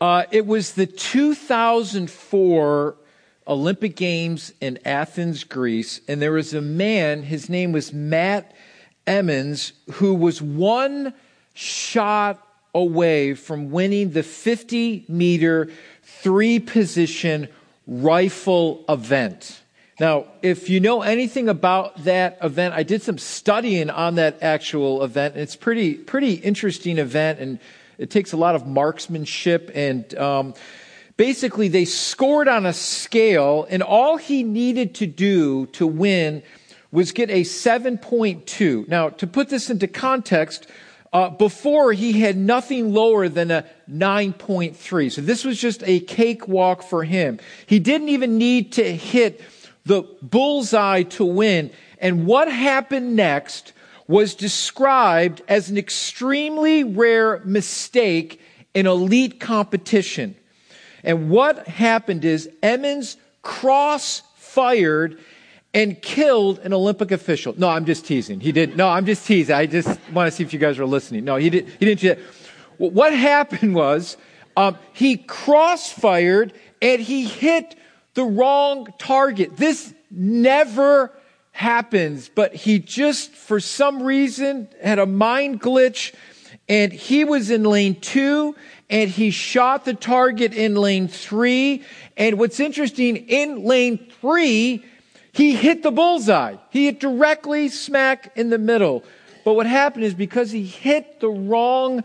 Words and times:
Uh, 0.00 0.24
it 0.30 0.46
was 0.46 0.74
the 0.74 0.86
2004 0.86 2.96
Olympic 3.48 3.96
Games 3.96 4.52
in 4.60 4.78
Athens, 4.84 5.44
Greece, 5.44 6.02
and 6.06 6.20
there 6.20 6.32
was 6.32 6.52
a 6.52 6.60
man, 6.60 7.22
his 7.22 7.48
name 7.48 7.72
was 7.72 7.94
Matt 7.94 8.54
Emmons, 9.06 9.72
who 9.92 10.14
was 10.14 10.42
one 10.42 11.14
shot 11.54 12.46
away 12.74 13.32
from 13.32 13.70
winning 13.70 14.10
the 14.10 14.22
50 14.22 15.06
meter 15.08 15.70
three 16.02 16.58
position 16.58 17.48
rifle 17.86 18.84
event. 18.90 19.62
Now, 19.98 20.26
if 20.42 20.68
you 20.68 20.80
know 20.80 21.00
anything 21.00 21.48
about 21.48 22.04
that 22.04 22.36
event, 22.42 22.74
I 22.74 22.82
did 22.82 23.00
some 23.00 23.16
studying 23.16 23.88
on 23.88 24.16
that 24.16 24.42
actual 24.42 25.02
event. 25.02 25.34
and 25.34 25.42
It's 25.42 25.56
pretty, 25.56 25.94
pretty 25.94 26.34
interesting 26.34 26.98
event 26.98 27.40
and 27.40 27.58
it 27.98 28.10
takes 28.10 28.32
a 28.32 28.36
lot 28.36 28.54
of 28.54 28.66
marksmanship 28.66 29.70
and, 29.74 30.14
um, 30.16 30.54
basically 31.16 31.68
they 31.68 31.84
scored 31.84 32.48
on 32.48 32.66
a 32.66 32.72
scale 32.72 33.66
and 33.70 33.82
all 33.82 34.16
he 34.16 34.42
needed 34.42 34.94
to 34.94 35.06
do 35.06 35.66
to 35.66 35.86
win 35.86 36.42
was 36.92 37.12
get 37.12 37.30
a 37.30 37.42
7.2. 37.42 38.88
Now, 38.88 39.10
to 39.10 39.26
put 39.26 39.48
this 39.48 39.70
into 39.70 39.86
context, 39.86 40.66
uh, 41.12 41.30
before 41.30 41.92
he 41.92 42.20
had 42.20 42.36
nothing 42.36 42.92
lower 42.92 43.28
than 43.28 43.50
a 43.50 43.64
9.3. 43.90 45.10
So 45.10 45.22
this 45.22 45.44
was 45.44 45.58
just 45.58 45.82
a 45.84 46.00
cakewalk 46.00 46.82
for 46.82 47.04
him. 47.04 47.38
He 47.66 47.78
didn't 47.78 48.10
even 48.10 48.38
need 48.38 48.72
to 48.72 48.84
hit 48.84 49.40
the 49.84 50.02
bullseye 50.20 51.04
to 51.04 51.24
win. 51.24 51.70
And 51.98 52.26
what 52.26 52.50
happened 52.50 53.16
next 53.16 53.72
was 54.08 54.34
described 54.34 55.42
as 55.48 55.68
an 55.70 55.76
extremely 55.76 56.84
rare 56.84 57.40
mistake 57.44 58.40
in 58.74 58.86
elite 58.86 59.40
competition. 59.40 60.36
And 61.02 61.30
what 61.30 61.66
happened 61.66 62.24
is 62.24 62.48
Emmons 62.62 63.16
cross 63.42 64.22
fired 64.36 65.18
and 65.72 66.00
killed 66.00 66.58
an 66.60 66.72
Olympic 66.72 67.10
official. 67.10 67.54
No, 67.58 67.68
I'm 67.68 67.84
just 67.84 68.06
teasing. 68.06 68.40
He 68.40 68.52
didn't. 68.52 68.76
No, 68.76 68.88
I'm 68.88 69.06
just 69.06 69.26
teasing. 69.26 69.54
I 69.54 69.66
just 69.66 69.88
want 70.12 70.26
to 70.26 70.30
see 70.30 70.42
if 70.42 70.52
you 70.52 70.58
guys 70.58 70.78
are 70.78 70.86
listening. 70.86 71.24
No, 71.24 71.36
he, 71.36 71.50
did, 71.50 71.68
he 71.68 71.84
didn't 71.84 72.00
do 72.00 72.08
that. 72.08 72.18
What 72.78 73.12
happened 73.12 73.74
was 73.74 74.16
um, 74.56 74.78
he 74.92 75.16
cross 75.16 75.90
fired 75.90 76.52
and 76.80 77.00
he 77.00 77.24
hit 77.24 77.74
the 78.14 78.24
wrong 78.24 78.88
target. 78.98 79.56
This 79.56 79.92
never 80.10 81.12
happens, 81.56 82.28
but 82.28 82.54
he 82.54 82.78
just, 82.78 83.32
for 83.32 83.60
some 83.60 84.02
reason, 84.02 84.68
had 84.82 84.98
a 84.98 85.06
mind 85.06 85.58
glitch 85.58 86.14
and 86.68 86.92
he 86.92 87.24
was 87.24 87.50
in 87.50 87.64
lane 87.64 87.98
two 87.98 88.54
and 88.90 89.08
he 89.08 89.30
shot 89.30 89.86
the 89.86 89.94
target 89.94 90.52
in 90.52 90.74
lane 90.74 91.08
three. 91.08 91.82
And 92.18 92.38
what's 92.38 92.60
interesting, 92.60 93.16
in 93.16 93.64
lane 93.64 94.06
three, 94.20 94.84
he 95.32 95.54
hit 95.54 95.82
the 95.82 95.90
bullseye. 95.90 96.56
He 96.68 96.84
hit 96.84 97.00
directly 97.00 97.68
smack 97.68 98.36
in 98.36 98.50
the 98.50 98.58
middle. 98.58 99.02
But 99.42 99.54
what 99.54 99.66
happened 99.66 100.04
is 100.04 100.12
because 100.12 100.50
he 100.50 100.66
hit 100.66 101.20
the 101.20 101.30
wrong 101.30 102.04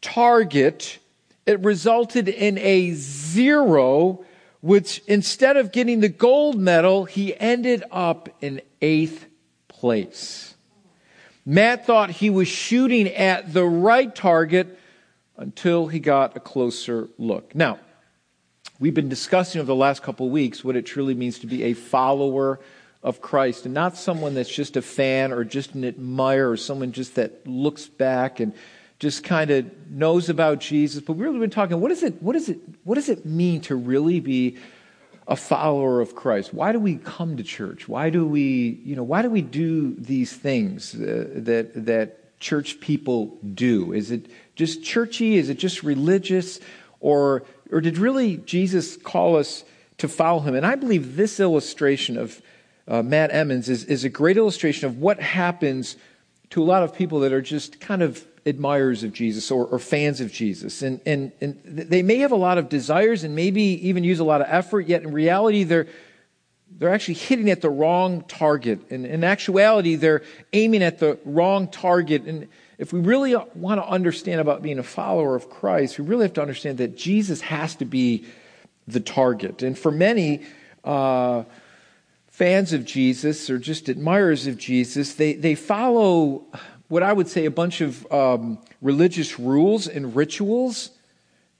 target, 0.00 0.98
it 1.44 1.60
resulted 1.60 2.26
in 2.26 2.56
a 2.56 2.92
zero 2.94 4.24
which 4.60 5.02
instead 5.06 5.56
of 5.56 5.72
getting 5.72 6.00
the 6.00 6.08
gold 6.08 6.58
medal, 6.58 7.04
he 7.04 7.38
ended 7.38 7.84
up 7.90 8.28
in 8.40 8.60
eighth 8.80 9.26
place. 9.68 10.54
Matt 11.46 11.86
thought 11.86 12.10
he 12.10 12.28
was 12.28 12.48
shooting 12.48 13.08
at 13.08 13.52
the 13.54 13.64
right 13.64 14.14
target 14.14 14.78
until 15.36 15.86
he 15.86 16.00
got 16.00 16.36
a 16.36 16.40
closer 16.40 17.08
look. 17.16 17.54
Now, 17.54 17.78
we've 18.78 18.94
been 18.94 19.08
discussing 19.08 19.60
over 19.60 19.66
the 19.66 19.74
last 19.74 20.02
couple 20.02 20.28
weeks 20.28 20.64
what 20.64 20.76
it 20.76 20.84
truly 20.84 21.14
means 21.14 21.38
to 21.38 21.46
be 21.46 21.64
a 21.64 21.72
follower 21.72 22.60
of 23.02 23.20
Christ 23.20 23.64
and 23.64 23.72
not 23.72 23.96
someone 23.96 24.34
that's 24.34 24.52
just 24.52 24.76
a 24.76 24.82
fan 24.82 25.32
or 25.32 25.44
just 25.44 25.74
an 25.74 25.84
admirer 25.84 26.50
or 26.50 26.56
someone 26.56 26.92
just 26.92 27.14
that 27.14 27.46
looks 27.46 27.86
back 27.86 28.40
and 28.40 28.52
just 28.98 29.22
kind 29.22 29.50
of 29.50 29.90
knows 29.90 30.28
about 30.28 30.58
Jesus, 30.58 31.02
but 31.02 31.12
we've 31.12 31.26
really 31.26 31.38
been 31.38 31.50
talking, 31.50 31.80
what, 31.80 31.92
is 31.92 32.02
it, 32.02 32.20
what, 32.22 32.34
is 32.34 32.48
it, 32.48 32.58
what 32.84 32.96
does 32.96 33.08
it 33.08 33.24
mean 33.24 33.60
to 33.62 33.76
really 33.76 34.18
be 34.18 34.56
a 35.28 35.36
follower 35.36 36.00
of 36.00 36.16
Christ? 36.16 36.52
Why 36.52 36.72
do 36.72 36.80
we 36.80 36.96
come 36.96 37.36
to 37.36 37.44
church? 37.44 37.88
Why 37.88 38.10
do 38.10 38.26
we, 38.26 38.80
you 38.84 38.96
know, 38.96 39.04
why 39.04 39.22
do 39.22 39.30
we 39.30 39.42
do 39.42 39.94
these 39.94 40.32
things 40.32 40.94
uh, 40.94 41.28
that, 41.34 41.86
that 41.86 42.40
church 42.40 42.80
people 42.80 43.38
do? 43.54 43.92
Is 43.92 44.10
it 44.10 44.26
just 44.56 44.82
churchy? 44.82 45.36
Is 45.36 45.48
it 45.48 45.58
just 45.58 45.82
religious? 45.82 46.58
Or, 47.00 47.44
or 47.70 47.80
did 47.80 47.98
really 47.98 48.38
Jesus 48.38 48.96
call 48.96 49.36
us 49.36 49.64
to 49.98 50.08
follow 50.08 50.40
him? 50.40 50.56
And 50.56 50.66
I 50.66 50.74
believe 50.74 51.14
this 51.14 51.38
illustration 51.38 52.16
of 52.16 52.42
uh, 52.88 53.02
Matt 53.02 53.32
Emmons 53.32 53.68
is, 53.68 53.84
is 53.84 54.02
a 54.02 54.08
great 54.08 54.36
illustration 54.36 54.88
of 54.88 54.98
what 54.98 55.20
happens 55.20 55.96
to 56.50 56.62
a 56.62 56.64
lot 56.64 56.82
of 56.82 56.94
people 56.94 57.20
that 57.20 57.32
are 57.32 57.42
just 57.42 57.80
kind 57.80 58.02
of 58.02 58.24
admirers 58.48 59.02
of 59.02 59.12
Jesus 59.12 59.50
or, 59.50 59.66
or 59.66 59.78
fans 59.78 60.20
of 60.20 60.32
Jesus. 60.32 60.82
And, 60.82 61.00
and, 61.06 61.32
and 61.40 61.60
they 61.64 62.02
may 62.02 62.18
have 62.18 62.32
a 62.32 62.36
lot 62.36 62.58
of 62.58 62.68
desires 62.68 63.24
and 63.24 63.34
maybe 63.34 63.62
even 63.88 64.04
use 64.04 64.18
a 64.18 64.24
lot 64.24 64.40
of 64.40 64.46
effort, 64.50 64.86
yet 64.86 65.02
in 65.02 65.12
reality, 65.12 65.64
they're, 65.64 65.86
they're 66.70 66.92
actually 66.92 67.14
hitting 67.14 67.50
at 67.50 67.60
the 67.60 67.70
wrong 67.70 68.22
target. 68.22 68.90
And 68.90 69.06
in 69.06 69.24
actuality, 69.24 69.94
they're 69.94 70.22
aiming 70.52 70.82
at 70.82 70.98
the 70.98 71.18
wrong 71.24 71.68
target. 71.68 72.24
And 72.24 72.48
if 72.78 72.92
we 72.92 73.00
really 73.00 73.36
want 73.54 73.80
to 73.80 73.86
understand 73.86 74.40
about 74.40 74.62
being 74.62 74.78
a 74.78 74.82
follower 74.82 75.36
of 75.36 75.50
Christ, 75.50 75.98
we 75.98 76.04
really 76.06 76.24
have 76.24 76.34
to 76.34 76.42
understand 76.42 76.78
that 76.78 76.96
Jesus 76.96 77.40
has 77.42 77.74
to 77.76 77.84
be 77.84 78.24
the 78.86 79.00
target. 79.00 79.62
And 79.62 79.78
for 79.78 79.90
many, 79.90 80.42
uh, 80.84 81.44
fans 82.38 82.72
of 82.72 82.84
Jesus 82.84 83.50
or 83.50 83.58
just 83.58 83.88
admirers 83.88 84.46
of 84.46 84.56
Jesus, 84.56 85.14
they, 85.14 85.32
they 85.32 85.56
follow 85.56 86.44
what 86.88 87.02
I 87.02 87.12
would 87.12 87.28
say 87.28 87.44
a 87.44 87.50
bunch 87.50 87.80
of 87.80 88.10
um, 88.12 88.58
religious 88.80 89.38
rules 89.38 89.86
and 89.86 90.16
rituals, 90.16 90.90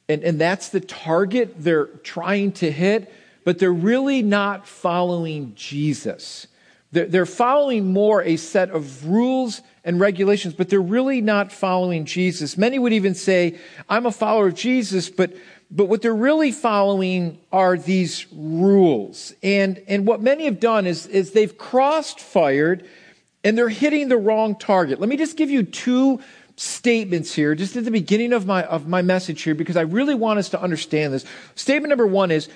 and, 0.08 0.22
and 0.22 0.40
that's 0.40 0.70
the 0.70 0.80
target 0.80 1.54
they're 1.58 1.86
trying 1.86 2.52
to 2.52 2.70
hit, 2.70 3.12
but 3.44 3.58
they're 3.58 3.72
really 3.72 4.22
not 4.22 4.66
following 4.66 5.52
Jesus. 5.54 6.46
They're, 6.92 7.06
they're 7.06 7.26
following 7.26 7.92
more 7.92 8.22
a 8.22 8.36
set 8.36 8.70
of 8.70 9.06
rules 9.06 9.60
and 9.84 10.00
regulations, 10.00 10.54
but 10.54 10.70
they're 10.70 10.80
really 10.80 11.20
not 11.20 11.52
following 11.52 12.04
Jesus. 12.04 12.56
Many 12.56 12.78
would 12.78 12.92
even 12.92 13.14
say, 13.14 13.58
I'm 13.88 14.06
a 14.06 14.12
follower 14.12 14.48
of 14.48 14.54
Jesus, 14.54 15.10
but 15.10 15.32
but 15.70 15.84
what 15.86 16.00
they're 16.00 16.14
really 16.14 16.50
following 16.50 17.38
are 17.52 17.76
these 17.76 18.26
rules. 18.32 19.34
And, 19.42 19.82
and 19.86 20.06
what 20.06 20.22
many 20.22 20.46
have 20.46 20.60
done 20.60 20.86
is, 20.86 21.06
is 21.06 21.32
they've 21.32 21.56
crossed 21.58 22.20
fired 22.20 22.88
and 23.44 23.56
they're 23.56 23.68
hitting 23.68 24.08
the 24.08 24.16
wrong 24.16 24.56
target. 24.56 25.00
Let 25.00 25.08
me 25.08 25.16
just 25.16 25.36
give 25.36 25.50
you 25.50 25.62
two 25.62 26.20
statements 26.56 27.34
here, 27.34 27.54
just 27.54 27.76
at 27.76 27.84
the 27.84 27.90
beginning 27.90 28.32
of 28.32 28.46
my, 28.46 28.64
of 28.64 28.88
my 28.88 29.02
message 29.02 29.42
here, 29.42 29.54
because 29.54 29.76
I 29.76 29.82
really 29.82 30.14
want 30.14 30.38
us 30.38 30.48
to 30.50 30.60
understand 30.60 31.14
this. 31.14 31.24
Statement 31.54 31.90
number 31.90 32.06
one 32.06 32.30
is 32.30 32.48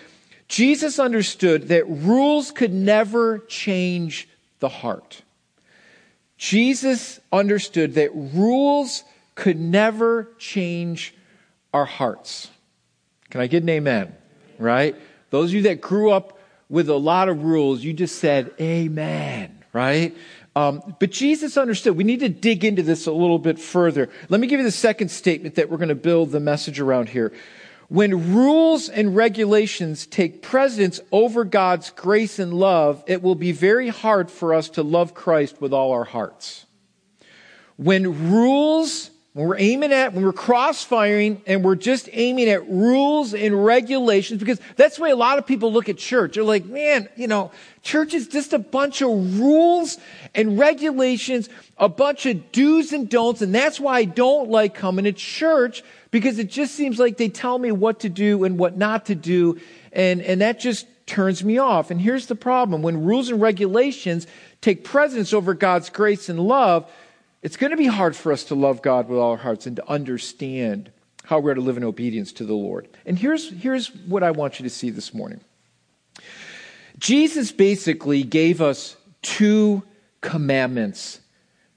Jesus 0.48 0.98
understood 0.98 1.68
that 1.68 1.88
rules 1.88 2.50
could 2.50 2.72
never 2.72 3.38
change 3.40 4.28
the 4.58 4.68
heart. 4.68 5.22
Jesus 6.36 7.20
understood 7.32 7.94
that 7.94 8.10
rules 8.14 9.04
could 9.34 9.58
never 9.60 10.28
change 10.38 11.14
our 11.72 11.84
hearts. 11.84 12.50
Can 13.30 13.40
I 13.40 13.46
get 13.46 13.62
an 13.62 13.68
amen? 13.68 14.14
Right? 14.58 14.96
Those 15.30 15.50
of 15.50 15.54
you 15.54 15.62
that 15.62 15.80
grew 15.80 16.10
up 16.10 16.38
with 16.68 16.88
a 16.88 16.96
lot 16.96 17.28
of 17.28 17.44
rules, 17.44 17.82
you 17.82 17.92
just 17.92 18.18
said 18.18 18.52
amen, 18.60 19.64
right? 19.72 20.16
Um, 20.54 20.94
but 20.98 21.10
Jesus 21.10 21.56
understood. 21.56 21.96
We 21.96 22.04
need 22.04 22.20
to 22.20 22.28
dig 22.28 22.64
into 22.64 22.82
this 22.82 23.06
a 23.06 23.12
little 23.12 23.38
bit 23.38 23.58
further. 23.58 24.10
Let 24.28 24.40
me 24.40 24.46
give 24.46 24.60
you 24.60 24.66
the 24.66 24.70
second 24.70 25.10
statement 25.10 25.54
that 25.54 25.70
we're 25.70 25.78
going 25.78 25.88
to 25.88 25.94
build 25.94 26.30
the 26.30 26.40
message 26.40 26.78
around 26.78 27.08
here. 27.08 27.32
When 27.88 28.34
rules 28.34 28.88
and 28.88 29.14
regulations 29.14 30.06
take 30.06 30.40
precedence 30.40 31.00
over 31.10 31.44
God's 31.44 31.90
grace 31.90 32.38
and 32.38 32.54
love, 32.54 33.04
it 33.06 33.22
will 33.22 33.34
be 33.34 33.52
very 33.52 33.88
hard 33.88 34.30
for 34.30 34.54
us 34.54 34.70
to 34.70 34.82
love 34.82 35.14
Christ 35.14 35.60
with 35.60 35.72
all 35.72 35.92
our 35.92 36.04
hearts. 36.04 36.66
When 37.76 38.30
rules 38.30 39.10
when 39.34 39.46
we're 39.46 39.58
aiming 39.58 39.92
at, 39.92 40.12
when 40.12 40.24
we're 40.24 40.32
cross 40.32 40.84
firing 40.84 41.40
and 41.46 41.64
we're 41.64 41.74
just 41.74 42.08
aiming 42.12 42.50
at 42.50 42.68
rules 42.68 43.32
and 43.32 43.64
regulations, 43.64 44.38
because 44.40 44.60
that's 44.76 44.96
the 44.96 45.02
way 45.02 45.10
a 45.10 45.16
lot 45.16 45.38
of 45.38 45.46
people 45.46 45.72
look 45.72 45.88
at 45.88 45.96
church. 45.96 46.34
They're 46.34 46.44
like, 46.44 46.66
man, 46.66 47.08
you 47.16 47.26
know, 47.28 47.50
church 47.82 48.12
is 48.12 48.28
just 48.28 48.52
a 48.52 48.58
bunch 48.58 49.00
of 49.00 49.08
rules 49.40 49.96
and 50.34 50.58
regulations, 50.58 51.48
a 51.78 51.88
bunch 51.88 52.26
of 52.26 52.52
do's 52.52 52.92
and 52.92 53.08
don'ts. 53.08 53.40
And 53.40 53.54
that's 53.54 53.80
why 53.80 54.00
I 54.00 54.04
don't 54.04 54.50
like 54.50 54.74
coming 54.74 55.06
to 55.06 55.12
church 55.12 55.82
because 56.10 56.38
it 56.38 56.50
just 56.50 56.74
seems 56.74 56.98
like 56.98 57.16
they 57.16 57.30
tell 57.30 57.58
me 57.58 57.72
what 57.72 58.00
to 58.00 58.10
do 58.10 58.44
and 58.44 58.58
what 58.58 58.76
not 58.76 59.06
to 59.06 59.14
do. 59.14 59.58
And, 59.94 60.20
and 60.20 60.42
that 60.42 60.60
just 60.60 60.86
turns 61.06 61.42
me 61.42 61.56
off. 61.56 61.90
And 61.90 61.98
here's 61.98 62.26
the 62.26 62.34
problem. 62.34 62.82
When 62.82 63.02
rules 63.02 63.30
and 63.30 63.40
regulations 63.40 64.26
take 64.60 64.84
precedence 64.84 65.32
over 65.32 65.54
God's 65.54 65.88
grace 65.88 66.28
and 66.28 66.38
love, 66.38 66.90
it's 67.42 67.56
going 67.56 67.72
to 67.72 67.76
be 67.76 67.86
hard 67.86 68.14
for 68.14 68.32
us 68.32 68.44
to 68.44 68.54
love 68.54 68.82
God 68.82 69.08
with 69.08 69.18
all 69.18 69.32
our 69.32 69.36
hearts 69.36 69.66
and 69.66 69.76
to 69.76 69.88
understand 69.88 70.90
how 71.24 71.40
we're 71.40 71.54
to 71.54 71.60
live 71.60 71.76
in 71.76 71.84
obedience 71.84 72.32
to 72.32 72.44
the 72.44 72.54
Lord. 72.54 72.88
And 73.04 73.18
here's, 73.18 73.50
here's 73.50 73.94
what 73.94 74.22
I 74.22 74.30
want 74.30 74.58
you 74.58 74.64
to 74.64 74.70
see 74.70 74.90
this 74.90 75.12
morning 75.12 75.40
Jesus 76.98 77.52
basically 77.52 78.22
gave 78.22 78.60
us 78.60 78.96
two 79.22 79.82
commandments 80.20 81.20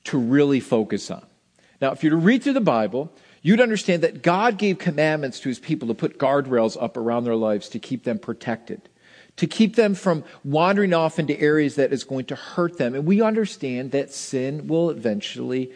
to 0.05 0.17
really 0.17 0.59
focus 0.59 1.09
on. 1.09 1.25
Now, 1.81 1.91
if 1.91 2.03
you 2.03 2.11
were 2.11 2.17
to 2.17 2.25
read 2.25 2.43
through 2.43 2.53
the 2.53 2.61
Bible, 2.61 3.11
you'd 3.41 3.61
understand 3.61 4.03
that 4.03 4.21
God 4.21 4.57
gave 4.57 4.77
commandments 4.77 5.39
to 5.41 5.49
his 5.49 5.59
people 5.59 5.87
to 5.87 5.93
put 5.93 6.19
guardrails 6.19 6.81
up 6.81 6.95
around 6.95 7.23
their 7.23 7.35
lives 7.35 7.69
to 7.69 7.79
keep 7.79 8.03
them 8.03 8.19
protected, 8.19 8.87
to 9.37 9.47
keep 9.47 9.75
them 9.75 9.95
from 9.95 10.23
wandering 10.43 10.93
off 10.93 11.19
into 11.19 11.39
areas 11.39 11.75
that 11.75 11.91
is 11.91 12.03
going 12.03 12.25
to 12.25 12.35
hurt 12.35 12.77
them. 12.77 12.95
And 12.95 13.05
we 13.05 13.21
understand 13.21 13.91
that 13.91 14.13
sin 14.13 14.67
will 14.67 14.89
eventually 14.89 15.71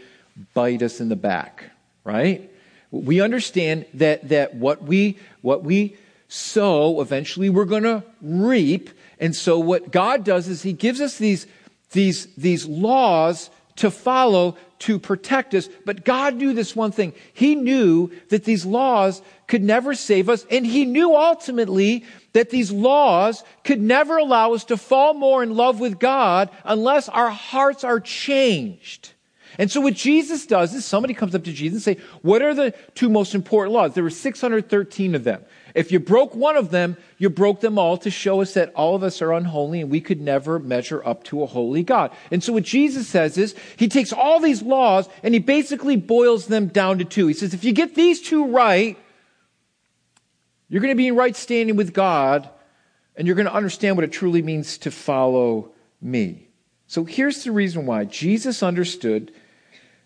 bite 0.53 0.81
us 0.81 1.01
in 1.01 1.09
the 1.09 1.15
back, 1.15 1.65
right? 2.03 2.49
We 2.91 3.21
understand 3.21 3.85
that, 3.95 4.29
that 4.29 4.55
what 4.55 4.83
we, 4.83 5.17
what 5.41 5.63
we 5.63 5.97
sow, 6.27 7.01
eventually 7.01 7.49
we're 7.49 7.65
going 7.65 7.83
to 7.83 8.03
reap. 8.21 8.89
And 9.19 9.35
so 9.35 9.59
what 9.59 9.91
God 9.91 10.23
does 10.23 10.47
is 10.47 10.61
he 10.61 10.73
gives 10.73 11.01
us 11.01 11.17
these, 11.17 11.45
these, 11.91 12.27
these 12.35 12.65
laws 12.65 13.49
to 13.79 13.91
follow 13.91 14.57
to 14.79 14.99
protect 14.99 15.53
us. 15.53 15.69
But 15.85 16.05
God 16.05 16.35
knew 16.35 16.53
this 16.53 16.75
one 16.75 16.91
thing. 16.91 17.13
He 17.33 17.55
knew 17.55 18.11
that 18.29 18.45
these 18.45 18.65
laws 18.65 19.21
could 19.47 19.63
never 19.63 19.93
save 19.93 20.29
us. 20.29 20.45
And 20.49 20.65
he 20.65 20.85
knew 20.85 21.15
ultimately 21.15 22.05
that 22.33 22.49
these 22.49 22.71
laws 22.71 23.43
could 23.63 23.81
never 23.81 24.17
allow 24.17 24.53
us 24.53 24.65
to 24.65 24.77
fall 24.77 25.13
more 25.13 25.43
in 25.43 25.55
love 25.55 25.79
with 25.79 25.99
God 25.99 26.49
unless 26.63 27.09
our 27.09 27.29
hearts 27.29 27.83
are 27.83 27.99
changed. 27.99 29.13
And 29.57 29.69
so 29.69 29.81
what 29.81 29.95
Jesus 29.95 30.45
does 30.45 30.73
is 30.73 30.85
somebody 30.85 31.13
comes 31.13 31.35
up 31.35 31.43
to 31.43 31.51
Jesus 31.51 31.85
and 31.85 31.97
say, 31.97 32.03
what 32.21 32.41
are 32.41 32.53
the 32.53 32.73
two 32.95 33.09
most 33.09 33.35
important 33.35 33.73
laws? 33.73 33.93
There 33.93 34.03
were 34.03 34.09
613 34.09 35.15
of 35.15 35.23
them. 35.23 35.43
If 35.75 35.91
you 35.91 35.99
broke 35.99 36.35
one 36.35 36.55
of 36.55 36.71
them, 36.71 36.97
you 37.17 37.29
broke 37.29 37.61
them 37.61 37.77
all 37.77 37.97
to 37.97 38.09
show 38.09 38.41
us 38.41 38.53
that 38.53 38.73
all 38.73 38.95
of 38.95 39.03
us 39.03 39.21
are 39.21 39.33
unholy 39.33 39.81
and 39.81 39.91
we 39.91 40.01
could 40.01 40.21
never 40.21 40.59
measure 40.59 41.05
up 41.05 41.23
to 41.25 41.43
a 41.43 41.45
holy 41.45 41.83
God. 41.83 42.11
And 42.31 42.43
so 42.43 42.53
what 42.53 42.63
Jesus 42.63 43.07
says 43.07 43.37
is, 43.37 43.55
he 43.77 43.87
takes 43.87 44.11
all 44.11 44.39
these 44.39 44.61
laws 44.61 45.07
and 45.23 45.33
he 45.33 45.39
basically 45.39 45.95
boils 45.95 46.47
them 46.47 46.67
down 46.67 46.97
to 46.99 47.05
two. 47.05 47.27
He 47.27 47.33
says, 47.33 47.53
if 47.53 47.63
you 47.63 47.73
get 47.73 47.95
these 47.95 48.21
two 48.21 48.47
right, 48.47 48.97
you're 50.67 50.81
going 50.81 50.93
to 50.93 50.97
be 50.97 51.07
in 51.07 51.15
right 51.15 51.35
standing 51.35 51.75
with 51.75 51.93
God 51.93 52.49
and 53.15 53.27
you're 53.27 53.35
going 53.35 53.47
to 53.47 53.53
understand 53.53 53.97
what 53.97 54.05
it 54.05 54.11
truly 54.11 54.41
means 54.41 54.77
to 54.79 54.91
follow 54.91 55.71
me. 56.01 56.47
So 56.87 57.05
here's 57.05 57.43
the 57.43 57.51
reason 57.51 57.85
why 57.85 58.05
Jesus 58.05 58.63
understood 58.63 59.31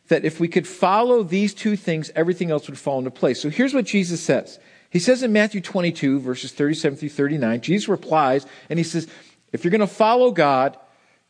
that 0.07 0.25
if 0.25 0.39
we 0.39 0.48
could 0.48 0.68
follow 0.68 1.24
these 1.24 1.54
two 1.54 1.75
things, 1.75 2.12
everything 2.15 2.51
else 2.51 2.68
would 2.68 2.77
fall 2.77 3.00
into 3.00 3.12
place. 3.12 3.42
So 3.42 3.50
here's 3.50 3.74
what 3.74 3.86
Jesus 3.86 4.21
says. 4.21 4.60
He 4.93 4.99
says 4.99 5.23
in 5.23 5.33
Matthew 5.33 5.59
22, 5.59 6.19
verses 6.19 6.51
37 6.51 6.99
through 6.99 7.09
39, 7.09 7.61
Jesus 7.61 7.89
replies, 7.89 8.45
and 8.69 8.77
he 8.77 8.83
says, 8.83 9.07
if 9.51 9.63
you're 9.63 9.71
going 9.71 9.81
to 9.81 9.87
follow 9.87 10.29
God, 10.29 10.77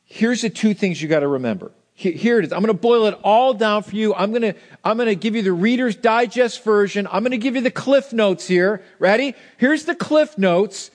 here's 0.04 0.42
the 0.42 0.50
two 0.50 0.74
things 0.74 1.02
you 1.02 1.08
got 1.08 1.22
to 1.22 1.30
remember. 1.30 1.72
Here 1.94 2.40
it 2.40 2.46
is. 2.46 2.52
I'm 2.52 2.60
going 2.60 2.76
to 2.76 2.82
boil 2.82 3.06
it 3.06 3.18
all 3.24 3.54
down 3.54 3.84
for 3.84 3.96
you. 3.96 4.14
I'm 4.16 4.32
going 4.32 4.42
to, 4.42 4.56
I'm 4.84 4.98
going 4.98 5.08
to 5.08 5.16
give 5.16 5.34
you 5.34 5.44
the 5.44 5.54
Reader's 5.54 5.96
Digest 5.96 6.62
version. 6.66 7.08
I'm 7.10 7.24
going 7.24 7.32
to 7.32 7.38
give 7.38 7.56
you 7.56 7.62
the 7.62 7.72
Cliff 7.72 8.12
Notes 8.12 8.46
here. 8.48 8.84
Ready? 9.00 9.34
Here's 9.58 9.86
the 9.86 9.96
Cliff 9.96 10.38
Notes. 10.38 10.92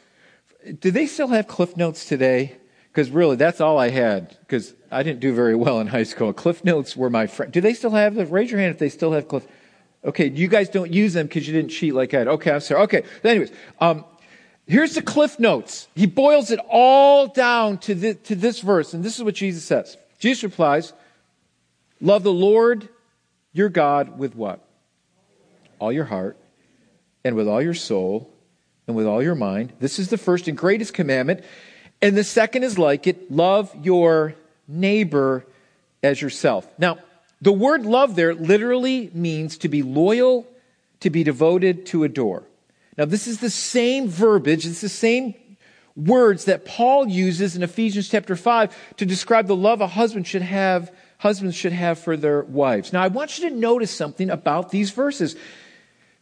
Do 0.78 0.90
they 0.90 1.06
still 1.06 1.28
have 1.28 1.48
Cliff 1.48 1.74
Notes 1.74 2.04
today? 2.04 2.58
Because 2.92 3.10
really, 3.10 3.36
that's 3.36 3.62
all 3.62 3.78
I 3.78 3.88
had. 3.88 4.36
Because 4.40 4.74
I 4.90 5.02
didn't 5.02 5.20
do 5.20 5.32
very 5.32 5.54
well 5.54 5.80
in 5.80 5.86
high 5.86 6.02
school. 6.02 6.34
Cliff 6.34 6.62
Notes 6.64 6.94
were 6.94 7.08
my 7.08 7.28
friend. 7.28 7.50
Do 7.50 7.62
they 7.62 7.72
still 7.72 7.92
have 7.92 8.14
them? 8.14 8.28
Raise 8.28 8.50
your 8.50 8.60
hand 8.60 8.72
if 8.72 8.78
they 8.78 8.90
still 8.90 9.12
have 9.12 9.26
Cliff. 9.26 9.46
Okay, 10.04 10.28
you 10.28 10.48
guys 10.48 10.68
don't 10.68 10.92
use 10.92 11.12
them 11.12 11.26
because 11.26 11.46
you 11.46 11.52
didn't 11.52 11.70
cheat 11.70 11.94
like 11.94 12.10
did. 12.10 12.28
Okay, 12.28 12.52
I'm 12.52 12.60
sorry. 12.60 12.82
Okay, 12.82 13.02
anyways, 13.24 13.50
um, 13.80 14.04
here's 14.66 14.94
the 14.94 15.02
Cliff 15.02 15.38
Notes. 15.40 15.88
He 15.94 16.06
boils 16.06 16.50
it 16.50 16.60
all 16.68 17.26
down 17.26 17.78
to, 17.78 17.94
the, 17.94 18.14
to 18.14 18.36
this 18.36 18.60
verse, 18.60 18.94
and 18.94 19.04
this 19.04 19.16
is 19.16 19.24
what 19.24 19.34
Jesus 19.34 19.64
says. 19.64 19.96
Jesus 20.18 20.44
replies, 20.44 20.92
Love 22.00 22.22
the 22.22 22.32
Lord 22.32 22.88
your 23.52 23.68
God 23.68 24.18
with 24.18 24.36
what? 24.36 24.64
All 25.80 25.92
your 25.92 26.04
heart, 26.04 26.36
and 27.24 27.34
with 27.34 27.48
all 27.48 27.60
your 27.60 27.74
soul, 27.74 28.30
and 28.86 28.96
with 28.96 29.06
all 29.06 29.22
your 29.22 29.34
mind. 29.34 29.72
This 29.80 29.98
is 29.98 30.10
the 30.10 30.18
first 30.18 30.46
and 30.46 30.56
greatest 30.56 30.94
commandment. 30.94 31.44
And 32.00 32.16
the 32.16 32.24
second 32.24 32.62
is 32.62 32.78
like 32.78 33.06
it 33.08 33.30
love 33.30 33.74
your 33.82 34.34
neighbor 34.68 35.44
as 36.02 36.22
yourself. 36.22 36.66
Now, 36.78 36.98
the 37.40 37.52
word 37.52 37.86
love 37.86 38.16
there 38.16 38.34
literally 38.34 39.10
means 39.14 39.58
to 39.58 39.68
be 39.68 39.82
loyal, 39.82 40.46
to 41.00 41.10
be 41.10 41.22
devoted, 41.22 41.86
to 41.86 42.04
adore. 42.04 42.44
Now, 42.96 43.04
this 43.04 43.26
is 43.28 43.38
the 43.38 43.50
same 43.50 44.08
verbiage, 44.08 44.66
it's 44.66 44.80
the 44.80 44.88
same 44.88 45.34
words 45.94 46.44
that 46.44 46.64
Paul 46.64 47.08
uses 47.08 47.56
in 47.56 47.62
Ephesians 47.62 48.08
chapter 48.08 48.36
5 48.36 48.96
to 48.96 49.06
describe 49.06 49.46
the 49.46 49.56
love 49.56 49.80
a 49.80 49.86
husband 49.86 50.26
should 50.26 50.42
have, 50.42 50.92
husbands 51.18 51.56
should 51.56 51.72
have 51.72 51.98
for 51.98 52.16
their 52.16 52.42
wives. 52.42 52.92
Now, 52.92 53.02
I 53.02 53.08
want 53.08 53.38
you 53.38 53.48
to 53.48 53.54
notice 53.54 53.90
something 53.90 54.30
about 54.30 54.70
these 54.70 54.90
verses. 54.90 55.36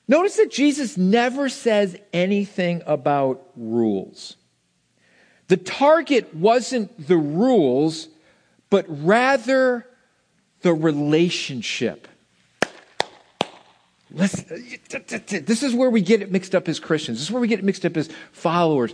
Notice 0.09 0.37
that 0.37 0.51
Jesus 0.51 0.97
never 0.97 1.49
says 1.49 1.97
anything 2.13 2.83
about 2.87 3.43
rules. 3.57 4.37
The 5.49 5.57
target 5.57 6.35
wasn't 6.35 7.07
the 7.07 7.17
rules, 7.17 8.09
but 8.71 8.85
rather 8.89 9.87
the 10.67 10.75
relationship. 10.75 12.09
this 14.11 15.63
is 15.63 15.75
where 15.77 15.91
we 15.91 16.01
get 16.01 16.23
it 16.23 16.33
mixed 16.33 16.57
up 16.57 16.69
as 16.69 16.81
Christians. 16.81 17.19
This 17.19 17.29
is 17.29 17.31
where 17.31 17.41
we 17.41 17.47
get 17.47 17.61
it 17.61 17.65
mixed 17.65 17.87
up 17.87 17.97
as 17.97 18.09
followers. 18.33 18.93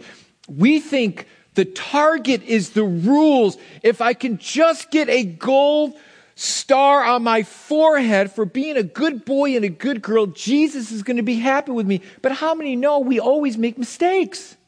We 0.48 0.80
think 0.80 1.26
the 1.54 1.64
target 1.64 2.42
is 2.42 2.70
the 2.70 2.84
rules. 2.84 3.56
If 3.82 4.02
I 4.02 4.12
can 4.12 4.36
just 4.36 4.90
get 4.90 5.08
a 5.08 5.24
gold 5.24 5.94
star 6.34 7.02
on 7.04 7.22
my 7.22 7.42
forehead 7.42 8.30
for 8.30 8.44
being 8.44 8.76
a 8.76 8.82
good 8.82 9.24
boy 9.24 9.56
and 9.56 9.64
a 9.64 9.70
good 9.70 10.02
girl, 10.02 10.26
Jesus 10.26 10.92
is 10.92 11.02
going 11.02 11.16
to 11.16 11.22
be 11.22 11.36
happy 11.36 11.72
with 11.72 11.86
me. 11.86 12.02
But 12.20 12.32
how 12.32 12.54
many 12.54 12.76
know 12.76 12.98
we 12.98 13.18
always 13.18 13.56
make 13.56 13.78
mistakes? 13.78 14.58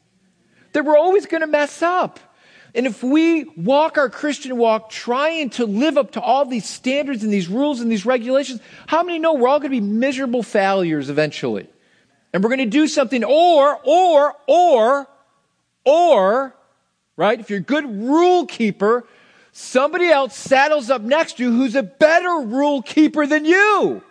That 0.73 0.85
we're 0.85 0.97
always 0.97 1.27
going 1.27 1.41
to 1.41 1.47
mess 1.47 1.83
up. 1.83 2.19
And 2.75 2.85
if 2.85 3.01
we 3.01 3.45
walk 3.55 3.97
our 3.97 4.09
Christian 4.09 4.57
walk 4.57 4.89
trying 4.89 5.49
to 5.51 5.65
live 5.65 5.97
up 5.97 6.11
to 6.11 6.21
all 6.21 6.45
these 6.45 6.65
standards 6.67 7.23
and 7.23 7.31
these 7.31 7.47
rules 7.47 7.79
and 7.79 7.89
these 7.89 8.05
regulations, 8.05 8.59
how 8.85 9.01
many 9.01 9.17
know 9.17 9.33
we're 9.33 9.47
all 9.47 9.59
going 9.59 9.71
to 9.71 9.79
be 9.79 9.79
miserable 9.79 10.43
failures 10.43 11.09
eventually? 11.09 11.67
And 12.33 12.43
we're 12.43 12.49
going 12.49 12.59
to 12.59 12.65
do 12.65 12.89
something, 12.89 13.23
or, 13.23 13.79
or, 13.85 14.35
or, 14.45 15.07
or, 15.85 16.55
right? 17.15 17.39
If 17.39 17.49
you're 17.49 17.59
a 17.59 17.63
good 17.63 17.85
rule 17.85 18.45
keeper, 18.45 19.07
somebody 19.53 20.09
else 20.09 20.35
saddles 20.35 20.89
up 20.89 21.01
next 21.01 21.37
to 21.37 21.43
you 21.43 21.51
who's 21.51 21.75
a 21.75 21.83
better 21.83 22.41
rule 22.41 22.81
keeper 22.81 23.25
than 23.25 23.45
you. 23.45 24.03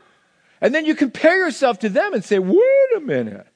And 0.62 0.74
then 0.74 0.86
you 0.86 0.94
compare 0.94 1.36
yourself 1.36 1.80
to 1.80 1.90
them 1.90 2.14
and 2.14 2.24
say, 2.24 2.38
wait 2.38 2.96
a 2.96 3.00
minute. 3.00 3.46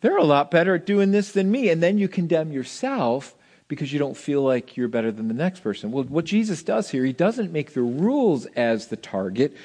They're 0.00 0.16
a 0.16 0.24
lot 0.24 0.50
better 0.50 0.74
at 0.74 0.86
doing 0.86 1.12
this 1.12 1.30
than 1.30 1.52
me. 1.52 1.68
And 1.68 1.80
then 1.80 1.98
you 1.98 2.08
condemn 2.08 2.50
yourself 2.50 3.35
because 3.68 3.92
you 3.92 3.98
don't 3.98 4.16
feel 4.16 4.42
like 4.42 4.76
you're 4.76 4.88
better 4.88 5.10
than 5.10 5.28
the 5.28 5.34
next 5.34 5.60
person. 5.60 5.90
Well, 5.90 6.04
what 6.04 6.24
Jesus 6.24 6.62
does 6.62 6.90
here, 6.90 7.04
he 7.04 7.12
doesn't 7.12 7.52
make 7.52 7.74
the 7.74 7.82
rules 7.82 8.46
as 8.56 8.88
the 8.88 8.96
target, 8.96 9.56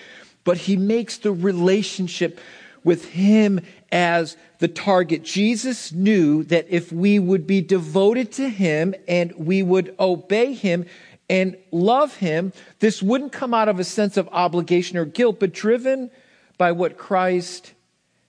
but 0.44 0.58
he 0.58 0.76
makes 0.76 1.18
the 1.18 1.32
relationship 1.32 2.40
with 2.84 3.10
him 3.10 3.60
as 3.92 4.38
the 4.60 4.68
target. 4.68 5.24
Jesus 5.24 5.92
knew 5.92 6.44
that 6.46 6.66
if 6.70 6.92
we 6.92 7.20
would 7.20 7.46
be 7.46 7.62
devoted 7.62 8.32
to 8.34 8.50
him 8.50 8.96
and 9.08 9.34
we 9.38 9.62
would 9.62 9.96
obey 10.00 10.54
him 10.54 10.86
and 11.30 11.58
love 11.72 12.16
him, 12.16 12.52
this 12.80 13.02
wouldn't 13.02 13.32
come 13.32 13.54
out 13.54 13.70
of 13.70 13.80
a 13.80 13.84
sense 13.84 14.18
of 14.18 14.28
obligation 14.32 14.98
or 14.98 15.06
guilt, 15.06 15.40
but 15.40 15.54
driven 15.54 16.10
by 16.58 16.72
what 16.72 16.98
Christ 16.98 17.74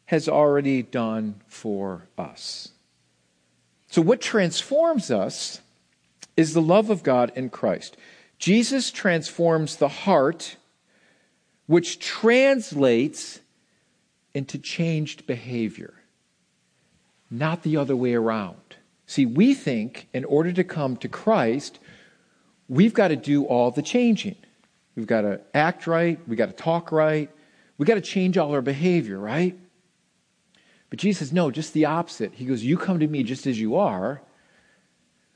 has 0.05 0.29
already 0.29 0.83
done 0.83 1.41
for 1.49 2.07
us. 2.19 2.69
So, 3.91 4.03
what 4.03 4.21
transforms 4.21 5.11
us 5.11 5.62
is 6.37 6.55
the 6.55 6.63
love 6.63 6.91
of 6.91 7.03
God 7.03 7.33
in 7.35 7.51
Christ. 7.51 7.97
Jesus 8.39 8.91
transforms 8.91 9.77
the 9.77 9.89
heart, 9.89 10.57
which 11.67 11.99
translates 11.99 13.41
into 14.35 14.59
changed 14.59 15.27
behavior, 15.27 15.95
not 17.31 17.63
the 17.63 17.77
other 17.77 17.95
way 17.95 18.15
around. 18.15 18.57
See, 19.07 19.27
we 19.27 19.55
think 19.55 20.09
in 20.13 20.25
order 20.25 20.53
to 20.53 20.65
come 20.65 20.97
to 20.99 21.09
Christ, 21.09 21.79
we've 22.69 22.95
got 22.95 23.09
to 23.09 23.17
do 23.17 23.45
all 23.45 23.71
the 23.71 23.83
changing. 23.83 24.37
We've 24.97 25.07
got 25.07 25.23
to 25.23 25.41
act 25.55 25.87
right, 25.87 26.19
we've 26.27 26.39
got 26.39 26.47
to 26.47 26.53
talk 26.53 26.93
right, 26.93 27.31
we've 27.79 27.87
got 27.87 27.95
to 27.95 28.01
change 28.01 28.37
all 28.37 28.53
our 28.53 28.63
behavior, 28.63 29.19
right? 29.19 29.57
But 30.91 30.99
Jesus 30.99 31.33
no, 31.33 31.51
just 31.51 31.73
the 31.73 31.87
opposite. 31.87 32.35
He 32.35 32.45
goes, 32.45 32.63
You 32.63 32.77
come 32.77 33.01
to 33.01 33.07
me 33.07 33.23
just 33.23 33.47
as 33.47 33.59
you 33.59 33.77
are. 33.77 34.21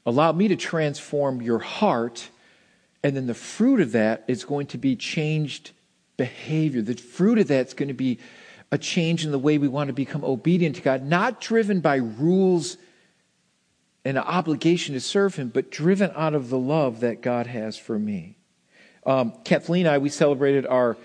Allow 0.07 0.33
me 0.33 0.49
to 0.49 0.57
transform 0.57 1.43
your 1.43 1.59
heart. 1.59 2.31
And 3.03 3.17
then 3.17 3.27
the 3.27 3.35
fruit 3.35 3.81
of 3.81 3.93
that 3.93 4.25
is 4.29 4.45
going 4.45 4.69
to 4.69 4.79
be 4.79 4.97
changed 4.97 5.73
behavior. 6.17 6.81
The 6.81 6.95
fruit 6.95 7.39
of 7.39 7.49
that 7.49 7.67
is 7.67 7.75
going 7.75 7.89
to 7.89 7.95
be 7.95 8.19
a 8.71 8.79
change 8.79 9.25
in 9.25 9.33
the 9.33 9.39
way 9.39 9.59
we 9.59 9.69
want 9.69 9.89
to 9.89 9.93
become 9.93 10.25
obedient 10.25 10.77
to 10.77 10.83
God, 10.83 11.05
not 11.05 11.41
driven 11.41 11.81
by 11.81 11.97
rules 11.97 12.79
and 14.05 14.17
an 14.17 14.25
obligation 14.25 14.95
to 14.95 15.01
serve 15.01 15.35
Him, 15.35 15.49
but 15.49 15.71
driven 15.71 16.13
out 16.15 16.35
of 16.35 16.49
the 16.49 16.59
love 16.59 17.01
that 17.01 17.21
God 17.21 17.49
has 17.49 17.77
for 17.77 17.99
me. 17.99 18.37
Um, 19.05 19.33
Kathleen 19.45 19.87
and 19.87 19.95
I, 19.95 19.99
we 19.99 20.09
celebrated 20.09 20.67
our 20.67 20.97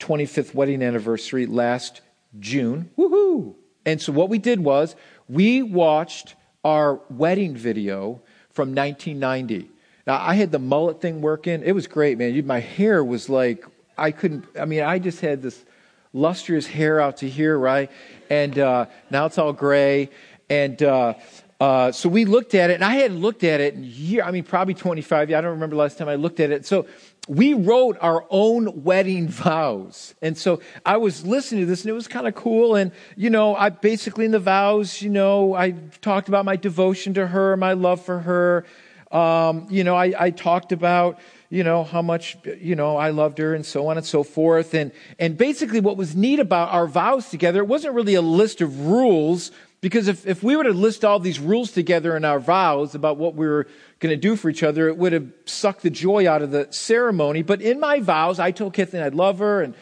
25th 0.00 0.54
wedding 0.54 0.82
anniversary 0.82 1.46
last 1.46 2.00
June. 2.38 2.90
Woohoo! 2.96 3.54
And 3.86 4.00
so 4.00 4.12
what 4.12 4.28
we 4.28 4.38
did 4.38 4.60
was 4.60 4.96
we 5.28 5.62
watched 5.62 6.34
our 6.64 7.00
wedding 7.08 7.56
video 7.56 8.20
from 8.58 8.74
1990. 8.74 9.70
Now, 10.04 10.20
I 10.20 10.34
had 10.34 10.50
the 10.50 10.58
mullet 10.58 11.00
thing 11.00 11.20
working. 11.20 11.62
It 11.62 11.76
was 11.76 11.86
great, 11.86 12.18
man. 12.18 12.44
My 12.44 12.58
hair 12.58 13.04
was 13.04 13.28
like, 13.28 13.64
I 13.96 14.10
couldn't, 14.10 14.46
I 14.60 14.64
mean, 14.64 14.82
I 14.82 14.98
just 14.98 15.20
had 15.20 15.42
this 15.42 15.64
lustrous 16.12 16.66
hair 16.66 17.00
out 17.00 17.18
to 17.18 17.28
here, 17.28 17.56
right? 17.56 17.88
And 18.30 18.58
uh, 18.58 18.86
now 19.12 19.26
it's 19.26 19.38
all 19.38 19.52
gray. 19.52 20.10
And 20.50 20.82
uh, 20.82 21.14
uh, 21.60 21.92
so 21.92 22.08
we 22.08 22.24
looked 22.24 22.56
at 22.56 22.70
it, 22.70 22.74
and 22.74 22.84
I 22.84 22.94
hadn't 22.94 23.20
looked 23.20 23.44
at 23.44 23.60
it 23.60 23.74
in 23.74 23.84
year. 23.84 24.24
I 24.24 24.32
mean, 24.32 24.42
probably 24.42 24.74
25. 24.74 25.28
I 25.28 25.40
don't 25.40 25.44
remember 25.44 25.76
last 25.76 25.96
time 25.96 26.08
I 26.08 26.16
looked 26.16 26.40
at 26.40 26.50
it. 26.50 26.66
So 26.66 26.88
we 27.28 27.52
wrote 27.52 27.98
our 28.00 28.24
own 28.30 28.82
wedding 28.82 29.28
vows. 29.28 30.14
And 30.22 30.36
so 30.36 30.60
I 30.84 30.96
was 30.96 31.24
listening 31.24 31.62
to 31.62 31.66
this 31.66 31.82
and 31.82 31.90
it 31.90 31.94
was 31.94 32.08
kind 32.08 32.26
of 32.26 32.34
cool. 32.34 32.74
And, 32.74 32.90
you 33.16 33.30
know, 33.30 33.54
I 33.54 33.68
basically 33.68 34.24
in 34.24 34.30
the 34.30 34.38
vows, 34.38 35.02
you 35.02 35.10
know, 35.10 35.54
I 35.54 35.72
talked 36.00 36.28
about 36.28 36.44
my 36.44 36.56
devotion 36.56 37.14
to 37.14 37.26
her, 37.26 37.56
my 37.56 37.74
love 37.74 38.02
for 38.02 38.20
her. 38.20 38.64
Um, 39.12 39.66
you 39.70 39.84
know, 39.84 39.94
I, 39.94 40.12
I 40.18 40.30
talked 40.30 40.72
about, 40.72 41.18
you 41.50 41.64
know, 41.64 41.84
how 41.84 42.02
much, 42.02 42.36
you 42.60 42.74
know, 42.74 42.96
I 42.96 43.10
loved 43.10 43.38
her 43.38 43.54
and 43.54 43.64
so 43.64 43.88
on 43.88 43.96
and 43.96 44.04
so 44.04 44.22
forth. 44.22 44.74
And, 44.74 44.92
and 45.18 45.36
basically 45.36 45.80
what 45.80 45.96
was 45.96 46.16
neat 46.16 46.40
about 46.40 46.70
our 46.70 46.86
vows 46.86 47.30
together, 47.30 47.60
it 47.60 47.68
wasn't 47.68 47.94
really 47.94 48.14
a 48.14 48.22
list 48.22 48.60
of 48.60 48.86
rules 48.86 49.50
because 49.80 50.08
if, 50.08 50.26
if 50.26 50.42
we 50.42 50.56
were 50.56 50.64
to 50.64 50.72
list 50.72 51.04
all 51.04 51.20
these 51.20 51.38
rules 51.38 51.70
together 51.70 52.16
in 52.16 52.24
our 52.24 52.40
vows 52.40 52.94
about 52.94 53.16
what 53.16 53.34
we 53.34 53.46
were 53.46 53.66
going 54.00 54.10
to 54.10 54.16
do 54.16 54.34
for 54.34 54.50
each 54.50 54.62
other, 54.62 54.88
it 54.88 54.96
would 54.96 55.12
have 55.12 55.30
sucked 55.44 55.82
the 55.82 55.90
joy 55.90 56.28
out 56.28 56.42
of 56.42 56.50
the 56.50 56.66
ceremony. 56.70 57.42
But 57.42 57.62
in 57.62 57.78
my 57.78 58.00
vows, 58.00 58.40
I 58.40 58.50
told 58.50 58.74
Kathleen 58.74 59.02
I'd 59.02 59.14
love 59.14 59.38
her 59.38 59.62
and 59.62 59.74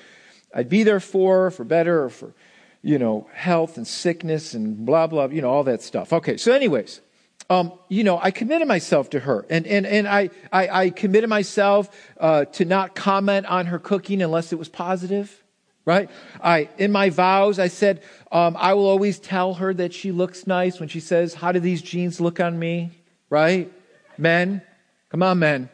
I'd 0.55 0.69
be 0.69 0.83
there 0.83 1.00
for 1.00 1.45
her, 1.45 1.50
for 1.50 1.65
better 1.65 2.05
or 2.05 2.11
for, 2.11 2.35
you 2.83 2.99
know, 2.99 3.29
health 3.33 3.76
and 3.76 3.87
sickness 3.87 4.55
and 4.55 4.85
blah, 4.85 5.07
blah, 5.07 5.26
you 5.26 5.41
know, 5.41 5.50
all 5.50 5.65
that 5.65 5.83
stuff. 5.83 6.12
Okay, 6.12 6.37
so 6.37 6.53
anyways, 6.53 7.00
um, 7.49 7.73
you 7.88 8.05
know, 8.05 8.19
I 8.21 8.31
committed 8.33 8.67
myself 8.67 9.11
to 9.11 9.21
her, 9.21 9.47
and 9.49 9.67
and 9.67 9.87
and 9.87 10.09
I 10.09 10.31
I, 10.50 10.69
I 10.69 10.91
committed 10.91 11.31
myself 11.31 11.88
uh, 12.19 12.47
to 12.47 12.65
not 12.65 12.97
comment 12.97 13.47
on 13.47 13.67
her 13.67 13.79
cooking 13.79 14.21
unless 14.21 14.53
it 14.53 14.59
was 14.59 14.69
positive, 14.69 15.45
right? 15.87 16.11
I 16.43 16.69
in 16.76 16.93
my 16.93 17.09
vows 17.09 17.59
I 17.59 17.69
said 17.69 18.02
um, 18.31 18.57
I 18.59 18.75
will 18.75 18.87
always 18.87 19.19
tell 19.19 19.55
her 19.55 19.73
that 19.73 19.95
she 19.95 20.12
looks 20.12 20.47
nice 20.47 20.78
when 20.78 20.90
she 20.90 21.00
says, 21.00 21.33
"How 21.33 21.52
do 21.52 21.61
these 21.61 21.81
jeans 21.81 22.21
look 22.21 22.38
on 22.40 22.59
me?" 22.59 22.90
Right? 23.31 23.73
Men, 24.19 24.61
come 25.09 25.23
on, 25.23 25.38
men. 25.38 25.71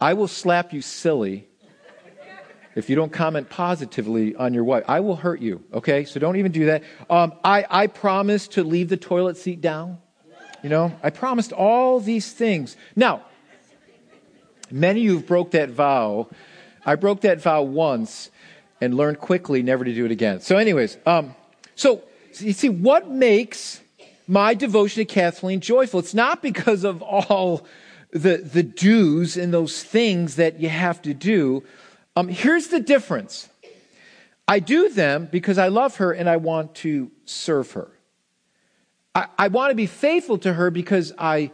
I 0.00 0.14
will 0.14 0.28
slap 0.28 0.72
you 0.72 0.80
silly 0.80 1.48
if 2.78 2.88
you 2.88 2.94
don't 2.94 3.12
comment 3.12 3.50
positively 3.50 4.36
on 4.36 4.54
your 4.54 4.62
wife. 4.62 4.84
I 4.86 5.00
will 5.00 5.16
hurt 5.16 5.40
you, 5.40 5.64
okay? 5.74 6.04
So 6.04 6.20
don't 6.20 6.36
even 6.36 6.52
do 6.52 6.66
that. 6.66 6.84
Um, 7.10 7.32
I, 7.42 7.66
I 7.68 7.86
promise 7.88 8.46
to 8.48 8.62
leave 8.62 8.88
the 8.88 8.96
toilet 8.96 9.36
seat 9.36 9.60
down. 9.60 9.98
You 10.62 10.68
know, 10.70 10.92
I 11.02 11.10
promised 11.10 11.52
all 11.52 11.98
these 11.98 12.32
things. 12.32 12.76
Now, 12.94 13.22
many 14.70 15.00
of 15.00 15.04
you 15.04 15.16
have 15.16 15.26
broke 15.26 15.50
that 15.52 15.70
vow. 15.70 16.28
I 16.86 16.94
broke 16.94 17.22
that 17.22 17.40
vow 17.40 17.62
once 17.62 18.30
and 18.80 18.94
learned 18.94 19.18
quickly 19.18 19.62
never 19.62 19.84
to 19.84 19.94
do 19.94 20.04
it 20.04 20.10
again. 20.10 20.40
So, 20.40 20.56
anyways, 20.56 20.98
um, 21.06 21.34
so 21.74 22.02
you 22.38 22.52
see, 22.52 22.68
what 22.68 23.08
makes 23.08 23.80
my 24.26 24.54
devotion 24.54 25.00
to 25.00 25.04
Kathleen 25.04 25.60
joyful? 25.60 26.00
It's 26.00 26.14
not 26.14 26.42
because 26.42 26.84
of 26.84 27.02
all 27.02 27.66
the, 28.10 28.38
the 28.38 28.62
do's 28.62 29.36
and 29.36 29.52
those 29.52 29.82
things 29.82 30.36
that 30.36 30.60
you 30.60 30.68
have 30.68 31.02
to 31.02 31.14
do. 31.14 31.64
Um, 32.16 32.28
here's 32.28 32.68
the 32.68 32.80
difference 32.80 33.48
I 34.46 34.60
do 34.60 34.88
them 34.88 35.28
because 35.30 35.58
I 35.58 35.68
love 35.68 35.96
her 35.96 36.12
and 36.12 36.28
I 36.28 36.36
want 36.38 36.74
to 36.76 37.10
serve 37.24 37.72
her. 37.72 37.90
I, 39.14 39.26
I 39.38 39.48
want 39.48 39.70
to 39.70 39.74
be 39.74 39.86
faithful 39.86 40.38
to 40.38 40.54
her 40.54 40.70
because 40.70 41.12
I 41.18 41.50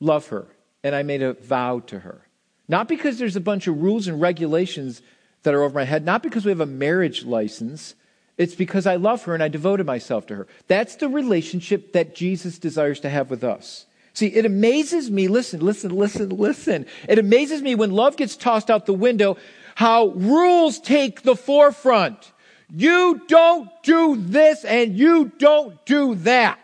love 0.00 0.28
her 0.28 0.46
and 0.82 0.94
I 0.94 1.02
made 1.02 1.22
a 1.22 1.34
vow 1.34 1.80
to 1.80 2.00
her. 2.00 2.26
Not 2.68 2.88
because 2.88 3.18
there's 3.18 3.36
a 3.36 3.40
bunch 3.40 3.66
of 3.66 3.80
rules 3.80 4.08
and 4.08 4.20
regulations 4.20 5.02
that 5.46 5.54
are 5.54 5.62
over 5.62 5.74
my 5.74 5.84
head, 5.84 6.04
not 6.04 6.22
because 6.22 6.44
we 6.44 6.50
have 6.50 6.60
a 6.60 6.66
marriage 6.66 7.24
license. 7.24 7.94
It's 8.36 8.56
because 8.56 8.84
I 8.86 8.96
love 8.96 9.22
her 9.22 9.32
and 9.32 9.42
I 9.42 9.48
devoted 9.48 9.86
myself 9.86 10.26
to 10.26 10.34
her. 10.34 10.46
That's 10.66 10.96
the 10.96 11.08
relationship 11.08 11.92
that 11.92 12.14
Jesus 12.14 12.58
desires 12.58 13.00
to 13.00 13.08
have 13.08 13.30
with 13.30 13.42
us. 13.42 13.86
See, 14.12 14.26
it 14.26 14.44
amazes 14.44 15.10
me, 15.10 15.28
listen, 15.28 15.60
listen, 15.60 15.94
listen, 15.94 16.30
listen. 16.30 16.86
It 17.08 17.18
amazes 17.18 17.62
me 17.62 17.74
when 17.74 17.92
love 17.92 18.16
gets 18.16 18.34
tossed 18.34 18.70
out 18.70 18.86
the 18.86 18.92
window, 18.92 19.36
how 19.76 20.08
rules 20.08 20.80
take 20.80 21.22
the 21.22 21.36
forefront. 21.36 22.32
You 22.74 23.22
don't 23.28 23.70
do 23.82 24.16
this 24.16 24.64
and 24.64 24.98
you 24.98 25.32
don't 25.38 25.84
do 25.86 26.16
that. 26.16 26.58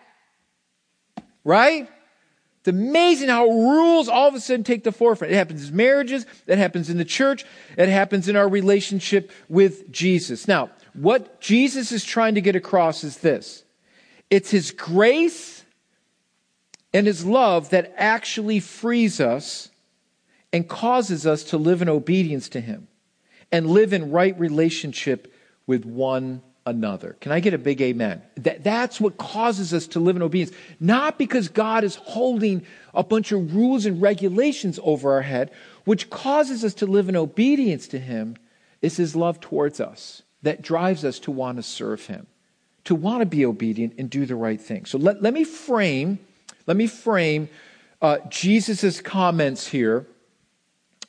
Right? 1.45 1.89
It's 2.63 2.69
amazing 2.69 3.29
how 3.29 3.49
rules 3.49 4.09
all 4.09 4.29
of 4.29 4.37
a 4.37 4.41
sudden 4.41 4.63
take 4.63 4.85
the 4.85 4.93
forefront. 4.93 5.33
It 5.33 5.37
happens 5.37 5.69
in 5.69 5.75
marriages, 5.75 6.27
it 6.47 6.59
happens 6.59 6.89
in 6.89 6.97
the 6.97 7.05
church, 7.05 7.45
it 7.77 7.89
happens 7.89 8.29
in 8.29 8.37
our 8.37 8.49
relationship 8.49 9.33
with 9.49 9.91
Jesus. 9.91 10.47
Now, 10.47 10.71
what 10.93 11.41
Jesus 11.41 11.91
is 11.91 12.05
trying 12.05 12.37
to 12.37 12.41
get 12.41 12.55
across 12.55 13.03
is 13.03 13.19
this 13.19 13.65
it's 14.31 14.53
His 14.53 14.71
grace 14.71 15.65
and 16.95 17.05
His 17.05 17.27
love 17.27 17.71
that 17.71 17.93
actually 17.97 18.61
frees 18.61 19.21
us 19.21 19.69
and 20.53 20.69
causes 20.69 21.27
us 21.27 21.43
to 21.43 21.57
live 21.57 21.83
in 21.83 21.89
obedience 21.89 22.49
to 22.51 22.61
Him 22.61 22.87
and 23.51 23.67
live 23.67 23.93
in 23.93 24.13
right 24.13 24.39
relationship 24.39 25.35
with 25.67 25.85
one 25.85 26.43
another. 26.65 27.17
Can 27.21 27.33
I 27.33 27.41
get 27.41 27.55
a 27.55 27.59
big 27.59 27.81
amen? 27.81 28.23
That, 28.37 28.63
that's 28.63 29.01
what 29.01 29.17
causes 29.17 29.75
us 29.75 29.87
to 29.89 30.01
live 30.01 30.17
in 30.17 30.23
obedience. 30.23 30.57
Not 30.79 31.19
because 31.19 31.49
God 31.49 31.85
is 31.85 31.97
holding 31.97 32.65
a 32.95 33.03
bunch 33.03 33.33
of 33.33 33.55
rules 33.55 33.87
and 33.87 34.01
regulations 34.01 34.79
over 34.83 35.13
our 35.13 35.23
head, 35.23 35.51
which 35.85 36.11
causes 36.11 36.65
us 36.65 36.75
to 36.75 36.87
live 36.87 37.09
in 37.09 37.17
obedience 37.17 37.89
to 37.89 37.99
Him, 37.99 38.37
is 38.81 38.97
His 38.97 39.17
love 39.17 39.41
towards 39.41 39.81
us 39.81 40.23
that 40.43 40.63
drives 40.63 41.05
us 41.05 41.19
to 41.21 41.31
want 41.31 41.57
to 41.57 41.63
serve 41.63 42.07
Him, 42.07 42.27
to 42.85 42.95
want 42.95 43.21
to 43.21 43.27
be 43.27 43.45
obedient 43.45 43.95
and 43.99 44.09
do 44.09 44.27
the 44.27 44.37
right 44.37 44.61
thing. 44.61 44.85
So 44.85 44.99
let, 44.99 45.23
let 45.23 45.35
me 45.35 45.45
frame, 45.45 46.19
let 46.67 46.77
me 46.77 46.87
frame 46.87 47.49
uh, 48.01 48.19
Jesus' 48.29 49.01
comments 49.01 49.69
here 49.69 50.07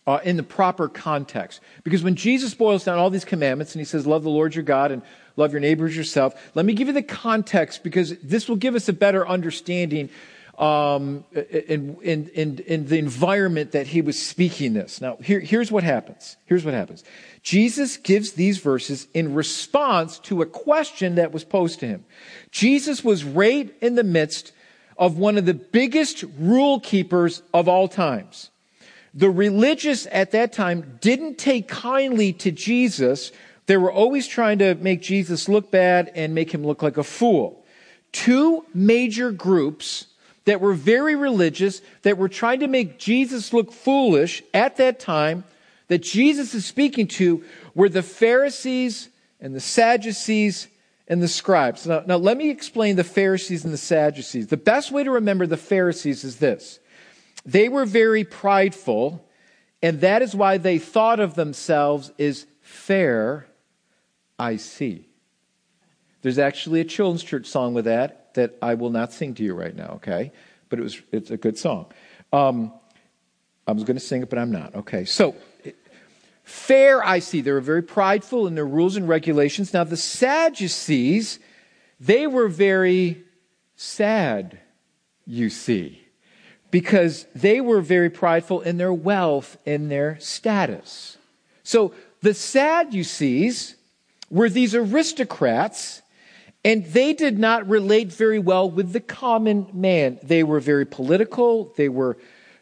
uh, 0.06 0.20
in 0.24 0.38
the 0.38 0.44
proper 0.44 0.88
context. 0.88 1.62
Because 1.84 2.04
when 2.04 2.16
Jesus 2.16 2.54
boils 2.54 2.84
down 2.84 3.00
all 3.00 3.10
these 3.10 3.26
commandments 3.26 3.74
and 3.74 3.80
he 3.80 3.86
says, 3.86 4.06
Love 4.06 4.24
the 4.24 4.30
Lord 4.30 4.56
your 4.56 4.64
God 4.64 4.92
and 4.92 5.02
love 5.36 5.52
your 5.52 5.62
neighbors 5.62 5.96
yourself, 5.96 6.34
let 6.56 6.66
me 6.66 6.74
give 6.74 6.88
you 6.88 6.94
the 6.94 7.02
context 7.02 7.84
because 7.84 8.18
this 8.20 8.48
will 8.48 8.56
give 8.56 8.76
us 8.76 8.88
a 8.90 8.94
better 8.94 9.28
understanding 9.28 10.10
um, 10.58 11.24
in, 11.34 11.98
in, 12.04 12.28
in, 12.30 12.60
in, 12.60 12.86
the 12.86 13.00
environment 13.00 13.72
that 13.72 13.88
he 13.88 14.02
was 14.02 14.22
speaking 14.22 14.74
this. 14.74 15.02
Now, 15.02 15.16
here, 15.18 15.40
here's 15.40 15.72
what 15.72 15.84
happens. 15.84 16.38
Here's 16.46 16.64
what 16.64 16.76
happens. 16.76 17.04
Jesus 17.42 17.98
gives 17.98 18.34
these 18.34 18.60
verses 18.60 19.08
in 19.16 19.34
response 19.34 20.20
to 20.20 20.44
a 20.44 20.46
question 20.46 21.16
that 21.16 21.32
was 21.32 21.44
posed 21.44 21.80
to 21.80 21.88
him. 21.88 22.06
Jesus 22.52 23.04
was 23.04 23.24
right 23.24 23.74
in 23.82 23.96
the 23.96 24.04
midst 24.04 24.52
of 24.96 25.18
one 25.18 25.40
of 25.40 25.48
the 25.48 25.56
biggest 25.56 26.24
rule 26.38 26.80
keepers 26.80 27.42
of 27.52 27.68
all 27.68 27.88
times. 27.88 28.52
The 29.16 29.30
religious 29.30 30.08
at 30.12 30.32
that 30.32 30.54
time 30.54 31.00
didn't 31.02 31.38
take 31.38 31.68
kindly 31.68 32.34
to 32.34 32.52
Jesus. 32.52 33.32
They 33.66 33.78
were 33.78 33.92
always 33.92 34.28
trying 34.28 34.60
to 34.60 34.76
make 34.76 35.02
Jesus 35.02 35.48
look 35.48 35.72
bad 35.72 36.12
and 36.16 36.36
make 36.36 36.54
him 36.54 36.66
look 36.66 36.82
like 36.82 36.98
a 36.98 37.04
fool. 37.04 37.64
Two 38.12 38.66
major 38.74 39.32
groups 39.32 40.08
that 40.46 40.60
were 40.60 40.74
very 40.74 41.16
religious, 41.16 41.82
that 42.02 42.18
were 42.18 42.30
trying 42.30 42.60
to 42.60 42.68
make 42.68 43.00
Jesus 43.00 43.54
look 43.54 43.72
foolish 43.72 44.44
at 44.54 44.78
that 44.78 45.00
time, 45.00 45.46
that 45.88 46.00
Jesus 46.00 46.54
is 46.54 46.66
speaking 46.66 47.08
to, 47.08 47.44
were 47.74 47.90
the 47.90 48.04
Pharisees 48.04 49.10
and 49.40 49.56
the 49.56 49.62
Sadducees 49.62 50.68
and 51.08 51.22
the 51.22 51.28
scribes. 51.28 51.86
Now, 51.86 52.04
now, 52.06 52.18
let 52.18 52.38
me 52.38 52.50
explain 52.50 52.96
the 52.96 53.04
Pharisees 53.04 53.64
and 53.64 53.74
the 53.74 53.78
Sadducees. 53.78 54.48
The 54.48 54.58
best 54.58 54.92
way 54.92 55.04
to 55.04 55.12
remember 55.12 55.48
the 55.48 55.58
Pharisees 55.58 56.24
is 56.24 56.38
this 56.38 56.80
they 57.46 57.70
were 57.70 57.86
very 57.86 58.24
prideful, 58.24 59.26
and 59.82 60.02
that 60.02 60.22
is 60.22 60.36
why 60.36 60.58
they 60.58 60.80
thought 60.80 61.20
of 61.20 61.36
themselves 61.36 62.12
as 62.18 62.46
fair, 62.62 63.48
I 64.38 64.58
see. 64.58 65.08
There's 66.22 66.40
actually 66.40 66.80
a 66.80 66.86
children's 66.86 67.24
church 67.24 67.48
song 67.48 67.74
with 67.74 67.86
that 67.86 68.34
that 68.34 68.58
I 68.62 68.74
will 68.76 68.90
not 68.90 69.14
sing 69.14 69.36
to 69.36 69.44
you 69.44 69.54
right 69.54 69.76
now, 69.76 69.94
okay? 69.96 70.32
But 70.70 70.80
it 70.80 70.84
was 70.84 71.02
it's 71.12 71.32
a 71.32 71.38
good 71.38 71.58
song. 71.58 71.92
Um, 72.32 72.74
I 73.68 73.72
was 73.72 73.84
going 73.84 73.98
to 73.98 74.04
sing 74.04 74.24
it, 74.24 74.30
but 74.30 74.40
I'm 74.40 74.52
not. 74.52 74.76
Okay, 74.76 75.06
so 75.06 75.36
fair 76.44 77.06
I 77.06 77.20
see. 77.20 77.42
They 77.42 77.52
were 77.52 77.62
very 77.62 77.84
prideful 77.84 78.48
in 78.48 78.56
their 78.56 78.66
rules 78.66 78.96
and 78.96 79.08
regulations. 79.08 79.74
Now, 79.74 79.84
the 79.84 79.98
Sadducees, 79.98 81.40
they 82.00 82.28
were 82.28 82.48
very 82.48 83.24
sad, 83.76 84.60
you 85.26 85.50
see, 85.50 86.02
because 86.72 87.28
they 87.36 87.62
were 87.62 87.82
very 87.82 88.10
prideful 88.10 88.62
in 88.62 88.78
their 88.78 88.94
wealth, 88.94 89.58
in 89.66 89.90
their 89.90 90.20
status. 90.20 91.18
So 91.64 91.94
the 92.22 92.34
Sadducees 92.34 93.76
were 94.34 94.50
these 94.50 94.74
aristocrats, 94.74 96.02
and 96.66 96.84
they 96.88 97.14
did 97.14 97.38
not 97.38 97.70
relate 97.70 98.12
very 98.12 98.40
well 98.40 98.70
with 98.70 98.92
the 98.92 99.00
common 99.00 99.68
man. 99.74 100.20
They 100.24 100.42
were 100.42 100.60
very 100.60 100.86
political. 100.86 101.72
They 101.78 101.88
were 101.88 102.18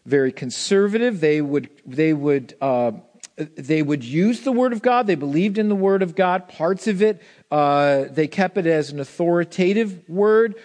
very 0.05 0.33
conservative. 0.33 1.21
They 1.21 1.39
would, 1.41 1.69
they 1.85 2.11
would, 2.11 2.55
uh, 2.59 2.91
they 3.37 3.81
would 3.81 4.03
use 4.03 4.41
the 4.41 4.51
Word 4.51 4.73
of 4.73 4.81
God. 4.81 5.07
They 5.07 5.15
believed 5.15 5.57
in 5.57 5.69
the 5.69 5.75
Word 5.75 6.03
of 6.03 6.13
God, 6.13 6.49
parts 6.49 6.87
of 6.87 7.01
it. 7.01 7.21
Uh, 7.49 8.03
they 8.09 8.27
kept 8.27 8.57
it 8.57 8.67
as 8.67 8.89
an 8.89 8.99
authoritative 8.99 10.09
word, 10.09 10.55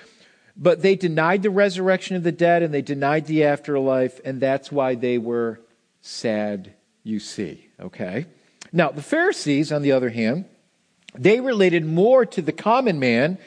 but 0.56 0.82
they 0.82 0.96
denied 0.96 1.44
the 1.44 1.50
resurrection 1.50 2.16
of 2.16 2.24
the 2.24 2.32
dead 2.32 2.64
and 2.64 2.74
they 2.74 2.82
denied 2.82 3.26
the 3.26 3.44
afterlife, 3.44 4.20
and 4.24 4.40
that's 4.40 4.72
why 4.72 4.96
they 4.96 5.18
were 5.18 5.60
sad, 6.00 6.74
you 7.04 7.20
see. 7.20 7.68
Okay? 7.78 8.26
Now, 8.72 8.90
the 8.90 9.02
Pharisees, 9.02 9.70
on 9.70 9.82
the 9.82 9.92
other 9.92 10.10
hand, 10.10 10.46
they 11.18 11.40
related 11.40 11.84
more 11.84 12.26
to 12.26 12.42
the 12.42 12.52
common 12.52 12.98
man. 12.98 13.38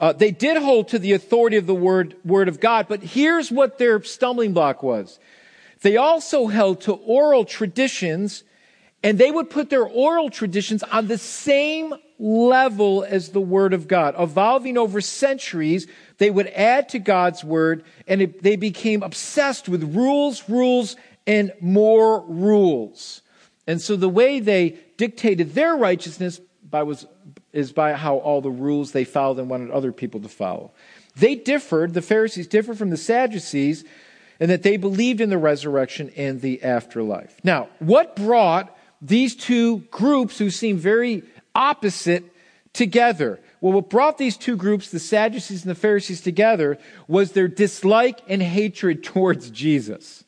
Uh, 0.00 0.12
they 0.12 0.30
did 0.30 0.56
hold 0.60 0.88
to 0.88 0.98
the 0.98 1.12
authority 1.12 1.56
of 1.56 1.66
the 1.66 1.74
word, 1.74 2.16
word 2.24 2.48
of 2.48 2.60
God, 2.60 2.86
but 2.88 3.02
here's 3.02 3.50
what 3.50 3.78
their 3.78 4.02
stumbling 4.02 4.52
block 4.52 4.82
was. 4.82 5.18
They 5.82 5.96
also 5.96 6.46
held 6.46 6.80
to 6.82 6.92
oral 6.92 7.44
traditions 7.44 8.44
and 9.04 9.18
they 9.18 9.30
would 9.30 9.50
put 9.50 9.68
their 9.68 9.84
oral 9.84 10.30
traditions 10.30 10.82
on 10.82 11.08
the 11.08 11.18
same 11.18 11.92
level 12.18 13.04
as 13.04 13.28
the 13.28 13.40
Word 13.40 13.74
of 13.74 13.86
God. 13.86 14.14
Evolving 14.18 14.78
over 14.78 15.02
centuries, 15.02 15.86
they 16.16 16.30
would 16.30 16.46
add 16.48 16.88
to 16.88 16.98
God's 16.98 17.44
Word, 17.44 17.84
and 18.08 18.22
it, 18.22 18.42
they 18.42 18.56
became 18.56 19.02
obsessed 19.02 19.68
with 19.68 19.94
rules, 19.94 20.48
rules, 20.48 20.96
and 21.26 21.52
more 21.60 22.24
rules. 22.26 23.20
And 23.66 23.78
so 23.78 23.94
the 23.94 24.08
way 24.08 24.40
they 24.40 24.78
dictated 24.96 25.54
their 25.54 25.76
righteousness 25.76 26.40
by 26.74 26.82
was, 26.82 27.06
is 27.52 27.70
by 27.70 27.92
how 27.92 28.16
all 28.16 28.40
the 28.40 28.50
rules 28.50 28.90
they 28.90 29.04
followed 29.04 29.38
and 29.38 29.48
wanted 29.48 29.70
other 29.70 29.92
people 29.92 30.18
to 30.18 30.28
follow. 30.28 30.72
They 31.14 31.36
differed, 31.36 31.94
the 31.94 32.02
Pharisees 32.02 32.48
differed 32.48 32.78
from 32.78 32.90
the 32.90 32.96
Sadducees, 32.96 33.84
in 34.40 34.48
that 34.48 34.64
they 34.64 34.76
believed 34.76 35.20
in 35.20 35.30
the 35.30 35.38
resurrection 35.38 36.10
and 36.16 36.40
the 36.40 36.64
afterlife. 36.64 37.38
Now, 37.44 37.68
what 37.78 38.16
brought 38.16 38.76
these 39.00 39.36
two 39.36 39.84
groups 39.92 40.36
who 40.38 40.50
seem 40.50 40.76
very 40.76 41.22
opposite 41.54 42.24
together. 42.72 43.38
Well, 43.60 43.74
what 43.74 43.88
brought 43.88 44.18
these 44.18 44.36
two 44.36 44.56
groups, 44.56 44.90
the 44.90 44.98
Sadducees 44.98 45.62
and 45.62 45.70
the 45.70 45.76
Pharisees, 45.76 46.22
together 46.22 46.78
was 47.06 47.30
their 47.30 47.46
dislike 47.46 48.20
and 48.26 48.42
hatred 48.42 49.04
towards 49.12 49.48
Jesus. 49.48 50.24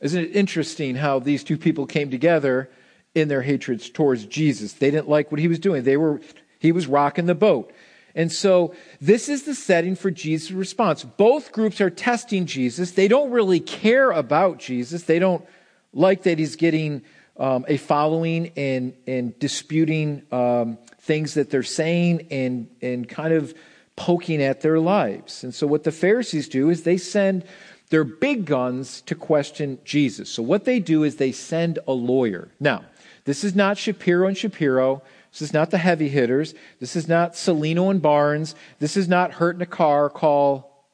Isn't 0.00 0.24
it 0.24 0.34
interesting 0.34 0.94
how 0.94 1.18
these 1.18 1.44
two 1.44 1.58
people 1.58 1.84
came 1.84 2.10
together 2.10 2.70
in 3.16 3.28
their 3.28 3.42
hatreds 3.42 3.90
towards 3.90 4.26
Jesus? 4.26 4.74
They 4.74 4.90
didn't 4.90 5.08
like 5.08 5.32
what 5.32 5.40
he 5.40 5.48
was 5.48 5.58
doing. 5.58 5.82
They 5.82 5.96
were, 5.96 6.20
he 6.58 6.72
was 6.72 6.86
rocking 6.86 7.26
the 7.26 7.34
boat. 7.34 7.72
And 8.14 8.32
so 8.32 8.74
this 9.00 9.28
is 9.28 9.42
the 9.42 9.54
setting 9.54 9.94
for 9.94 10.10
Jesus' 10.10 10.50
response. 10.50 11.04
Both 11.04 11.52
groups 11.52 11.80
are 11.80 11.90
testing 11.90 12.46
Jesus. 12.46 12.92
They 12.92 13.08
don't 13.08 13.30
really 13.30 13.60
care 13.60 14.10
about 14.10 14.58
Jesus. 14.58 15.02
They 15.02 15.18
don't 15.18 15.44
like 15.92 16.22
that 16.22 16.38
he's 16.38 16.56
getting 16.56 17.02
um, 17.36 17.66
a 17.68 17.76
following 17.76 18.52
and, 18.56 18.94
and 19.06 19.38
disputing 19.38 20.22
um, 20.32 20.78
things 21.00 21.34
that 21.34 21.50
they're 21.50 21.62
saying 21.62 22.28
and, 22.30 22.68
and 22.80 23.06
kind 23.08 23.34
of 23.34 23.54
poking 23.96 24.42
at 24.42 24.60
their 24.62 24.78
lives. 24.78 25.44
And 25.44 25.54
so, 25.54 25.66
what 25.66 25.84
the 25.84 25.92
Pharisees 25.92 26.48
do 26.48 26.70
is 26.70 26.82
they 26.82 26.98
send 26.98 27.44
their 27.90 28.04
big 28.04 28.44
guns 28.44 29.00
to 29.02 29.14
question 29.14 29.78
Jesus. 29.84 30.28
So, 30.28 30.42
what 30.42 30.64
they 30.64 30.80
do 30.80 31.02
is 31.02 31.16
they 31.16 31.32
send 31.32 31.78
a 31.86 31.92
lawyer. 31.92 32.48
Now, 32.60 32.84
this 33.26 33.44
is 33.44 33.54
not 33.54 33.76
Shapiro 33.76 34.28
and 34.28 34.38
Shapiro. 34.38 35.02
This 35.32 35.42
is 35.42 35.52
not 35.52 35.70
the 35.70 35.78
heavy 35.78 36.08
hitters. 36.08 36.54
This 36.80 36.96
is 36.96 37.08
not 37.08 37.34
Cellino 37.34 37.90
and 37.90 38.00
Barnes. 38.00 38.54
This 38.78 38.96
is 38.96 39.06
not 39.06 39.32
Hurt 39.32 39.56
in 39.56 39.60
a 39.60 39.66
Car. 39.66 40.08
Call. 40.08 40.86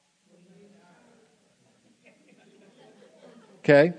Okay? 3.60 3.92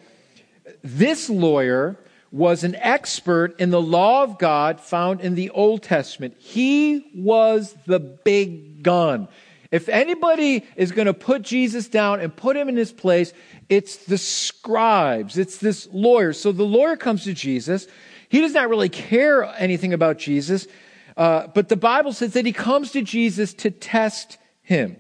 This 0.84 1.30
lawyer 1.30 1.96
was 2.32 2.64
an 2.64 2.76
expert 2.76 3.58
in 3.60 3.70
the 3.70 3.82
law 3.82 4.24
of 4.24 4.40
God 4.40 4.82
found 4.82 5.22
in 5.22 5.36
the 5.36 5.52
Old 5.52 5.84
Testament. 5.84 6.36
He 6.40 7.12
was 7.16 7.76
the 7.86 8.00
big 8.00 8.82
gun. 8.82 9.28
If 9.72 9.88
anybody 9.88 10.66
is 10.76 10.92
going 10.92 11.06
to 11.06 11.14
put 11.14 11.44
Jesus 11.44 11.88
down 11.88 12.20
and 12.20 12.36
put 12.36 12.58
him 12.58 12.70
in 12.70 12.76
his 12.76 12.92
place, 12.92 13.34
it's 13.70 13.98
the 13.98 14.18
scribes, 14.18 15.38
it's 15.38 15.58
this 15.58 15.88
lawyer. 15.92 16.34
So 16.34 16.52
the 16.52 16.64
lawyer 16.64 16.96
comes 16.96 17.24
to 17.24 17.34
Jesus. 17.34 17.88
He 18.34 18.42
does 18.42 18.56
not 18.56 18.68
really 18.68 18.90
care 18.90 19.44
anything 19.44 19.94
about 19.94 20.18
Jesus, 20.18 20.66
uh, 21.16 21.46
but 21.54 21.70
the 21.70 21.76
Bible 21.76 22.14
says 22.14 22.34
that 22.34 22.48
he 22.48 22.52
comes 22.52 22.92
to 22.94 23.04
Jesus 23.04 23.54
to 23.54 23.70
test 23.70 24.40
him. 24.64 24.96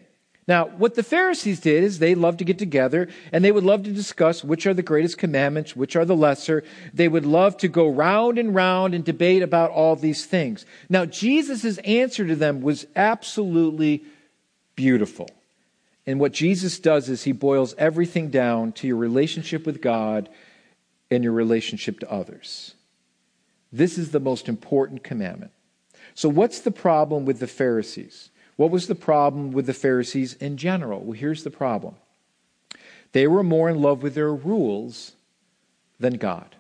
Now, 0.48 0.68
what 0.68 0.94
the 0.94 1.02
Pharisees 1.02 1.60
did 1.60 1.84
is 1.84 1.98
they 1.98 2.14
loved 2.14 2.38
to 2.38 2.46
get 2.46 2.60
together 2.60 3.10
and 3.32 3.44
they 3.44 3.52
would 3.52 3.64
love 3.64 3.86
to 3.86 3.92
discuss 3.92 4.44
which 4.44 4.68
are 4.68 4.76
the 4.76 4.84
greatest 4.84 5.18
commandments, 5.18 5.76
which 5.76 5.96
are 5.96 6.06
the 6.06 6.16
lesser. 6.16 6.64
They 6.94 7.08
would 7.08 7.26
love 7.26 7.58
to 7.58 7.68
go 7.68 7.90
round 7.90 8.38
and 8.38 8.54
round 8.54 8.94
and 8.94 9.04
debate 9.04 9.42
about 9.42 9.72
all 9.72 9.96
these 9.96 10.28
things. 10.28 10.64
Now, 10.88 11.08
Jesus' 11.08 11.80
answer 11.80 12.28
to 12.28 12.36
them 12.36 12.62
was 12.62 12.86
absolutely 12.96 14.04
beautiful. 14.76 15.28
And 16.06 16.20
what 16.20 16.34
Jesus 16.34 16.78
does 16.78 17.10
is 17.10 17.24
he 17.24 17.32
boils 17.32 17.74
everything 17.80 18.30
down 18.30 18.74
to 18.74 18.86
your 18.86 18.98
relationship 18.98 19.66
with 19.66 19.82
God 19.82 20.30
and 21.10 21.24
your 21.24 21.34
relationship 21.34 22.00
to 22.02 22.12
others. 22.12 22.76
This 23.74 23.98
is 23.98 24.12
the 24.12 24.20
most 24.20 24.48
important 24.48 25.04
commandment. 25.04 25.52
So, 26.14 26.30
what's 26.30 26.60
the 26.60 26.72
problem 26.72 27.26
with 27.26 27.40
the 27.40 27.48
Pharisees? 27.48 28.30
What 28.56 28.70
was 28.70 28.86
the 28.86 28.96
problem 28.96 29.52
with 29.52 29.66
the 29.66 29.74
Pharisees 29.74 30.36
in 30.36 30.58
general? 30.58 31.00
Well, 31.00 31.18
here's 31.18 31.44
the 31.44 31.50
problem 31.50 31.96
they 33.12 33.28
were 33.28 33.44
more 33.44 33.70
in 33.70 33.82
love 33.82 34.04
with 34.04 34.14
their 34.14 34.34
rules 34.34 35.14
than 36.00 36.14
God. 36.14 36.56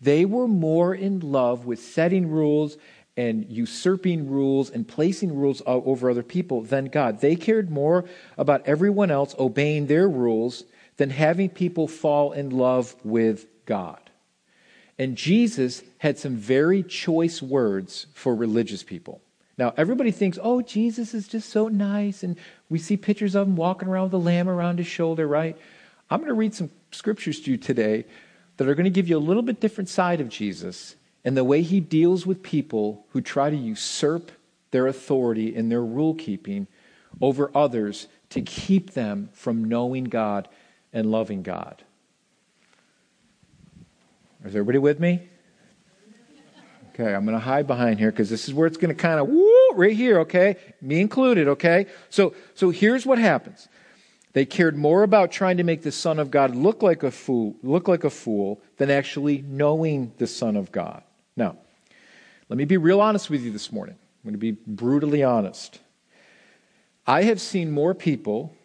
They 0.00 0.24
were 0.24 0.48
more 0.48 0.94
in 0.94 1.20
love 1.20 1.66
with 1.66 1.80
setting 1.80 2.30
rules 2.30 2.78
and 3.16 3.50
usurping 3.50 4.30
rules 4.30 4.70
and 4.70 4.86
placing 4.86 5.34
rules 5.34 5.60
over 5.66 6.08
other 6.08 6.22
people 6.22 6.62
than 6.62 6.84
God. 6.86 7.20
They 7.20 7.34
cared 7.34 7.68
more 7.68 8.04
about 8.38 8.66
everyone 8.66 9.10
else 9.10 9.34
obeying 9.38 9.86
their 9.88 10.08
rules 10.08 10.64
than 10.98 11.10
having 11.10 11.48
people 11.48 11.88
fall 11.88 12.32
in 12.32 12.50
love 12.50 12.94
with 13.04 13.46
God. 13.66 14.07
And 14.98 15.16
Jesus 15.16 15.82
had 15.98 16.18
some 16.18 16.36
very 16.36 16.82
choice 16.82 17.40
words 17.40 18.06
for 18.14 18.34
religious 18.34 18.82
people. 18.82 19.20
Now, 19.56 19.74
everybody 19.76 20.10
thinks, 20.10 20.38
oh, 20.40 20.62
Jesus 20.62 21.14
is 21.14 21.26
just 21.26 21.50
so 21.50 21.68
nice, 21.68 22.22
and 22.22 22.36
we 22.68 22.78
see 22.78 22.96
pictures 22.96 23.34
of 23.34 23.48
him 23.48 23.56
walking 23.56 23.88
around 23.88 24.04
with 24.04 24.14
a 24.14 24.18
lamb 24.18 24.48
around 24.48 24.78
his 24.78 24.86
shoulder, 24.86 25.26
right? 25.26 25.56
I'm 26.10 26.20
going 26.20 26.28
to 26.28 26.34
read 26.34 26.54
some 26.54 26.70
scriptures 26.92 27.40
to 27.40 27.50
you 27.50 27.56
today 27.56 28.04
that 28.56 28.68
are 28.68 28.74
going 28.74 28.84
to 28.84 28.90
give 28.90 29.08
you 29.08 29.16
a 29.16 29.20
little 29.20 29.42
bit 29.42 29.60
different 29.60 29.88
side 29.88 30.20
of 30.20 30.28
Jesus 30.28 30.96
and 31.24 31.36
the 31.36 31.44
way 31.44 31.62
he 31.62 31.80
deals 31.80 32.24
with 32.24 32.42
people 32.42 33.04
who 33.10 33.20
try 33.20 33.50
to 33.50 33.56
usurp 33.56 34.30
their 34.70 34.86
authority 34.86 35.54
and 35.54 35.70
their 35.70 35.84
rule 35.84 36.14
keeping 36.14 36.66
over 37.20 37.50
others 37.54 38.06
to 38.30 38.40
keep 38.40 38.92
them 38.92 39.28
from 39.32 39.64
knowing 39.64 40.04
God 40.04 40.48
and 40.92 41.10
loving 41.10 41.42
God. 41.42 41.84
Is 44.48 44.56
everybody 44.56 44.78
with 44.78 44.98
me? 44.98 45.20
Okay, 46.94 47.14
I'm 47.14 47.26
going 47.26 47.36
to 47.36 47.44
hide 47.44 47.66
behind 47.66 47.98
here 47.98 48.10
because 48.10 48.30
this 48.30 48.48
is 48.48 48.54
where 48.54 48.66
it's 48.66 48.78
going 48.78 48.88
to 48.88 48.94
kind 48.94 49.20
of 49.20 49.28
woo 49.28 49.68
right 49.74 49.94
here. 49.94 50.20
Okay, 50.20 50.56
me 50.80 51.02
included. 51.02 51.48
Okay, 51.48 51.84
so 52.08 52.34
so 52.54 52.70
here's 52.70 53.04
what 53.04 53.18
happens. 53.18 53.68
They 54.32 54.46
cared 54.46 54.74
more 54.74 55.02
about 55.02 55.32
trying 55.32 55.58
to 55.58 55.64
make 55.64 55.82
the 55.82 55.92
Son 55.92 56.18
of 56.18 56.30
God 56.30 56.56
look 56.56 56.82
like 56.82 57.02
a 57.02 57.10
fool, 57.10 57.56
look 57.62 57.88
like 57.88 58.04
a 58.04 58.10
fool, 58.10 58.62
than 58.78 58.90
actually 58.90 59.44
knowing 59.46 60.12
the 60.16 60.26
Son 60.26 60.56
of 60.56 60.72
God. 60.72 61.02
Now, 61.36 61.58
let 62.48 62.56
me 62.56 62.64
be 62.64 62.78
real 62.78 63.02
honest 63.02 63.28
with 63.28 63.42
you 63.42 63.52
this 63.52 63.70
morning. 63.70 63.96
I'm 63.96 64.30
going 64.30 64.32
to 64.32 64.38
be 64.38 64.52
brutally 64.66 65.22
honest. 65.22 65.78
I 67.06 67.24
have 67.24 67.40
seen 67.40 67.70
more 67.70 67.94
people 67.94 68.56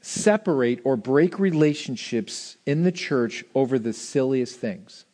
separate 0.00 0.80
or 0.84 0.96
break 0.96 1.38
relationships 1.38 2.56
in 2.64 2.84
the 2.84 2.92
church 2.92 3.44
over 3.54 3.78
the 3.78 3.92
silliest 3.92 4.58
things. 4.58 5.05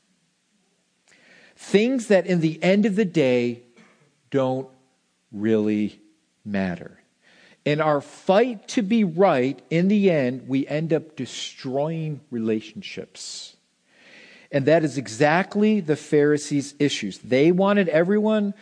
Things 1.62 2.08
that, 2.08 2.26
in 2.26 2.40
the 2.40 2.62
end 2.62 2.86
of 2.86 2.96
the 2.96 3.04
day, 3.04 3.62
don't 4.30 4.68
really 5.30 6.00
matter. 6.44 6.98
In 7.64 7.80
our 7.80 8.00
fight 8.00 8.66
to 8.68 8.82
be 8.82 9.04
right, 9.04 9.62
in 9.70 9.86
the 9.86 10.10
end, 10.10 10.48
we 10.48 10.66
end 10.66 10.92
up 10.92 11.14
destroying 11.14 12.20
relationships. 12.30 13.56
And 14.50 14.66
that 14.66 14.82
is 14.82 14.98
exactly 14.98 15.80
the 15.80 15.96
Pharisees' 15.96 16.74
issues. 16.80 17.18
They 17.18 17.52
wanted 17.52 17.88
everyone 17.88 18.54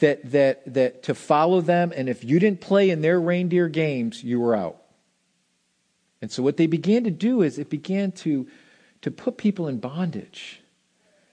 that, 0.00 0.30
that, 0.32 0.74
that 0.74 1.02
to 1.04 1.14
follow 1.14 1.62
them, 1.62 1.92
and 1.96 2.10
if 2.10 2.22
you 2.22 2.38
didn't 2.38 2.60
play 2.60 2.90
in 2.90 3.00
their 3.00 3.18
reindeer 3.18 3.68
games, 3.68 4.22
you 4.22 4.38
were 4.38 4.54
out. 4.54 4.82
And 6.20 6.30
so 6.30 6.42
what 6.42 6.58
they 6.58 6.66
began 6.66 7.04
to 7.04 7.10
do 7.10 7.40
is 7.40 7.58
it 7.58 7.70
began 7.70 8.12
to, 8.12 8.46
to 9.00 9.10
put 9.10 9.38
people 9.38 9.66
in 9.66 9.78
bondage. 9.78 10.60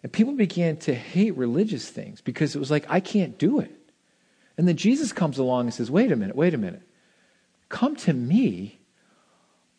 And 0.04 0.12
people 0.12 0.34
began 0.34 0.78
to 0.78 0.94
hate 0.94 1.38
religious 1.38 1.90
things 1.90 2.22
because 2.22 2.56
it 2.56 2.60
was 2.60 2.72
like, 2.72 2.86
I 2.90 3.00
can't 3.00 3.38
do 3.38 3.60
it. 3.60 3.72
And 4.58 4.68
then 4.68 4.78
Jesus 4.78 5.14
comes 5.14 5.38
along 5.38 5.66
and 5.66 5.74
says, 5.74 5.92
Wait 5.92 6.12
a 6.12 6.16
minute, 6.16 6.36
wait 6.36 6.54
a 6.54 6.58
minute. 6.58 6.82
Come 7.70 7.96
to 7.98 8.14
me, 8.14 8.80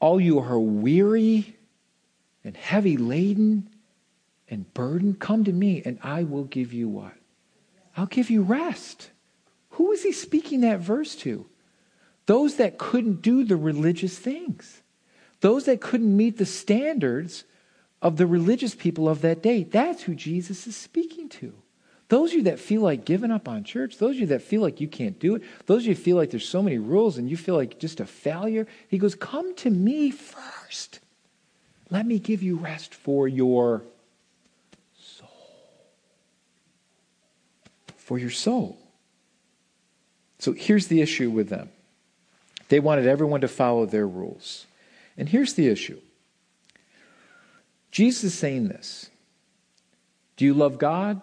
all 0.01 0.21
you 0.21 0.41
who 0.41 0.53
are 0.55 0.59
weary 0.59 1.57
and 2.45 2.57
heavy 2.57 2.97
laden 2.97 3.69
and 4.49 4.73
burdened. 4.75 5.21
Come 5.21 5.45
to 5.45 5.53
me, 5.53 5.83
and 5.85 5.99
I 6.03 6.23
will 6.25 6.45
give 6.45 6.73
you 6.73 6.89
what? 6.89 7.15
I'll 7.97 8.07
give 8.07 8.31
you 8.31 8.43
rest. 8.43 9.11
Who 9.71 9.89
was 9.89 10.03
he 10.03 10.13
speaking 10.13 10.61
that 10.61 10.81
verse 10.81 11.15
to? 11.17 11.47
Those 12.27 12.57
that 12.57 12.79
couldn't 12.79 13.23
do 13.23 13.45
the 13.45 13.57
religious 13.57 14.19
things, 14.19 14.83
those 15.41 15.65
that 15.65 15.81
couldn't 15.81 16.17
meet 16.17 16.39
the 16.39 16.47
standards 16.47 17.45
of 18.03 18.17
the 18.17 18.27
religious 18.27 18.75
people 18.75 19.09
of 19.09 19.23
that 19.23 19.43
day. 19.43 19.63
That's 19.63 20.03
who 20.03 20.15
Jesus 20.15 20.67
is 20.67 20.77
speaking 20.77 21.29
to. 21.31 21.55
Those 22.09 22.33
of 22.33 22.39
you 22.39 22.43
that 22.43 22.59
feel 22.59 22.83
like 22.83 23.07
giving 23.07 23.31
up 23.31 23.49
on 23.49 23.65
church, 23.65 23.97
those 23.97 24.17
of 24.17 24.21
you 24.21 24.27
that 24.27 24.43
feel 24.43 24.61
like 24.61 24.81
you 24.81 24.89
can't 24.89 25.19
do 25.19 25.37
it, 25.37 25.43
those 25.65 25.85
of 25.85 25.87
you 25.87 25.95
feel 25.95 26.17
like 26.17 26.31
there's 26.31 26.47
so 26.47 26.61
many 26.61 26.77
rules 26.77 27.17
and 27.17 27.31
you 27.31 27.39
feel 27.39 27.55
like 27.55 27.79
just 27.79 28.01
a 28.01 28.05
failure, 28.05 28.67
he 28.89 28.99
goes, 28.99 29.15
Come 29.15 29.55
to 29.57 29.71
me 29.71 30.11
first. 30.11 31.01
Let 31.89 32.05
me 32.05 32.19
give 32.19 32.43
you 32.43 32.57
rest 32.57 32.95
for 32.95 33.29
your 33.29 33.83
soul. 34.99 35.29
For 37.97 38.19
your 38.19 38.31
soul. 38.31 38.79
So 40.39 40.53
here's 40.53 40.89
the 40.89 41.01
issue 41.01 41.31
with 41.31 41.49
them 41.49 41.71
they 42.69 42.81
wanted 42.81 43.07
everyone 43.07 43.43
to 43.43 43.49
follow 43.49 43.87
their 43.87 44.09
rules. 44.09 44.67
And 45.17 45.29
here's 45.29 45.55
the 45.55 45.69
issue 45.69 46.01
Jesus 47.93 48.25
is 48.25 48.35
saying 48.35 48.69
this 48.69 49.11
Do 50.37 50.45
you 50.45 50.55
love 50.55 50.79
God? 50.79 51.21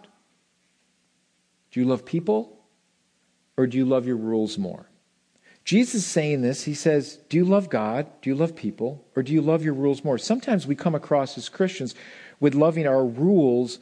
Do 1.72 1.80
you 1.80 1.86
love 1.86 2.06
people? 2.06 2.56
Or 3.58 3.68
do 3.68 3.78
you 3.78 3.84
love 3.84 4.08
your 4.08 4.16
rules 4.16 4.58
more? 4.58 4.90
Jesus 5.66 5.96
is 5.96 6.06
saying 6.06 6.42
this. 6.42 6.64
He 6.64 6.74
says, 6.74 7.18
Do 7.28 7.36
you 7.36 7.44
love 7.44 7.70
God? 7.70 8.08
Do 8.22 8.30
you 8.30 8.36
love 8.36 8.56
people? 8.56 9.06
Or 9.16 9.22
do 9.22 9.34
you 9.34 9.42
love 9.42 9.64
your 9.64 9.74
rules 9.74 10.04
more? 10.04 10.18
Sometimes 10.18 10.66
we 10.66 10.76
come 10.76 10.96
across 10.96 11.38
as 11.38 11.50
Christians 11.50 11.94
with 12.40 12.56
loving 12.56 12.88
our 12.88 13.06
rules 13.06 13.80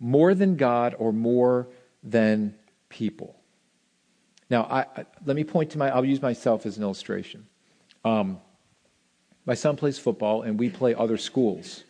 more 0.00 0.34
than 0.34 0.56
God 0.56 0.96
or 0.98 1.12
more 1.12 1.68
than 2.02 2.54
people. 2.88 3.36
Now, 4.48 4.62
I, 4.64 4.80
I, 4.80 5.06
let 5.24 5.36
me 5.36 5.44
point 5.44 5.70
to 5.70 5.78
my, 5.78 5.90
I'll 5.90 6.04
use 6.04 6.22
myself 6.22 6.64
as 6.66 6.78
an 6.78 6.82
illustration. 6.82 7.46
Um, 8.04 8.40
my 9.44 9.54
son 9.54 9.76
plays 9.76 9.98
football, 9.98 10.42
and 10.42 10.58
we 10.58 10.70
play 10.70 10.94
other 10.94 11.18
schools. 11.18 11.84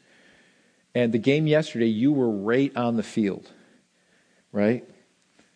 And 0.94 1.12
the 1.12 1.18
game 1.18 1.46
yesterday, 1.46 1.86
you 1.86 2.12
were 2.12 2.30
right 2.30 2.74
on 2.76 2.96
the 2.96 3.02
field, 3.02 3.48
right? 4.52 4.84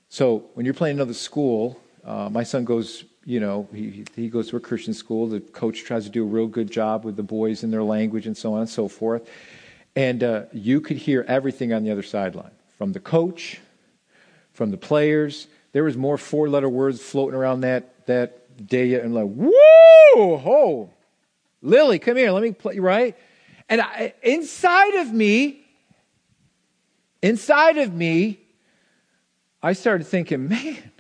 So 0.08 0.44
when 0.54 0.64
you're 0.64 0.74
playing 0.74 0.96
another 0.96 1.14
school, 1.14 1.80
uh, 2.04 2.28
my 2.30 2.44
son 2.44 2.64
goes, 2.64 3.04
you 3.24 3.40
know, 3.40 3.68
he, 3.72 4.04
he 4.14 4.28
goes 4.28 4.48
to 4.50 4.56
a 4.56 4.60
Christian 4.60 4.94
school. 4.94 5.26
The 5.26 5.40
coach 5.40 5.82
tries 5.84 6.04
to 6.04 6.10
do 6.10 6.22
a 6.22 6.26
real 6.26 6.46
good 6.46 6.70
job 6.70 7.04
with 7.04 7.16
the 7.16 7.22
boys 7.22 7.64
and 7.64 7.72
their 7.72 7.82
language 7.82 8.26
and 8.26 8.36
so 8.36 8.54
on 8.54 8.60
and 8.60 8.68
so 8.68 8.86
forth. 8.86 9.28
And 9.96 10.22
uh, 10.22 10.44
you 10.52 10.80
could 10.80 10.98
hear 10.98 11.24
everything 11.26 11.72
on 11.72 11.84
the 11.84 11.90
other 11.90 12.02
sideline 12.02 12.50
from 12.78 12.92
the 12.92 13.00
coach, 13.00 13.60
from 14.52 14.70
the 14.70 14.76
players. 14.76 15.48
There 15.72 15.84
was 15.84 15.96
more 15.96 16.18
four 16.18 16.48
letter 16.48 16.68
words 16.68 17.00
floating 17.00 17.34
around 17.36 17.62
that, 17.62 18.06
that 18.06 18.66
day. 18.66 18.94
And 19.00 19.14
like, 19.14 19.26
woo, 19.26 20.36
ho, 20.36 20.90
Lily, 21.62 21.98
come 21.98 22.16
here, 22.16 22.30
let 22.30 22.42
me 22.42 22.52
play, 22.52 22.78
right? 22.78 23.16
And 23.68 23.80
I, 23.80 24.14
inside 24.22 24.94
of 24.96 25.12
me, 25.12 25.64
inside 27.22 27.78
of 27.78 27.92
me, 27.92 28.40
I 29.62 29.72
started 29.72 30.04
thinking, 30.04 30.48
man, 30.48 30.92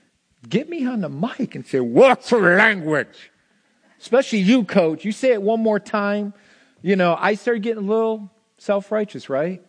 get 0.48 0.68
me 0.68 0.86
on 0.86 1.00
the 1.00 1.08
mic 1.08 1.54
and 1.54 1.66
say, 1.66 1.80
what's 1.80 2.30
the 2.30 2.38
language? 2.38 3.30
Especially 4.00 4.38
you, 4.38 4.64
coach. 4.64 5.04
You 5.04 5.12
say 5.12 5.32
it 5.32 5.42
one 5.42 5.60
more 5.60 5.78
time. 5.78 6.34
You 6.82 6.96
know, 6.96 7.16
I 7.18 7.34
started 7.34 7.62
getting 7.62 7.84
a 7.84 7.86
little 7.86 8.30
self 8.58 8.90
righteous, 8.90 9.28
right? 9.28 9.62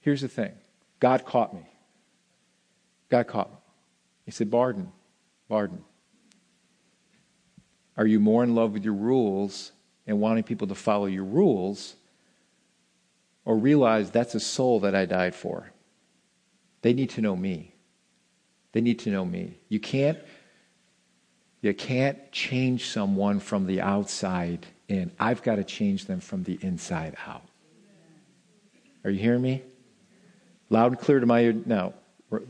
Here's 0.00 0.20
the 0.20 0.28
thing 0.28 0.52
God 0.98 1.24
caught 1.24 1.54
me. 1.54 1.68
God 3.08 3.26
caught 3.26 3.50
me. 3.50 3.56
He 4.24 4.30
said, 4.30 4.50
Barden, 4.50 4.92
Barden, 5.48 5.84
are 7.96 8.06
you 8.06 8.20
more 8.20 8.44
in 8.44 8.54
love 8.54 8.72
with 8.72 8.84
your 8.84 8.94
rules 8.94 9.72
and 10.06 10.20
wanting 10.20 10.42
people 10.42 10.66
to 10.68 10.74
follow 10.74 11.06
your 11.06 11.24
rules, 11.24 11.96
or 13.44 13.56
realize 13.56 14.10
that's 14.10 14.34
a 14.34 14.40
soul 14.40 14.80
that 14.80 14.94
I 14.94 15.06
died 15.06 15.34
for. 15.34 15.70
They 16.82 16.92
need 16.92 17.10
to 17.10 17.20
know 17.20 17.36
me. 17.36 17.74
They 18.72 18.80
need 18.80 18.98
to 19.00 19.10
know 19.10 19.24
me. 19.24 19.58
You 19.68 19.80
can't 19.80 20.18
you 21.62 21.74
can't 21.74 22.32
change 22.32 22.88
someone 22.88 23.38
from 23.38 23.66
the 23.66 23.82
outside 23.82 24.66
in. 24.88 25.12
I've 25.20 25.42
got 25.42 25.56
to 25.56 25.64
change 25.64 26.06
them 26.06 26.20
from 26.20 26.42
the 26.44 26.58
inside 26.62 27.16
out. 27.26 27.42
Are 29.04 29.10
you 29.10 29.18
hearing 29.18 29.42
me? 29.42 29.62
Loud 30.70 30.92
and 30.92 31.00
clear 31.00 31.20
to 31.20 31.26
my 31.26 31.40
ear. 31.40 31.52
Now, 31.66 31.94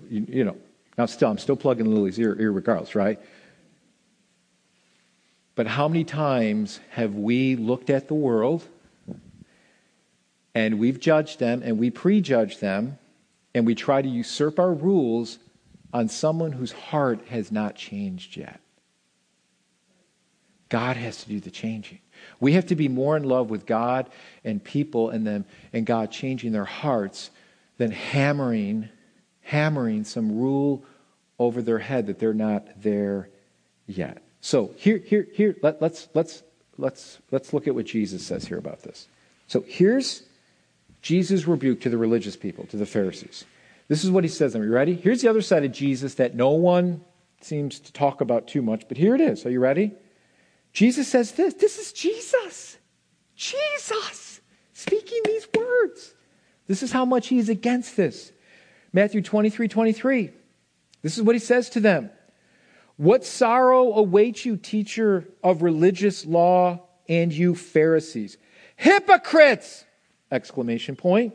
you, 0.08 0.26
you 0.28 0.44
know, 0.44 0.56
now 0.96 1.06
still, 1.06 1.30
I'm 1.30 1.38
still 1.38 1.56
plugging 1.56 1.92
Lily's 1.92 2.18
ear, 2.18 2.36
ear 2.40 2.52
regardless, 2.52 2.94
right? 2.94 3.18
But 5.54 5.66
how 5.66 5.88
many 5.88 6.04
times 6.04 6.80
have 6.90 7.14
we 7.14 7.56
looked 7.56 7.90
at 7.90 8.08
the 8.08 8.14
world 8.14 8.66
and 10.54 10.78
we've 10.78 11.00
judged 11.00 11.38
them 11.38 11.62
and 11.64 11.78
we 11.78 11.90
prejudge 11.90 12.58
them 12.58 12.98
and 13.54 13.66
we 13.66 13.74
try 13.74 14.00
to 14.00 14.08
usurp 14.08 14.58
our 14.58 14.72
rules 14.72 15.38
on 15.92 16.08
someone 16.08 16.52
whose 16.52 16.72
heart 16.72 17.26
has 17.28 17.50
not 17.50 17.74
changed 17.74 18.36
yet? 18.36 18.60
God 20.68 20.96
has 20.96 21.24
to 21.24 21.28
do 21.28 21.40
the 21.40 21.50
changing. 21.50 21.98
We 22.38 22.52
have 22.52 22.66
to 22.66 22.76
be 22.76 22.88
more 22.88 23.16
in 23.16 23.24
love 23.24 23.50
with 23.50 23.66
God 23.66 24.08
and 24.44 24.62
people 24.62 25.10
and 25.10 25.26
them 25.26 25.44
and 25.72 25.84
God 25.84 26.12
changing 26.12 26.52
their 26.52 26.64
hearts 26.64 27.30
than 27.76 27.90
hammering 27.90 28.88
hammering 29.50 30.04
some 30.04 30.38
rule 30.38 30.84
over 31.38 31.60
their 31.60 31.80
head 31.80 32.06
that 32.06 32.20
they're 32.20 32.32
not 32.32 32.68
there 32.80 33.28
yet. 33.86 34.22
So 34.40 34.72
here, 34.76 34.98
here, 34.98 35.26
here, 35.32 35.56
let, 35.62 35.82
let's, 35.82 36.08
let's, 36.14 36.42
let's, 36.78 37.18
let's 37.30 37.52
look 37.52 37.66
at 37.66 37.74
what 37.74 37.86
Jesus 37.86 38.24
says 38.24 38.46
here 38.46 38.58
about 38.58 38.82
this. 38.82 39.08
So 39.46 39.64
here's 39.66 40.22
Jesus' 41.02 41.46
rebuke 41.46 41.80
to 41.82 41.90
the 41.90 41.98
religious 41.98 42.36
people, 42.36 42.66
to 42.66 42.76
the 42.76 42.86
Pharisees. 42.86 43.44
This 43.88 44.04
is 44.04 44.10
what 44.10 44.24
he 44.24 44.28
says. 44.28 44.54
Are 44.54 44.64
you 44.64 44.72
ready? 44.72 44.94
Here's 44.94 45.22
the 45.22 45.28
other 45.28 45.42
side 45.42 45.64
of 45.64 45.72
Jesus 45.72 46.14
that 46.14 46.34
no 46.34 46.50
one 46.50 47.04
seems 47.40 47.80
to 47.80 47.92
talk 47.92 48.20
about 48.20 48.46
too 48.46 48.62
much, 48.62 48.86
but 48.88 48.96
here 48.96 49.14
it 49.14 49.20
is. 49.20 49.44
Are 49.44 49.50
you 49.50 49.60
ready? 49.60 49.92
Jesus 50.72 51.08
says 51.08 51.32
this. 51.32 51.54
This 51.54 51.78
is 51.78 51.92
Jesus. 51.92 52.78
Jesus 53.34 54.40
speaking 54.72 55.20
these 55.24 55.48
words. 55.56 56.14
This 56.66 56.82
is 56.82 56.92
how 56.92 57.04
much 57.04 57.28
he 57.28 57.38
is 57.38 57.48
against 57.48 57.96
this. 57.96 58.32
Matthew 58.92 59.22
23 59.22 59.68
23. 59.68 60.30
This 61.02 61.16
is 61.16 61.22
what 61.22 61.34
he 61.34 61.40
says 61.40 61.70
to 61.70 61.80
them. 61.80 62.10
What 63.00 63.24
sorrow 63.24 63.94
awaits 63.94 64.44
you, 64.44 64.58
teacher 64.58 65.26
of 65.42 65.62
religious 65.62 66.26
law, 66.26 66.82
and 67.08 67.32
you 67.32 67.54
Pharisees? 67.54 68.36
Hypocrites! 68.76 69.86
Exclamation 70.30 70.96
point. 70.96 71.34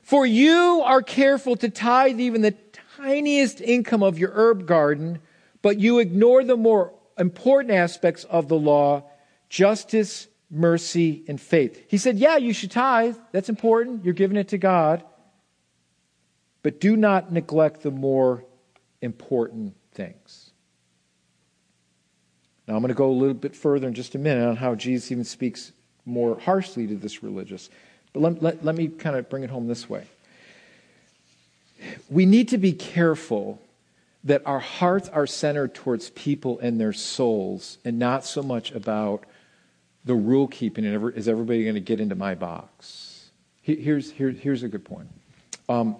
For 0.00 0.24
you 0.24 0.80
are 0.82 1.02
careful 1.02 1.54
to 1.56 1.68
tithe 1.68 2.18
even 2.18 2.40
the 2.40 2.54
tiniest 2.96 3.60
income 3.60 4.02
of 4.02 4.18
your 4.18 4.30
herb 4.32 4.66
garden, 4.66 5.18
but 5.60 5.78
you 5.78 5.98
ignore 5.98 6.44
the 6.44 6.56
more 6.56 6.94
important 7.18 7.74
aspects 7.74 8.24
of 8.24 8.48
the 8.48 8.58
law 8.58 9.04
justice, 9.50 10.28
mercy, 10.50 11.24
and 11.28 11.38
faith. 11.38 11.84
He 11.88 11.98
said, 11.98 12.16
Yeah, 12.16 12.38
you 12.38 12.54
should 12.54 12.70
tithe. 12.70 13.18
That's 13.32 13.50
important. 13.50 14.02
You're 14.02 14.14
giving 14.14 14.38
it 14.38 14.48
to 14.48 14.56
God. 14.56 15.04
But 16.62 16.80
do 16.80 16.96
not 16.96 17.30
neglect 17.30 17.82
the 17.82 17.90
more 17.90 18.46
important 19.02 19.74
things. 19.92 20.49
Now, 22.70 22.76
I'm 22.76 22.82
going 22.82 22.90
to 22.90 22.94
go 22.94 23.10
a 23.10 23.10
little 23.10 23.34
bit 23.34 23.56
further 23.56 23.88
in 23.88 23.94
just 23.94 24.14
a 24.14 24.18
minute 24.18 24.46
on 24.46 24.54
how 24.54 24.76
Jesus 24.76 25.10
even 25.10 25.24
speaks 25.24 25.72
more 26.06 26.38
harshly 26.38 26.86
to 26.86 26.94
this 26.94 27.20
religious. 27.20 27.68
But 28.12 28.20
let, 28.20 28.42
let, 28.44 28.64
let 28.64 28.76
me 28.76 28.86
kind 28.86 29.16
of 29.16 29.28
bring 29.28 29.42
it 29.42 29.50
home 29.50 29.66
this 29.66 29.90
way. 29.90 30.04
We 32.08 32.26
need 32.26 32.46
to 32.50 32.58
be 32.58 32.72
careful 32.72 33.60
that 34.22 34.42
our 34.46 34.60
hearts 34.60 35.08
are 35.08 35.26
centered 35.26 35.74
towards 35.74 36.10
people 36.10 36.60
and 36.60 36.80
their 36.80 36.92
souls 36.92 37.78
and 37.84 37.98
not 37.98 38.24
so 38.24 38.40
much 38.40 38.70
about 38.70 39.24
the 40.04 40.14
rule 40.14 40.46
keeping 40.46 40.84
and 40.86 41.12
is 41.16 41.26
everybody 41.26 41.64
going 41.64 41.74
to 41.74 41.80
get 41.80 41.98
into 41.98 42.14
my 42.14 42.36
box? 42.36 43.30
Here's, 43.62 44.12
here, 44.12 44.30
here's 44.30 44.62
a 44.62 44.68
good 44.68 44.84
point. 44.84 45.08
Um, 45.68 45.96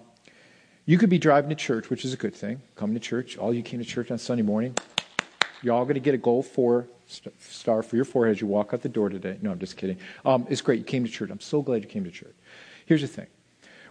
you 0.85 0.97
could 0.97 1.09
be 1.09 1.19
driving 1.19 1.49
to 1.49 1.55
church, 1.55 1.89
which 1.89 2.05
is 2.05 2.13
a 2.13 2.17
good 2.17 2.33
thing. 2.33 2.61
Coming 2.77 2.93
to 2.93 3.01
church, 3.01 3.37
all 3.37 3.53
you 3.53 3.61
came 3.61 3.81
to 3.81 3.85
church 3.85 4.09
on 4.09 4.17
Sunday 4.17 4.43
morning. 4.43 4.73
You're 5.61 5.75
all 5.75 5.83
going 5.83 5.95
to 5.95 6.01
get 6.01 6.13
a 6.13 6.17
gold 6.17 6.45
four 6.45 6.87
star 7.39 7.83
for 7.83 7.95
your 7.95 8.05
forehead 8.05 8.35
as 8.35 8.41
you 8.41 8.47
walk 8.47 8.73
out 8.73 8.81
the 8.81 8.89
door 8.89 9.09
today. 9.09 9.37
No, 9.41 9.51
I'm 9.51 9.59
just 9.59 9.77
kidding. 9.77 9.97
Um, 10.25 10.47
it's 10.49 10.61
great. 10.61 10.79
You 10.79 10.85
came 10.85 11.03
to 11.03 11.11
church. 11.11 11.29
I'm 11.29 11.39
so 11.39 11.61
glad 11.61 11.83
you 11.83 11.89
came 11.89 12.03
to 12.03 12.11
church. 12.11 12.35
Here's 12.85 13.01
the 13.01 13.07
thing. 13.07 13.27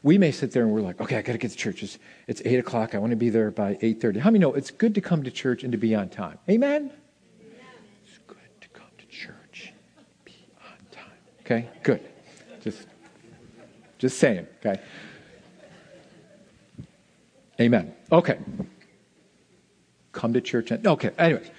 We 0.02 0.16
may 0.16 0.32
sit 0.32 0.52
there 0.52 0.62
and 0.62 0.72
we're 0.72 0.80
like, 0.80 1.00
okay, 1.00 1.16
I 1.16 1.22
got 1.22 1.32
to 1.32 1.38
get 1.38 1.50
to 1.50 1.56
church. 1.56 1.82
It's, 1.82 1.98
it's 2.26 2.42
8 2.44 2.58
o'clock. 2.58 2.94
I 2.94 2.98
want 2.98 3.10
to 3.10 3.16
be 3.16 3.28
there 3.28 3.50
by 3.50 3.74
8.30. 3.74 4.18
How 4.18 4.30
many 4.30 4.38
know 4.38 4.54
it's 4.54 4.70
good 4.70 4.94
to 4.94 5.00
come 5.00 5.22
to 5.24 5.30
church 5.30 5.62
and 5.62 5.72
to 5.72 5.78
be 5.78 5.94
on 5.94 6.08
time? 6.08 6.38
Amen? 6.48 6.90
It's 8.06 8.18
good 8.26 8.38
to 8.62 8.68
come 8.68 8.88
to 8.96 9.06
church 9.06 9.72
be 10.24 10.34
on 10.62 10.78
time. 10.90 11.04
Okay? 11.42 11.68
Good. 11.82 12.00
Just, 12.62 12.86
just 13.98 14.18
saying, 14.18 14.46
okay? 14.64 14.80
Amen. 17.60 17.94
Okay. 18.10 18.38
Come 20.12 20.32
to 20.32 20.40
church. 20.40 20.70
And, 20.70 20.86
okay, 20.86 21.10
anyway. 21.18 21.50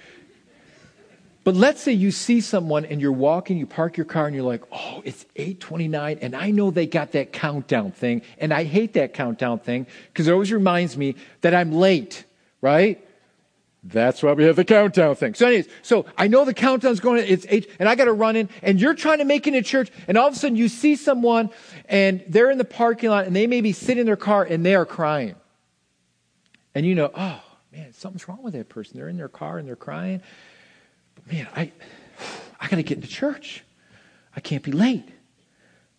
But 1.44 1.56
let's 1.56 1.80
say 1.80 1.92
you 1.92 2.12
see 2.12 2.40
someone 2.40 2.84
and 2.84 3.00
you're 3.00 3.10
walking, 3.10 3.56
you 3.56 3.66
park 3.66 3.96
your 3.96 4.06
car 4.06 4.26
and 4.26 4.34
you're 4.34 4.44
like, 4.44 4.62
oh, 4.70 5.02
it's 5.04 5.26
829 5.34 6.18
and 6.22 6.36
I 6.36 6.50
know 6.52 6.70
they 6.70 6.86
got 6.86 7.12
that 7.12 7.32
countdown 7.32 7.90
thing 7.90 8.22
and 8.38 8.54
I 8.54 8.64
hate 8.64 8.92
that 8.92 9.12
countdown 9.12 9.58
thing 9.58 9.86
because 10.12 10.28
it 10.28 10.32
always 10.32 10.52
reminds 10.52 10.96
me 10.96 11.16
that 11.40 11.52
I'm 11.52 11.72
late, 11.72 12.24
right? 12.60 13.04
That's 13.82 14.22
why 14.22 14.32
we 14.34 14.44
have 14.44 14.54
the 14.54 14.64
countdown 14.64 15.16
thing. 15.16 15.34
So 15.34 15.46
anyways, 15.46 15.68
so 15.82 16.06
I 16.16 16.28
know 16.28 16.44
the 16.44 16.54
countdown's 16.54 17.00
going, 17.00 17.24
it's 17.26 17.44
eight, 17.48 17.68
and 17.80 17.88
I 17.88 17.96
got 17.96 18.04
to 18.04 18.12
run 18.12 18.36
in 18.36 18.48
and 18.62 18.80
you're 18.80 18.94
trying 18.94 19.18
to 19.18 19.24
make 19.24 19.48
it 19.48 19.50
to 19.50 19.62
church 19.62 19.90
and 20.06 20.16
all 20.16 20.28
of 20.28 20.34
a 20.34 20.36
sudden 20.36 20.56
you 20.56 20.68
see 20.68 20.94
someone 20.94 21.50
and 21.88 22.22
they're 22.28 22.52
in 22.52 22.58
the 22.58 22.64
parking 22.64 23.10
lot 23.10 23.26
and 23.26 23.34
they 23.34 23.48
may 23.48 23.60
be 23.60 23.72
sitting 23.72 23.98
in 23.98 24.06
their 24.06 24.16
car 24.16 24.44
and 24.44 24.64
they 24.64 24.76
are 24.76 24.86
crying. 24.86 25.34
And 26.72 26.86
you 26.86 26.94
know, 26.94 27.10
oh 27.12 27.42
man, 27.72 27.92
something's 27.94 28.28
wrong 28.28 28.44
with 28.44 28.52
that 28.54 28.68
person. 28.68 28.96
They're 28.96 29.08
in 29.08 29.16
their 29.16 29.28
car 29.28 29.58
and 29.58 29.66
they're 29.66 29.74
crying 29.74 30.22
man, 31.30 31.48
I, 31.54 31.72
I 32.60 32.68
got 32.68 32.76
to 32.76 32.82
get 32.82 32.96
into 32.98 33.08
church. 33.08 33.64
I 34.34 34.40
can't 34.40 34.62
be 34.62 34.72
late, 34.72 35.08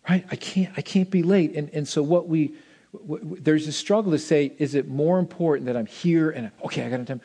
right? 0.08 0.24
I 0.30 0.36
can't, 0.36 0.72
I 0.76 0.80
can't 0.80 1.10
be 1.10 1.22
late. 1.22 1.54
And, 1.54 1.70
and 1.72 1.86
so 1.86 2.02
what 2.02 2.28
we, 2.28 2.54
what, 2.92 3.44
there's 3.44 3.66
a 3.68 3.72
struggle 3.72 4.12
to 4.12 4.18
say, 4.18 4.52
is 4.58 4.74
it 4.74 4.88
more 4.88 5.18
important 5.18 5.66
that 5.66 5.76
I'm 5.76 5.86
here 5.86 6.30
and, 6.30 6.50
okay, 6.64 6.84
I 6.84 6.90
got 6.90 7.06
time? 7.06 7.20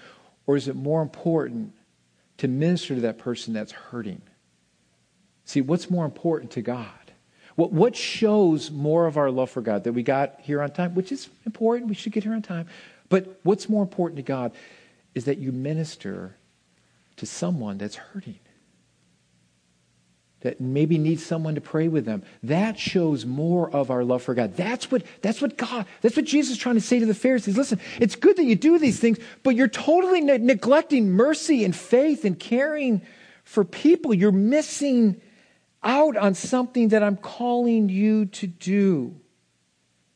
Or 0.45 0.55
is 0.55 0.67
it 0.67 0.75
more 0.75 1.01
important 1.01 1.73
to 2.37 2.47
minister 2.47 2.95
to 2.95 3.01
that 3.01 3.17
person 3.17 3.53
that's 3.53 3.71
hurting? 3.71 4.21
See, 5.45 5.61
what's 5.61 5.89
more 5.89 6.05
important 6.05 6.51
to 6.51 6.61
God? 6.61 6.87
What, 7.55 7.73
what 7.73 7.95
shows 7.95 8.71
more 8.71 9.05
of 9.05 9.17
our 9.17 9.29
love 9.29 9.49
for 9.49 9.61
God 9.61 9.83
that 9.83 9.93
we 9.93 10.03
got 10.03 10.39
here 10.41 10.61
on 10.61 10.71
time, 10.71 10.95
which 10.95 11.11
is 11.11 11.29
important, 11.45 11.89
we 11.89 11.95
should 11.95 12.13
get 12.13 12.23
here 12.23 12.33
on 12.33 12.41
time. 12.41 12.67
But 13.09 13.39
what's 13.43 13.67
more 13.67 13.83
important 13.83 14.17
to 14.17 14.23
God 14.23 14.53
is 15.13 15.25
that 15.25 15.39
you 15.39 15.51
minister 15.51 16.35
to 17.19 17.25
someone 17.25 17.77
that's 17.77 17.95
hurting, 17.95 18.39
that 20.41 20.59
maybe 20.59 20.97
needs 20.97 21.25
someone 21.25 21.55
to 21.55 21.61
pray 21.61 21.87
with 21.87 22.05
them. 22.05 22.23
That 22.43 22.79
shows 22.79 23.25
more 23.25 23.69
of 23.69 23.91
our 23.91 24.03
love 24.03 24.23
for 24.23 24.33
God. 24.33 24.55
That's 24.55 24.89
what, 24.89 25.03
that's 25.21 25.41
what 25.41 25.57
God, 25.57 25.85
that's 26.01 26.15
what 26.15 26.25
Jesus 26.25 26.53
is 26.53 26.57
trying 26.57 26.75
to 26.75 26.81
say 26.81 26.99
to 26.99 27.05
the 27.05 27.13
Pharisees. 27.13 27.57
Listen, 27.57 27.79
it's 27.99 28.15
good 28.15 28.37
that 28.37 28.45
you 28.45 28.55
do 28.55 28.79
these 28.79 28.99
things, 28.99 29.19
but 29.43 29.55
you're 29.55 29.67
totally 29.67 30.21
ne- 30.21 30.37
neglecting 30.37 31.11
mercy 31.11 31.63
and 31.65 31.75
faith 31.75 32.25
and 32.25 32.39
caring 32.39 33.01
for 33.43 33.63
people. 33.63 34.13
You're 34.13 34.31
missing 34.31 35.21
out 35.83 36.17
on 36.17 36.33
something 36.33 36.89
that 36.89 37.03
I'm 37.03 37.17
calling 37.17 37.89
you 37.89 38.25
to 38.25 38.47
do. 38.47 39.19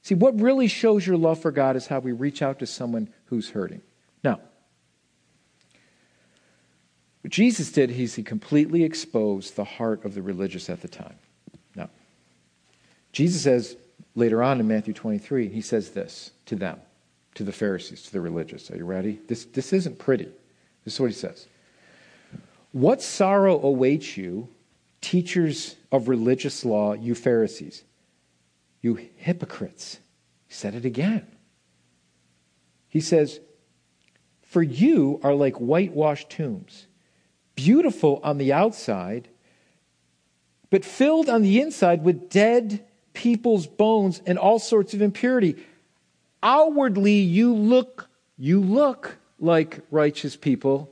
See, 0.03 0.15
what 0.15 0.39
really 0.39 0.67
shows 0.67 1.07
your 1.07 1.15
love 1.15 1.39
for 1.39 1.51
God 1.51 1.75
is 1.77 1.87
how 1.87 1.99
we 1.99 2.11
reach 2.11 2.41
out 2.41 2.59
to 2.59 2.65
someone 2.65 3.09
who's 3.25 3.49
hurting. 3.49 3.81
Now, 4.23 4.41
what 7.23 7.31
Jesus 7.31 7.71
did 7.71 7.89
is 7.89 8.15
he 8.15 8.23
completely 8.23 8.83
exposed 8.83 9.55
the 9.55 9.63
heart 9.63 10.03
of 10.03 10.13
the 10.13 10.21
religious 10.21 10.69
at 10.69 10.81
the 10.81 10.89
time. 10.89 11.15
Now, 11.73 11.89
Jesus 13.13 13.41
says 13.41 13.77
later 14.13 14.43
on 14.43 14.59
in 14.59 14.67
Matthew 14.67 14.93
23, 14.93 15.47
he 15.47 15.61
says 15.61 15.91
this 15.91 16.31
to 16.47 16.57
them, 16.57 16.81
to 17.35 17.45
the 17.45 17.53
Pharisees, 17.53 18.03
to 18.03 18.11
the 18.11 18.19
religious. 18.19 18.69
Are 18.71 18.75
you 18.75 18.83
ready? 18.83 19.21
This, 19.27 19.45
this 19.45 19.71
isn't 19.71 19.99
pretty. 19.99 20.27
This 20.83 20.95
is 20.95 20.99
what 20.99 21.11
he 21.11 21.15
says. 21.15 21.47
What 22.73 23.01
sorrow 23.01 23.57
awaits 23.61 24.17
you, 24.17 24.49
teachers 24.99 25.77
of 25.93 26.09
religious 26.09 26.65
law, 26.65 26.91
you 26.91 27.15
Pharisees, 27.15 27.85
you 28.81 28.95
hypocrites. 29.15 29.99
He 30.47 30.53
said 30.53 30.75
it 30.75 30.83
again. 30.83 31.25
He 32.89 32.99
says, 32.99 33.39
For 34.41 34.61
you 34.61 35.21
are 35.23 35.33
like 35.33 35.55
whitewashed 35.55 36.29
tombs 36.29 36.87
beautiful 37.55 38.19
on 38.23 38.37
the 38.37 38.53
outside, 38.53 39.27
but 40.69 40.83
filled 40.83 41.29
on 41.29 41.41
the 41.41 41.61
inside 41.61 42.03
with 42.03 42.29
dead 42.29 42.83
people's 43.13 43.67
bones 43.67 44.21
and 44.25 44.37
all 44.37 44.59
sorts 44.59 44.93
of 44.93 45.01
impurity. 45.01 45.55
Outwardly, 46.41 47.19
you 47.19 47.53
look, 47.53 48.09
you 48.37 48.59
look 48.59 49.17
like 49.39 49.81
righteous 49.91 50.35
people, 50.35 50.89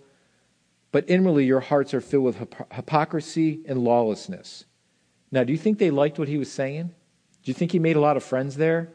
but 0.91 1.09
inwardly, 1.09 1.45
your 1.45 1.61
hearts 1.61 1.93
are 1.93 2.01
filled 2.01 2.25
with 2.25 2.37
hypocrisy 2.71 3.61
and 3.67 3.79
lawlessness. 3.79 4.65
Now, 5.31 5.43
do 5.43 5.51
you 5.53 5.57
think 5.57 5.79
they 5.79 5.89
liked 5.89 6.19
what 6.19 6.27
he 6.27 6.37
was 6.37 6.51
saying? 6.51 6.87
Do 6.87 7.49
you 7.49 7.53
think 7.53 7.71
he 7.71 7.79
made 7.79 7.95
a 7.95 8.01
lot 8.01 8.17
of 8.17 8.23
friends 8.23 8.55
there? 8.57 8.89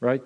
Right? 0.00 0.22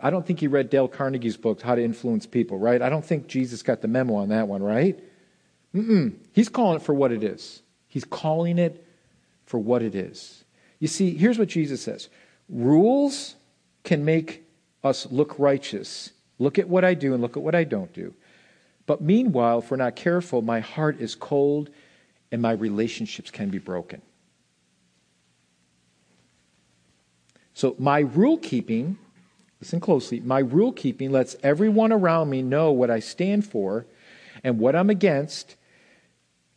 I 0.00 0.10
don't 0.10 0.26
think 0.26 0.40
he 0.40 0.46
read 0.46 0.70
Dale 0.70 0.88
Carnegie's 0.88 1.36
book, 1.36 1.62
How 1.62 1.74
to 1.74 1.82
Influence 1.82 2.26
People, 2.26 2.58
right? 2.58 2.80
I 2.80 2.88
don't 2.88 3.04
think 3.04 3.26
Jesus 3.26 3.62
got 3.62 3.80
the 3.80 3.88
memo 3.88 4.14
on 4.14 4.28
that 4.28 4.48
one, 4.48 4.62
right? 4.62 4.98
Mm-mm. 5.74 6.14
He's 6.32 6.48
calling 6.48 6.76
it 6.76 6.82
for 6.82 6.94
what 6.94 7.10
it 7.10 7.24
is. 7.24 7.62
He's 7.88 8.04
calling 8.04 8.58
it 8.58 8.86
for 9.44 9.58
what 9.58 9.82
it 9.82 9.94
is. 9.94 10.44
You 10.78 10.88
see, 10.88 11.16
here's 11.16 11.38
what 11.38 11.48
Jesus 11.48 11.82
says 11.82 12.08
rules 12.48 13.34
can 13.82 14.04
make 14.04 14.44
us 14.82 15.06
look 15.10 15.38
righteous. 15.38 16.10
Look 16.38 16.58
at 16.58 16.68
what 16.68 16.84
I 16.84 16.94
do 16.94 17.12
and 17.12 17.22
look 17.22 17.36
at 17.36 17.42
what 17.42 17.54
I 17.54 17.64
don't 17.64 17.92
do. 17.92 18.12
But 18.86 19.00
meanwhile, 19.00 19.60
if 19.60 19.70
we're 19.70 19.76
not 19.76 19.96
careful, 19.96 20.42
my 20.42 20.60
heart 20.60 21.00
is 21.00 21.14
cold 21.14 21.70
and 22.30 22.42
my 22.42 22.52
relationships 22.52 23.30
can 23.30 23.48
be 23.48 23.58
broken. 23.58 24.02
So, 27.54 27.76
my 27.78 28.00
rule 28.00 28.36
keeping, 28.38 28.98
listen 29.60 29.78
closely, 29.78 30.18
my 30.20 30.40
rule 30.40 30.72
keeping 30.72 31.12
lets 31.12 31.36
everyone 31.42 31.92
around 31.92 32.28
me 32.28 32.42
know 32.42 32.72
what 32.72 32.90
I 32.90 32.98
stand 32.98 33.46
for 33.46 33.86
and 34.42 34.58
what 34.58 34.74
I'm 34.74 34.90
against 34.90 35.54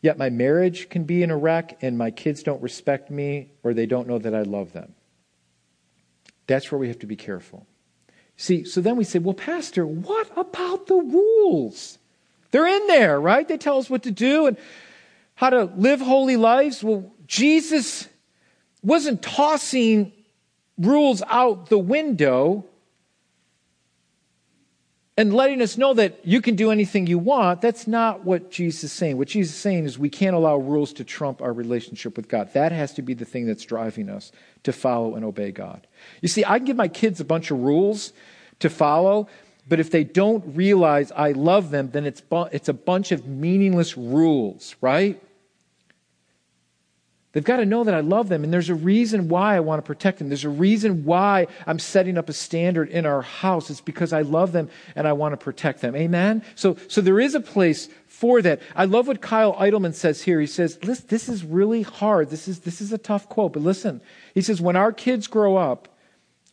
Yet 0.01 0.17
my 0.17 0.29
marriage 0.29 0.89
can 0.89 1.03
be 1.03 1.23
in 1.23 1.31
a 1.31 1.37
wreck, 1.37 1.77
and 1.81 1.97
my 1.97 2.11
kids 2.11 2.43
don't 2.43 2.61
respect 2.61 3.09
me, 3.09 3.51
or 3.63 3.73
they 3.73 3.85
don't 3.85 4.07
know 4.07 4.19
that 4.19 4.35
I 4.35 4.43
love 4.43 4.73
them. 4.73 4.93
That's 6.45 6.71
where 6.71 6.79
we 6.79 6.87
have 6.87 6.99
to 6.99 7.07
be 7.07 7.15
careful. 7.15 7.65
See, 8.37 8.63
so 8.63 8.81
then 8.81 8.95
we 8.95 9.03
say, 9.03 9.19
well, 9.19 9.33
Pastor, 9.33 9.85
what 9.85 10.29
about 10.37 10.87
the 10.87 10.95
rules? 10.95 11.97
They're 12.51 12.67
in 12.67 12.87
there, 12.87 13.19
right? 13.19 13.47
They 13.47 13.57
tell 13.57 13.79
us 13.79 13.89
what 13.89 14.03
to 14.03 14.11
do 14.11 14.45
and 14.45 14.57
how 15.35 15.49
to 15.49 15.65
live 15.75 15.99
holy 15.99 16.37
lives. 16.37 16.83
Well, 16.83 17.11
Jesus 17.25 18.07
wasn't 18.83 19.21
tossing 19.21 20.13
rules 20.77 21.23
out 21.27 21.69
the 21.69 21.79
window 21.79 22.65
and 25.17 25.33
letting 25.33 25.63
us 25.63 25.77
know 25.77 25.95
that 25.95 26.19
you 26.23 26.41
can 26.41 26.55
do 26.55 26.69
anything 26.69 27.07
you 27.07 27.17
want, 27.17 27.59
that's 27.59 27.87
not 27.87 28.23
what 28.23 28.51
Jesus 28.51 28.85
is 28.85 28.91
saying. 28.91 29.17
What 29.17 29.29
Jesus 29.29 29.55
is 29.55 29.59
saying 29.59 29.85
is 29.85 29.97
we 29.97 30.11
can't 30.11 30.35
allow 30.35 30.57
rules 30.57 30.93
to 30.93 31.03
trump 31.03 31.41
our 31.41 31.51
relationship 31.51 32.15
with 32.15 32.27
God. 32.27 32.53
That 32.53 32.71
has 32.71 32.93
to 32.93 33.01
be 33.01 33.15
the 33.15 33.25
thing 33.25 33.47
that's 33.47 33.65
driving 33.65 34.09
us 34.09 34.31
to 34.61 34.71
follow 34.71 35.15
and 35.15 35.25
obey 35.25 35.51
God. 35.51 35.87
You 36.21 36.27
see, 36.27 36.45
I 36.45 36.59
can 36.59 36.65
give 36.65 36.77
my 36.77 36.87
kids 36.87 37.19
a 37.19 37.25
bunch 37.25 37.49
of 37.49 37.59
rules 37.59 38.13
to 38.59 38.69
follow, 38.69 39.27
but 39.67 39.79
if 39.79 39.89
they 39.89 40.03
don't 40.03 40.55
realize 40.55 41.11
I 41.11 41.31
love 41.31 41.71
them, 41.71 41.89
then 41.89 42.05
it's, 42.05 42.21
bu- 42.21 42.49
it's 42.51 42.69
a 42.69 42.73
bunch 42.73 43.11
of 43.11 43.25
meaningless 43.25 43.97
rules, 43.97 44.75
right? 44.81 45.19
They've 47.37 47.43
got 47.43 47.57
to 47.57 47.67
know 47.67 47.83
that 47.83 47.93
I 47.93 47.99
love 47.99 48.29
them, 48.29 48.43
and 48.43 48.51
there's 48.51 48.71
a 48.71 48.73
reason 48.73 49.29
why 49.29 49.55
I 49.55 49.59
want 49.59 49.77
to 49.77 49.85
protect 49.85 50.17
them. 50.17 50.27
There's 50.27 50.43
a 50.43 50.49
reason 50.49 51.05
why 51.05 51.45
I'm 51.67 51.77
setting 51.77 52.17
up 52.17 52.29
a 52.29 52.33
standard 52.33 52.89
in 52.89 53.05
our 53.05 53.21
house. 53.21 53.69
It's 53.69 53.79
because 53.79 54.11
I 54.11 54.23
love 54.23 54.53
them 54.53 54.71
and 54.95 55.07
I 55.07 55.13
want 55.13 55.33
to 55.33 55.37
protect 55.37 55.81
them. 55.81 55.95
Amen? 55.95 56.43
So, 56.55 56.77
so 56.87 56.99
there 56.99 57.19
is 57.19 57.35
a 57.35 57.39
place 57.39 57.89
for 58.07 58.41
that. 58.41 58.59
I 58.75 58.85
love 58.85 59.05
what 59.05 59.21
Kyle 59.21 59.53
Idleman 59.53 59.93
says 59.93 60.23
here. 60.23 60.41
He 60.41 60.47
says, 60.47 60.79
Listen, 60.81 61.05
this 61.09 61.29
is 61.29 61.43
really 61.43 61.83
hard. 61.83 62.31
This 62.31 62.47
is, 62.47 62.61
this 62.61 62.81
is 62.81 62.91
a 62.91 62.97
tough 62.97 63.29
quote, 63.29 63.53
but 63.53 63.61
listen. 63.61 64.01
He 64.33 64.41
says, 64.41 64.59
when 64.59 64.75
our 64.75 64.91
kids 64.91 65.27
grow 65.27 65.57
up 65.57 65.87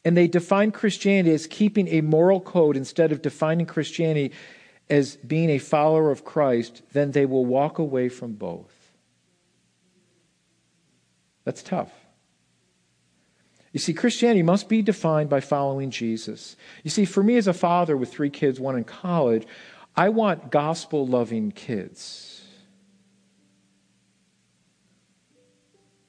and 0.05 0.15
they 0.15 0.29
define 0.29 0.71
Christianity 0.71 1.33
as 1.33 1.47
keeping 1.47 1.89
a 1.89 2.03
moral 2.03 2.43
code 2.43 2.77
instead 2.77 3.11
of 3.11 3.23
defining 3.23 3.65
Christianity 3.65 4.35
as 4.91 5.17
being 5.17 5.49
a 5.49 5.57
follower 5.57 6.11
of 6.11 6.27
Christ, 6.27 6.83
then 6.93 7.13
they 7.13 7.25
will 7.25 7.47
walk 7.47 7.79
away 7.79 8.11
from 8.11 8.35
both. 8.35 8.74
That's 11.45 11.63
tough. 11.63 11.93
You 13.73 13.81
see, 13.81 13.93
Christianity 13.93 14.43
must 14.43 14.69
be 14.69 14.83
defined 14.83 15.29
by 15.29 15.41
following 15.41 15.91
Jesus. 15.91 16.57
You 16.85 16.91
see, 16.91 17.05
for 17.05 17.23
me 17.23 17.37
as 17.37 17.49
a 17.49 17.53
father 17.53 17.97
with 17.97 18.13
three 18.13 18.31
kids, 18.31 18.61
one 18.61 18.77
in 18.77 18.85
college, 18.85 19.47
I 19.97 20.11
want 20.11 20.51
gospel 20.51 21.07
loving 21.07 21.51
kids. 21.51 22.43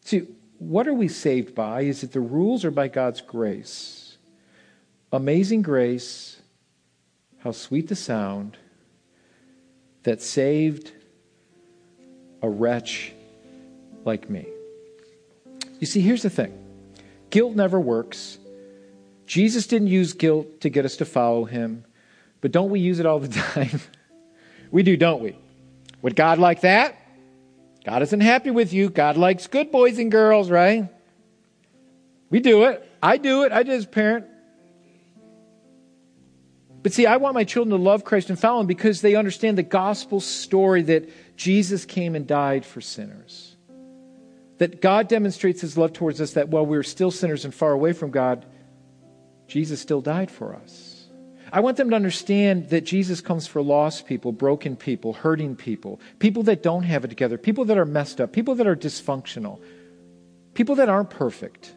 See, 0.01 0.27
what 0.59 0.87
are 0.87 0.93
we 0.93 1.07
saved 1.07 1.55
by? 1.55 1.81
Is 1.81 2.03
it 2.03 2.11
the 2.11 2.19
rules 2.19 2.63
or 2.63 2.71
by 2.71 2.87
God's 2.87 3.21
grace? 3.21 4.17
Amazing 5.11 5.63
grace, 5.63 6.39
how 7.39 7.51
sweet 7.51 7.87
the 7.87 7.95
sound 7.95 8.57
that 10.03 10.21
saved 10.21 10.91
a 12.43 12.49
wretch 12.49 13.11
like 14.03 14.29
me. 14.29 14.45
You 15.85 15.87
see, 15.87 16.01
here's 16.01 16.23
the 16.23 16.31
thing 16.31 16.51
guilt 17.29 17.55
never 17.55 17.79
works. 17.79 18.39
Jesus 19.27 19.67
didn't 19.67 19.89
use 19.89 20.13
guilt 20.13 20.61
to 20.61 20.69
get 20.69 20.83
us 20.83 20.97
to 20.97 21.05
follow 21.05 21.45
him, 21.45 21.85
but 22.41 22.51
don't 22.51 22.71
we 22.71 22.79
use 22.79 22.99
it 22.99 23.05
all 23.05 23.19
the 23.19 23.27
time? 23.53 23.79
we 24.71 24.81
do, 24.81 24.97
don't 24.97 25.21
we? 25.21 25.37
Would 26.01 26.15
God 26.15 26.39
like 26.39 26.61
that? 26.61 26.97
God 27.83 28.01
isn't 28.01 28.19
happy 28.19 28.49
with 28.49 28.73
you. 28.73 28.89
God 28.89 29.15
likes 29.15 29.45
good 29.45 29.71
boys 29.71 29.99
and 29.99 30.11
girls, 30.11 30.49
right? 30.49 30.89
We 32.31 32.39
do 32.39 32.63
it. 32.63 32.83
I 33.03 33.17
do 33.17 33.43
it. 33.43 33.51
I 33.51 33.61
did 33.61 33.75
as 33.75 33.83
a 33.83 33.87
parent. 33.87 34.25
But 36.81 36.93
see, 36.93 37.05
I 37.05 37.17
want 37.17 37.35
my 37.35 37.43
children 37.43 37.77
to 37.77 37.83
love 37.83 38.03
Christ 38.03 38.31
and 38.31 38.39
follow 38.39 38.61
him 38.61 38.65
because 38.65 39.01
they 39.01 39.13
understand 39.13 39.55
the 39.55 39.63
gospel 39.63 40.19
story 40.19 40.81
that 40.81 41.37
Jesus 41.37 41.85
came 41.85 42.15
and 42.15 42.25
died 42.25 42.65
for 42.65 42.81
sinners. 42.81 43.54
That 44.57 44.81
God 44.81 45.07
demonstrates 45.07 45.61
his 45.61 45.77
love 45.77 45.93
towards 45.93 46.21
us 46.21 46.33
that 46.33 46.49
while 46.49 46.65
we 46.65 46.77
were 46.77 46.83
still 46.83 47.11
sinners 47.11 47.45
and 47.45 47.53
far 47.53 47.71
away 47.71 47.93
from 47.93 48.11
God, 48.11 48.45
Jesus 49.47 49.81
still 49.81 50.01
died 50.01 50.31
for 50.31 50.55
us. 50.55 51.07
I 51.51 51.59
want 51.59 51.77
them 51.77 51.89
to 51.91 51.95
understand 51.95 52.69
that 52.69 52.85
Jesus 52.85 53.21
comes 53.21 53.47
for 53.47 53.61
lost 53.61 54.07
people, 54.07 54.31
broken 54.31 54.75
people, 54.75 55.13
hurting 55.13 55.55
people, 55.55 55.99
people 56.19 56.43
that 56.43 56.63
don't 56.63 56.83
have 56.83 57.05
it 57.05 57.09
together, 57.09 57.37
people 57.37 57.65
that 57.65 57.77
are 57.77 57.85
messed 57.85 58.19
up, 58.19 58.31
people 58.31 58.55
that 58.55 58.67
are 58.67 58.75
dysfunctional, 58.75 59.61
people 60.53 60.75
that 60.75 60.89
aren't 60.89 61.11
perfect. 61.11 61.75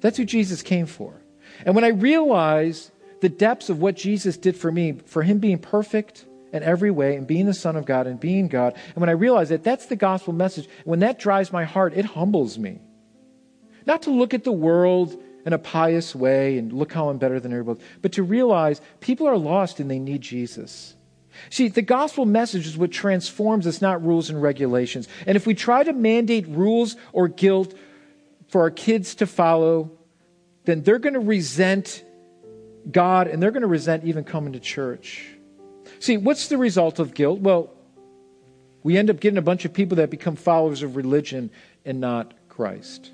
That's 0.00 0.16
who 0.16 0.24
Jesus 0.24 0.62
came 0.62 0.86
for. 0.86 1.20
And 1.66 1.74
when 1.74 1.84
I 1.84 1.88
realize 1.88 2.90
the 3.20 3.28
depths 3.28 3.68
of 3.68 3.80
what 3.80 3.96
Jesus 3.96 4.36
did 4.36 4.56
for 4.56 4.70
me, 4.70 4.98
for 5.06 5.22
him 5.22 5.38
being 5.38 5.58
perfect, 5.58 6.24
in 6.52 6.62
every 6.62 6.90
way 6.90 7.16
and 7.16 7.26
being 7.26 7.46
the 7.46 7.54
Son 7.54 7.76
of 7.76 7.86
God 7.86 8.06
and 8.06 8.20
being 8.20 8.48
God. 8.48 8.74
And 8.94 8.96
when 8.96 9.08
I 9.08 9.12
realize 9.12 9.48
that 9.48 9.64
that's 9.64 9.86
the 9.86 9.96
gospel 9.96 10.32
message, 10.32 10.68
when 10.84 11.00
that 11.00 11.18
drives 11.18 11.52
my 11.52 11.64
heart, 11.64 11.94
it 11.94 12.04
humbles 12.04 12.58
me. 12.58 12.80
Not 13.86 14.02
to 14.02 14.10
look 14.10 14.34
at 14.34 14.44
the 14.44 14.52
world 14.52 15.20
in 15.44 15.52
a 15.52 15.58
pious 15.58 16.14
way 16.14 16.58
and 16.58 16.72
look 16.72 16.92
how 16.92 17.08
I'm 17.08 17.18
better 17.18 17.40
than 17.40 17.52
everybody, 17.52 17.80
but 18.00 18.12
to 18.12 18.22
realize 18.22 18.80
people 19.00 19.26
are 19.26 19.36
lost 19.36 19.80
and 19.80 19.90
they 19.90 19.98
need 19.98 20.20
Jesus. 20.20 20.94
See, 21.50 21.68
the 21.68 21.82
gospel 21.82 22.26
message 22.26 22.66
is 22.66 22.76
what 22.76 22.92
transforms 22.92 23.66
us, 23.66 23.80
not 23.80 24.04
rules 24.04 24.30
and 24.30 24.40
regulations. 24.40 25.08
And 25.26 25.36
if 25.36 25.46
we 25.46 25.54
try 25.54 25.82
to 25.82 25.92
mandate 25.92 26.46
rules 26.46 26.96
or 27.12 27.26
guilt 27.28 27.74
for 28.48 28.60
our 28.60 28.70
kids 28.70 29.14
to 29.16 29.26
follow, 29.26 29.90
then 30.64 30.82
they're 30.82 30.98
going 30.98 31.14
to 31.14 31.20
resent 31.20 32.04
God 32.90 33.28
and 33.28 33.42
they're 33.42 33.50
going 33.50 33.62
to 33.62 33.68
resent 33.68 34.04
even 34.04 34.24
coming 34.24 34.52
to 34.52 34.60
church. 34.60 35.26
See, 36.02 36.16
what's 36.16 36.48
the 36.48 36.58
result 36.58 36.98
of 36.98 37.14
guilt? 37.14 37.38
Well, 37.38 37.70
we 38.82 38.98
end 38.98 39.08
up 39.08 39.20
getting 39.20 39.38
a 39.38 39.42
bunch 39.42 39.64
of 39.64 39.72
people 39.72 39.98
that 39.98 40.10
become 40.10 40.34
followers 40.34 40.82
of 40.82 40.96
religion 40.96 41.48
and 41.84 42.00
not 42.00 42.34
Christ. 42.48 43.12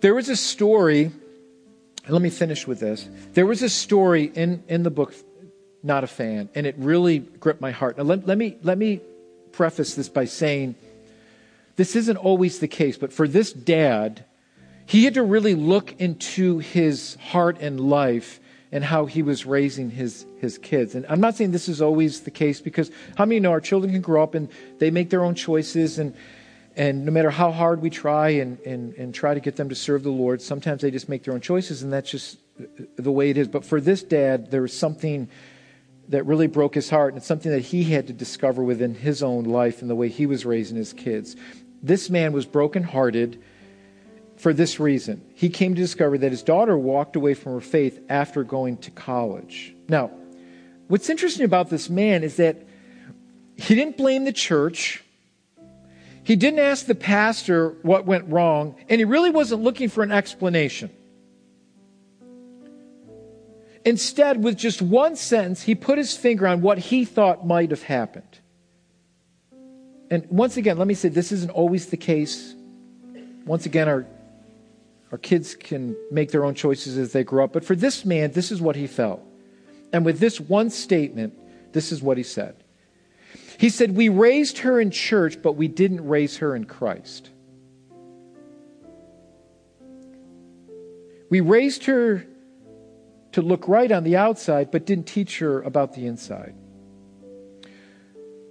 There 0.00 0.14
was 0.14 0.30
a 0.30 0.36
story, 0.36 1.10
let 2.08 2.22
me 2.22 2.30
finish 2.30 2.66
with 2.66 2.80
this. 2.80 3.06
There 3.34 3.44
was 3.44 3.62
a 3.62 3.68
story 3.68 4.32
in, 4.34 4.64
in 4.66 4.82
the 4.82 4.90
book, 4.90 5.12
Not 5.82 6.04
a 6.04 6.06
Fan, 6.06 6.48
and 6.54 6.66
it 6.66 6.74
really 6.78 7.18
gripped 7.18 7.60
my 7.60 7.70
heart. 7.70 7.98
Now, 7.98 8.04
let, 8.04 8.26
let, 8.26 8.38
me, 8.38 8.56
let 8.62 8.78
me 8.78 9.02
preface 9.52 9.94
this 9.94 10.08
by 10.08 10.24
saying 10.24 10.74
this 11.76 11.96
isn't 11.96 12.16
always 12.16 12.60
the 12.60 12.68
case, 12.68 12.96
but 12.96 13.12
for 13.12 13.28
this 13.28 13.52
dad, 13.52 14.24
he 14.86 15.04
had 15.04 15.12
to 15.12 15.22
really 15.22 15.54
look 15.54 16.00
into 16.00 16.60
his 16.60 17.16
heart 17.16 17.58
and 17.60 17.78
life 17.78 18.40
and 18.70 18.84
how 18.84 19.06
he 19.06 19.22
was 19.22 19.46
raising 19.46 19.90
his, 19.90 20.26
his 20.38 20.58
kids. 20.58 20.94
And 20.94 21.06
I'm 21.08 21.20
not 21.20 21.36
saying 21.36 21.52
this 21.52 21.68
is 21.68 21.80
always 21.80 22.20
the 22.20 22.30
case 22.30 22.60
because 22.60 22.90
how 23.16 23.24
many 23.24 23.40
know 23.40 23.50
our 23.50 23.60
children 23.60 23.92
can 23.92 24.02
grow 24.02 24.22
up 24.22 24.34
and 24.34 24.48
they 24.78 24.90
make 24.90 25.10
their 25.10 25.24
own 25.24 25.34
choices 25.34 25.98
and 25.98 26.14
and 26.76 27.04
no 27.04 27.10
matter 27.10 27.30
how 27.30 27.50
hard 27.50 27.82
we 27.82 27.90
try 27.90 28.28
and, 28.28 28.60
and, 28.60 28.94
and 28.94 29.12
try 29.12 29.34
to 29.34 29.40
get 29.40 29.56
them 29.56 29.68
to 29.68 29.74
serve 29.74 30.04
the 30.04 30.10
Lord, 30.10 30.40
sometimes 30.40 30.80
they 30.80 30.92
just 30.92 31.08
make 31.08 31.24
their 31.24 31.34
own 31.34 31.40
choices 31.40 31.82
and 31.82 31.92
that's 31.92 32.08
just 32.08 32.38
the 32.96 33.10
way 33.10 33.30
it 33.30 33.36
is. 33.36 33.48
But 33.48 33.64
for 33.64 33.80
this 33.80 34.04
dad, 34.04 34.52
there 34.52 34.62
was 34.62 34.78
something 34.78 35.28
that 36.10 36.24
really 36.24 36.46
broke 36.46 36.76
his 36.76 36.88
heart 36.88 37.12
and 37.12 37.18
it's 37.18 37.26
something 37.26 37.50
that 37.50 37.62
he 37.62 37.82
had 37.82 38.06
to 38.06 38.12
discover 38.12 38.62
within 38.62 38.94
his 38.94 39.24
own 39.24 39.42
life 39.42 39.82
and 39.82 39.90
the 39.90 39.96
way 39.96 40.08
he 40.08 40.24
was 40.24 40.46
raising 40.46 40.76
his 40.76 40.92
kids. 40.92 41.34
This 41.82 42.10
man 42.10 42.32
was 42.32 42.46
brokenhearted 42.46 43.42
for 44.38 44.52
this 44.52 44.78
reason. 44.80 45.22
He 45.34 45.48
came 45.48 45.74
to 45.74 45.80
discover 45.80 46.16
that 46.18 46.30
his 46.30 46.42
daughter 46.42 46.78
walked 46.78 47.16
away 47.16 47.34
from 47.34 47.54
her 47.54 47.60
faith 47.60 48.00
after 48.08 48.44
going 48.44 48.78
to 48.78 48.90
college. 48.90 49.74
Now, 49.88 50.10
what's 50.86 51.10
interesting 51.10 51.44
about 51.44 51.70
this 51.70 51.90
man 51.90 52.22
is 52.22 52.36
that 52.36 52.56
he 53.56 53.74
didn't 53.74 53.96
blame 53.96 54.24
the 54.24 54.32
church. 54.32 55.02
He 56.22 56.36
didn't 56.36 56.60
ask 56.60 56.86
the 56.86 56.94
pastor 56.94 57.70
what 57.82 58.06
went 58.06 58.28
wrong, 58.28 58.76
and 58.88 59.00
he 59.00 59.04
really 59.04 59.30
wasn't 59.30 59.62
looking 59.62 59.88
for 59.88 60.02
an 60.02 60.12
explanation. 60.12 60.90
Instead, 63.84 64.42
with 64.44 64.56
just 64.56 64.82
one 64.82 65.16
sentence, 65.16 65.62
he 65.62 65.74
put 65.74 65.98
his 65.98 66.16
finger 66.16 66.46
on 66.46 66.60
what 66.60 66.78
he 66.78 67.04
thought 67.04 67.46
might 67.46 67.70
have 67.70 67.82
happened. 67.82 68.38
And 70.10 70.26
once 70.28 70.56
again, 70.56 70.78
let 70.78 70.86
me 70.86 70.94
say 70.94 71.08
this 71.08 71.32
isn't 71.32 71.50
always 71.50 71.86
the 71.86 71.96
case. 71.96 72.54
Once 73.44 73.66
again, 73.66 73.88
our 73.88 74.06
our 75.10 75.18
kids 75.18 75.54
can 75.54 75.96
make 76.10 76.30
their 76.30 76.44
own 76.44 76.54
choices 76.54 76.98
as 76.98 77.12
they 77.12 77.24
grow 77.24 77.44
up. 77.44 77.52
But 77.52 77.64
for 77.64 77.74
this 77.74 78.04
man, 78.04 78.32
this 78.32 78.50
is 78.52 78.60
what 78.60 78.76
he 78.76 78.86
felt. 78.86 79.22
And 79.92 80.04
with 80.04 80.18
this 80.18 80.38
one 80.38 80.70
statement, 80.70 81.34
this 81.72 81.92
is 81.92 82.02
what 82.02 82.18
he 82.18 82.22
said. 82.22 82.56
He 83.58 83.70
said, 83.70 83.96
We 83.96 84.08
raised 84.08 84.58
her 84.58 84.80
in 84.80 84.90
church, 84.90 85.40
but 85.42 85.52
we 85.52 85.66
didn't 85.66 86.06
raise 86.06 86.38
her 86.38 86.54
in 86.54 86.64
Christ. 86.64 87.30
We 91.30 91.40
raised 91.40 91.84
her 91.86 92.26
to 93.32 93.42
look 93.42 93.68
right 93.68 93.90
on 93.90 94.04
the 94.04 94.16
outside, 94.16 94.70
but 94.70 94.86
didn't 94.86 95.06
teach 95.06 95.38
her 95.38 95.62
about 95.62 95.94
the 95.94 96.06
inside. 96.06 96.54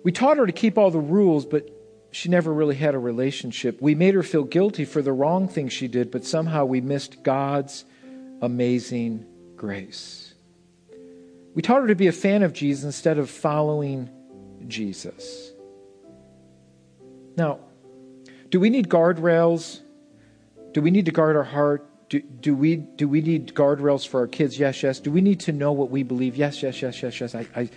We 0.03 0.11
taught 0.11 0.37
her 0.37 0.45
to 0.45 0.51
keep 0.51 0.77
all 0.77 0.91
the 0.91 0.99
rules, 0.99 1.45
but 1.45 1.69
she 2.11 2.29
never 2.29 2.53
really 2.53 2.75
had 2.75 2.95
a 2.95 2.99
relationship. 2.99 3.81
We 3.81 3.95
made 3.95 4.13
her 4.13 4.23
feel 4.23 4.43
guilty 4.43 4.85
for 4.85 5.01
the 5.01 5.13
wrong 5.13 5.47
thing 5.47 5.69
she 5.69 5.87
did, 5.87 6.11
but 6.11 6.25
somehow 6.25 6.65
we 6.65 6.81
missed 6.81 7.23
God's 7.23 7.85
amazing 8.41 9.25
grace. 9.55 10.33
We 11.53 11.61
taught 11.61 11.81
her 11.81 11.87
to 11.87 11.95
be 11.95 12.07
a 12.07 12.11
fan 12.11 12.43
of 12.43 12.53
Jesus 12.53 12.83
instead 12.83 13.17
of 13.17 13.29
following 13.29 14.09
Jesus. 14.67 15.51
Now, 17.35 17.59
do 18.49 18.59
we 18.59 18.69
need 18.69 18.89
guardrails? 18.89 19.81
Do 20.73 20.81
we 20.81 20.91
need 20.91 21.05
to 21.05 21.11
guard 21.11 21.35
our 21.35 21.43
heart? 21.43 21.85
Do, 22.09 22.21
do, 22.21 22.55
we, 22.55 22.77
do 22.77 23.07
we 23.07 23.21
need 23.21 23.53
guardrails 23.53 24.07
for 24.07 24.21
our 24.21 24.27
kids? 24.27 24.57
Yes, 24.57 24.81
yes. 24.81 24.99
Do 24.99 25.11
we 25.11 25.21
need 25.21 25.41
to 25.41 25.51
know 25.51 25.71
what 25.71 25.89
we 25.89 26.03
believe? 26.03 26.35
Yes, 26.35 26.63
yes, 26.63 26.81
yes, 26.81 27.01
yes, 27.01 27.19
yes. 27.19 27.35
I, 27.35 27.47
I, 27.55 27.69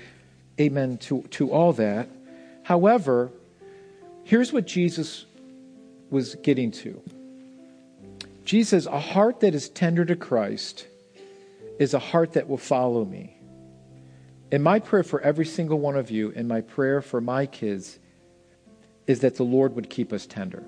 amen 0.60 0.98
to, 0.98 1.22
to 1.22 1.50
all 1.50 1.72
that. 1.74 2.08
However, 2.62 3.32
Here's 4.30 4.52
what 4.52 4.64
Jesus 4.64 5.26
was 6.08 6.36
getting 6.36 6.70
to 6.70 7.02
Jesus 8.44 8.86
A 8.86 9.00
heart 9.00 9.40
that 9.40 9.56
is 9.56 9.68
tender 9.68 10.04
to 10.04 10.14
Christ 10.14 10.86
is 11.81 11.94
a 11.94 11.98
heart 11.98 12.35
that 12.35 12.48
will 12.48 12.56
follow 12.56 13.04
me. 13.04 13.37
And 14.52 14.62
my 14.62 14.78
prayer 14.78 15.02
for 15.02 15.20
every 15.20 15.46
single 15.46 15.81
one 15.81 15.96
of 15.96 16.12
you, 16.12 16.33
and 16.37 16.46
my 16.46 16.60
prayer 16.60 17.02
for 17.02 17.20
my 17.20 17.44
kids, 17.44 17.98
is 19.08 19.18
that 19.22 19.35
the 19.35 19.42
Lord 19.42 19.74
would 19.74 19.90
keep 19.90 20.12
us 20.12 20.26
tender. 20.26 20.62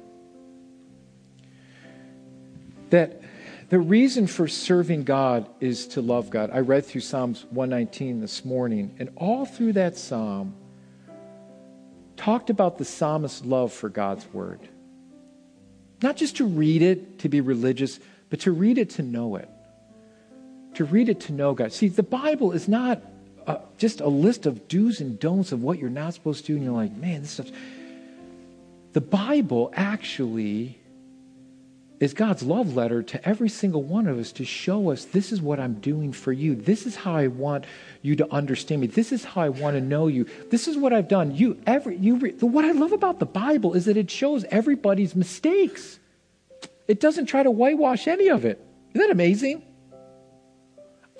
That 2.90 3.22
the 3.68 3.78
reason 3.78 4.26
for 4.26 4.48
serving 4.48 5.04
God 5.04 5.48
is 5.60 5.86
to 5.88 6.02
love 6.02 6.30
God. 6.30 6.50
I 6.52 6.58
read 6.58 6.84
through 6.84 7.02
Psalms 7.02 7.44
119 7.50 8.20
this 8.20 8.44
morning, 8.44 8.96
and 8.98 9.10
all 9.14 9.46
through 9.46 9.74
that 9.74 9.96
psalm, 9.96 10.56
talked 12.22 12.50
about 12.50 12.78
the 12.78 12.84
psalmist's 12.84 13.44
love 13.44 13.72
for 13.72 13.88
God's 13.88 14.24
word. 14.32 14.60
Not 16.02 16.16
just 16.16 16.36
to 16.36 16.44
read 16.44 16.80
it, 16.80 17.18
to 17.20 17.28
be 17.28 17.40
religious, 17.40 17.98
but 18.30 18.40
to 18.40 18.52
read 18.52 18.78
it 18.78 18.90
to 18.90 19.02
know 19.02 19.34
it. 19.34 19.48
To 20.74 20.84
read 20.84 21.08
it 21.08 21.20
to 21.22 21.32
know 21.32 21.52
God. 21.54 21.72
See, 21.72 21.88
the 21.88 22.04
Bible 22.04 22.52
is 22.52 22.68
not 22.68 23.02
uh, 23.44 23.56
just 23.76 24.00
a 24.00 24.06
list 24.06 24.46
of 24.46 24.68
do's 24.68 25.00
and 25.00 25.18
don'ts 25.18 25.50
of 25.50 25.64
what 25.64 25.80
you're 25.80 25.90
not 25.90 26.14
supposed 26.14 26.46
to 26.46 26.52
do, 26.52 26.56
and 26.56 26.64
you're 26.64 26.72
like, 26.72 26.92
man, 26.92 27.22
this 27.22 27.32
stuff. 27.32 27.50
The 28.92 29.00
Bible 29.00 29.72
actually 29.74 30.78
is 32.02 32.14
God's 32.14 32.42
love 32.42 32.74
letter 32.74 33.00
to 33.00 33.28
every 33.28 33.48
single 33.48 33.84
one 33.84 34.08
of 34.08 34.18
us 34.18 34.32
to 34.32 34.44
show 34.44 34.90
us 34.90 35.04
this 35.04 35.30
is 35.30 35.40
what 35.40 35.60
I'm 35.60 35.74
doing 35.74 36.12
for 36.12 36.32
you. 36.32 36.56
This 36.56 36.84
is 36.84 36.96
how 36.96 37.14
I 37.14 37.28
want 37.28 37.64
you 38.02 38.16
to 38.16 38.32
understand 38.34 38.80
me. 38.80 38.88
This 38.88 39.12
is 39.12 39.22
how 39.22 39.42
I 39.42 39.50
want 39.50 39.76
to 39.76 39.80
know 39.80 40.08
you. 40.08 40.26
This 40.50 40.66
is 40.66 40.76
what 40.76 40.92
I've 40.92 41.06
done. 41.06 41.32
You 41.36 41.56
every 41.64 41.96
you 41.96 42.16
what 42.40 42.64
I 42.64 42.72
love 42.72 42.90
about 42.90 43.20
the 43.20 43.26
Bible 43.26 43.74
is 43.74 43.84
that 43.84 43.96
it 43.96 44.10
shows 44.10 44.44
everybody's 44.50 45.14
mistakes. 45.14 46.00
It 46.88 46.98
doesn't 46.98 47.26
try 47.26 47.44
to 47.44 47.52
whitewash 47.52 48.08
any 48.08 48.30
of 48.30 48.44
it. 48.44 48.60
Isn't 48.94 49.06
that 49.06 49.12
amazing? 49.12 49.62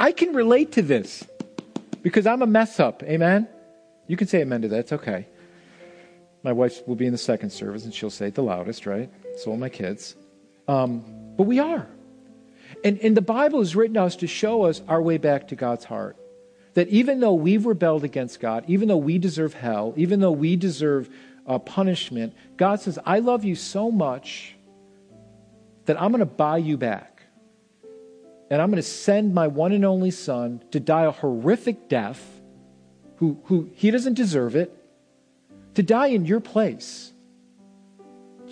I 0.01 0.11
can 0.11 0.35
relate 0.35 0.72
to 0.72 0.83
this 0.83 1.24
because 2.03 2.26
I'm 2.26 2.43
a 2.43 2.47
mess 2.47 2.80
up. 2.80 3.05
Amen. 3.05 3.47
You 4.09 4.16
can 4.16 4.26
say 4.26 4.41
amen 4.41 4.62
to 4.62 4.68
that. 4.68 4.80
It's 4.80 4.93
okay. 4.95 5.28
My 6.43 6.51
wife 6.51 6.83
will 6.89 6.97
be 6.97 7.07
in 7.07 7.12
the 7.12 7.18
second 7.18 7.51
service 7.51 7.85
and 7.85 7.95
she'll 7.95 8.11
say 8.11 8.26
it 8.26 8.35
the 8.35 8.43
loudest, 8.43 8.85
right? 8.85 9.09
So 9.37 9.51
will 9.51 9.59
my 9.59 9.68
kids. 9.68 10.16
Um, 10.69 11.05
but 11.37 11.45
we 11.45 11.59
are. 11.59 11.87
And, 12.85 12.99
and 13.01 13.17
the 13.17 13.23
Bible 13.23 13.61
is 13.61 13.77
written 13.77 13.95
to 13.95 14.03
us 14.03 14.17
to 14.17 14.27
show 14.27 14.65
us 14.65 14.81
our 14.89 15.01
way 15.01 15.19
back 15.19 15.49
to 15.49 15.57
God's 15.57 15.85
heart. 15.85 16.17
That 16.75 16.89
even 16.89 17.21
though 17.21 17.35
we've 17.35 17.67
rebelled 17.67 18.03
against 18.03 18.41
God, 18.41 18.65
even 18.67 18.89
though 18.89 18.97
we 18.97 19.19
deserve 19.19 19.55
hell, 19.55 19.93
even 19.97 20.21
though 20.21 20.33
we 20.33 20.57
deserve 20.57 21.11
uh, 21.47 21.59
punishment, 21.59 22.35
God 22.57 22.81
says, 22.81 22.99
I 23.05 23.19
love 23.19 23.45
you 23.45 23.55
so 23.55 23.91
much 23.91 24.57
that 25.85 26.01
I'm 26.01 26.13
going 26.13 26.21
to 26.21 26.27
buy 26.27 26.59
you 26.59 26.77
back. 26.77 27.23
And 28.51 28.61
I'm 28.61 28.71
going 28.71 28.83
to 28.83 28.89
send 28.89 29.35
my 29.35 29.49
one 29.49 29.73
and 29.73 29.85
only 29.85 30.11
son 30.11 30.63
to 30.71 30.81
die 30.81 31.05
a 31.05 31.11
horrific 31.11 31.89
death, 31.89 32.41
who, 33.17 33.41
who 33.45 33.71
he 33.75 33.91
doesn't 33.91 34.15
deserve 34.15 34.57
it, 34.57 34.77
to 35.75 35.83
die 35.83 36.09
in 36.09 36.25
your 36.27 36.41
place 36.41 37.12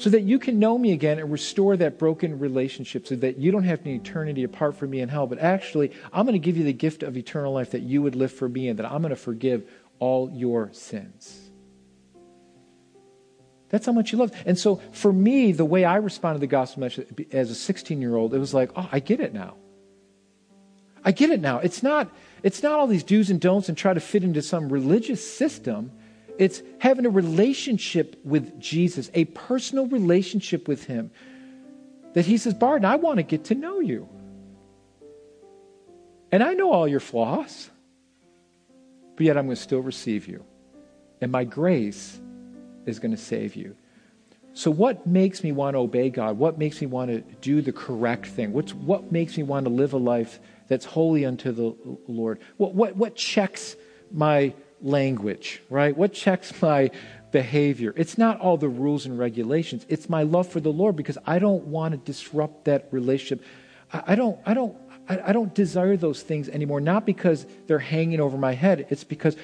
so 0.01 0.09
that 0.09 0.22
you 0.22 0.38
can 0.38 0.59
know 0.59 0.78
me 0.78 0.92
again 0.92 1.18
and 1.18 1.30
restore 1.30 1.76
that 1.76 1.98
broken 1.98 2.38
relationship 2.38 3.07
so 3.07 3.16
that 3.16 3.36
you 3.36 3.53
don't 3.53 3.64
have 3.64 3.80
an 3.84 3.88
eternity 3.88 4.44
apart 4.44 4.74
from 4.74 4.88
me 4.88 5.01
in 5.01 5.11
hell. 5.11 5.26
But 5.26 5.40
actually, 5.40 5.92
I'm 6.11 6.24
going 6.24 6.32
to 6.32 6.44
give 6.44 6.57
you 6.57 6.64
the 6.64 6.72
gift 6.72 7.03
of 7.03 7.18
eternal 7.18 7.53
life 7.53 7.72
that 7.72 7.82
you 7.82 8.01
would 8.01 8.14
live 8.14 8.32
for 8.32 8.48
me 8.48 8.68
and 8.68 8.78
that 8.78 8.90
I'm 8.90 9.03
going 9.03 9.11
to 9.11 9.16
forgive 9.16 9.70
all 9.98 10.30
your 10.30 10.70
sins. 10.72 11.51
That's 13.68 13.84
how 13.84 13.92
much 13.92 14.11
you 14.11 14.18
love. 14.18 14.32
And 14.46 14.59
so 14.59 14.76
for 14.92 15.12
me, 15.12 15.53
the 15.53 15.66
way 15.66 15.84
I 15.84 15.96
responded 15.96 16.38
to 16.38 16.40
the 16.40 16.46
gospel 16.46 16.80
message 16.80 17.07
as 17.30 17.51
a 17.51 17.55
16 17.55 18.01
year 18.01 18.16
old, 18.16 18.32
it 18.32 18.38
was 18.38 18.55
like, 18.55 18.70
oh, 18.76 18.88
I 18.90 19.01
get 19.01 19.20
it 19.20 19.34
now. 19.34 19.57
I 21.05 21.12
get 21.12 21.28
it 21.30 21.40
now. 21.40 21.59
It's 21.59 21.82
not, 21.82 22.11
it's 22.42 22.62
not 22.62 22.72
all 22.72 22.86
these 22.86 23.05
do's 23.05 23.28
and 23.28 23.40
don'ts 23.40 23.68
and 23.68 23.76
try 23.76 23.92
to 23.92 24.01
fit 24.01 24.24
into 24.24 24.40
some 24.40 24.70
religious 24.70 25.26
system. 25.36 25.92
It's 26.41 26.62
having 26.78 27.05
a 27.05 27.11
relationship 27.11 28.18
with 28.24 28.59
Jesus, 28.59 29.11
a 29.12 29.26
personal 29.26 29.86
relationship 29.86 30.66
with 30.66 30.84
Him. 30.84 31.11
That 32.14 32.24
He 32.24 32.38
says, 32.38 32.55
Barton, 32.55 32.86
I 32.86 32.97
want 32.97 33.18
to 33.18 33.22
get 33.22 33.45
to 33.45 33.55
know 33.55 33.80
you. 33.80 34.09
And 36.32 36.43
I 36.43 36.55
know 36.55 36.72
all 36.72 36.88
your 36.88 36.99
flaws, 37.01 37.68
but 39.16 39.26
yet 39.26 39.36
I'm 39.36 39.45
going 39.45 39.57
to 39.57 39.62
still 39.62 39.82
receive 39.82 40.28
you. 40.28 40.43
And 41.20 41.30
my 41.30 41.45
grace 41.45 42.18
is 42.86 42.99
going 42.99 43.11
to 43.11 43.18
save 43.18 43.55
you. 43.55 43.76
So, 44.55 44.70
what 44.70 45.07
makes 45.07 45.45
me 45.45 45.53
want 45.53 45.74
to 45.74 45.80
obey 45.80 46.09
God? 46.09 46.38
What 46.38 46.57
makes 46.57 46.80
me 46.80 46.86
want 46.86 47.11
to 47.11 47.20
do 47.43 47.61
the 47.61 47.72
correct 47.72 48.26
thing? 48.26 48.55
What's, 48.55 48.72
what 48.72 49.12
makes 49.12 49.36
me 49.36 49.43
want 49.43 49.66
to 49.66 49.70
live 49.70 49.93
a 49.93 49.99
life 49.99 50.41
that's 50.68 50.86
holy 50.86 51.26
unto 51.26 51.53
the 51.53 51.76
Lord? 52.09 52.41
What, 52.57 52.74
what, 52.74 52.97
what 52.97 53.14
checks 53.14 53.76
my 54.11 54.55
language, 54.83 55.62
right? 55.70 55.97
What 55.97 56.12
checks 56.12 56.53
my 56.62 56.91
behavior? 57.33 57.93
It's 57.97 58.18
not 58.18 58.41
all 58.41 58.57
the 58.57 58.68
rules 58.68 59.07
and 59.07 59.18
regulations. 59.18 59.87
It's 59.89 60.09
my 60.09 60.22
love 60.22 60.49
for 60.49 60.61
the 60.61 60.72
Lord 60.72 60.97
because 60.97 61.18
I 61.26 61.39
don't 61.39 61.64
want 61.64 61.93
to 61.93 61.99
disrupt 61.99 62.64
that 62.64 62.89
relationship. 62.91 63.45
I, 63.93 64.14
don't, 64.14 64.39
I 64.47 64.55
don't, 64.55 64.76
I, 65.09 65.20
I 65.26 65.33
don't 65.33 65.55
desire 65.55 65.97
those 65.97 66.22
things 66.22 66.49
anymore. 66.49 66.81
Not 66.81 67.07
because 67.07 67.47
they're 67.66 67.78
hanging 67.78 68.20
over 68.20 68.39
my 68.39 68.53
head. 68.53 68.87
It's 68.91 69.05
because 69.05 69.37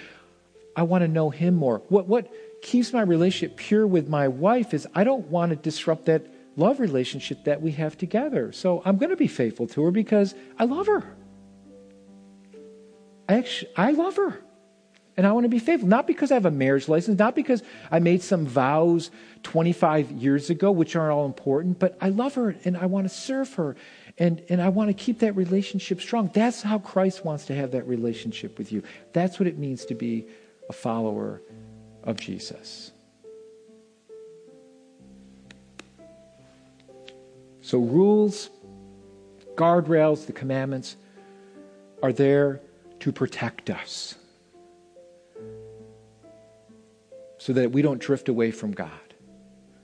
I 0.77 0.83
want 0.83 1.03
to 1.03 1.09
know 1.09 1.31
Him 1.31 1.55
more. 1.55 1.83
What, 1.89 2.07
what 2.07 2.33
keeps 2.63 2.93
my 2.93 3.03
relationship 3.03 3.57
pure 3.57 3.87
with 3.87 4.09
my 4.09 4.29
wife 4.29 4.75
is 4.75 4.87
I 4.95 5.05
don't 5.05 5.27
want 5.29 5.51
to 5.51 5.57
disrupt 5.57 6.07
that 6.07 6.27
love 6.57 6.81
relationship 6.81 7.45
that 7.45 7.61
we 7.61 7.73
have 7.73 7.99
together. 7.99 8.53
So 8.53 8.83
I'm 8.85 8.97
going 8.97 9.11
to 9.11 9.17
be 9.17 9.29
faithful 9.29 9.67
to 9.69 9.85
her 9.85 9.91
because 9.91 10.35
I 10.59 10.65
love 10.65 10.87
her. 10.87 11.17
I 13.29 13.35
actually, 13.35 13.71
I 13.77 13.91
love 13.91 14.17
her. 14.17 14.41
And 15.17 15.27
I 15.27 15.33
want 15.33 15.45
to 15.45 15.49
be 15.49 15.59
faithful, 15.59 15.89
not 15.89 16.07
because 16.07 16.31
I 16.31 16.35
have 16.35 16.45
a 16.45 16.51
marriage 16.51 16.89
license, 16.89 17.19
not 17.19 17.35
because 17.35 17.63
I 17.91 18.01
made 18.01 18.23
some 18.23 18.47
vows 18.47 19.11
25 19.45 20.11
years 20.11 20.51
ago, 20.51 20.71
which 20.71 20.95
are 20.95 21.11
all 21.11 21.25
important, 21.25 21.79
but 21.79 21.97
I 22.01 22.11
love 22.11 22.35
her 22.35 22.55
and 22.65 22.77
I 22.77 22.87
want 22.87 23.09
to 23.09 23.15
serve 23.15 23.55
her 23.55 23.77
and, 24.19 24.43
and 24.49 24.61
I 24.61 24.69
want 24.69 24.89
to 24.89 24.95
keep 24.95 25.21
that 25.21 25.35
relationship 25.35 26.01
strong. 26.01 26.31
That's 26.35 26.63
how 26.63 26.79
Christ 26.79 27.25
wants 27.25 27.47
to 27.47 27.55
have 27.55 27.71
that 27.73 27.87
relationship 27.87 28.59
with 28.59 28.73
you. 28.73 28.83
That's 29.13 29.39
what 29.39 29.47
it 29.47 29.59
means 29.59 29.85
to 29.87 29.95
be 29.95 30.27
a 30.69 30.73
follower 30.73 31.41
of 32.05 32.19
Jesus. 32.19 32.93
So, 37.63 37.79
rules, 37.79 38.51
guardrails, 39.57 40.27
the 40.27 40.33
commandments 40.33 40.97
are 42.03 42.13
there 42.13 42.61
to 43.01 43.13
protect 43.13 43.71
us. 43.71 44.15
So 47.47 47.53
that 47.53 47.71
we 47.71 47.81
don't 47.81 48.01
drift 48.01 48.29
away 48.29 48.51
from 48.51 48.73
God. 48.73 48.91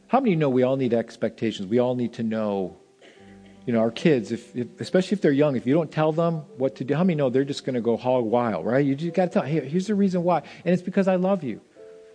How 0.09 0.19
many 0.19 0.35
know 0.35 0.49
we 0.49 0.65
all 0.65 0.77
need 0.77 0.93
expectations? 0.93 1.69
We 1.69 1.79
all 1.79 1.95
need 1.95 2.15
to 2.15 2.25
know, 2.25 2.77
you 3.67 3.73
know, 3.73 3.79
our 3.79 3.93
kids, 3.93 4.33
if, 4.33 4.57
if 4.57 4.81
especially 4.81 5.15
if 5.15 5.21
they're 5.21 5.31
young, 5.31 5.55
if 5.55 5.65
you 5.65 5.73
don't 5.73 5.91
tell 5.93 6.11
them 6.11 6.43
what 6.57 6.75
to 6.77 6.85
do, 6.85 6.95
how 6.97 7.05
many 7.05 7.15
know 7.15 7.31
they're 7.31 7.45
just 7.45 7.65
going 7.65 7.77
to 7.77 7.81
go 7.81 7.97
hog 7.97 8.25
wild, 8.25 8.67
right? 8.67 8.85
You 8.85 8.97
just 8.97 9.15
got 9.15 9.27
to 9.27 9.31
tell, 9.31 9.43
hey, 9.45 9.65
here's 9.69 9.87
the 9.87 9.95
reason 9.95 10.25
why. 10.25 10.39
And 10.65 10.75
it's 10.75 10.83
because 10.83 11.07
I 11.07 11.15
love 11.15 11.45
you. 11.45 11.61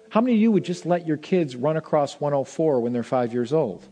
How 0.10 0.20
many 0.20 0.36
of 0.36 0.42
you 0.42 0.52
would 0.52 0.66
just 0.66 0.86
let 0.86 1.08
your 1.08 1.16
kids 1.16 1.56
run 1.56 1.78
across 1.78 2.20
104 2.20 2.82
when 2.82 2.92
they're 2.92 3.02
five 3.02 3.32
years 3.32 3.54
old? 3.54 3.88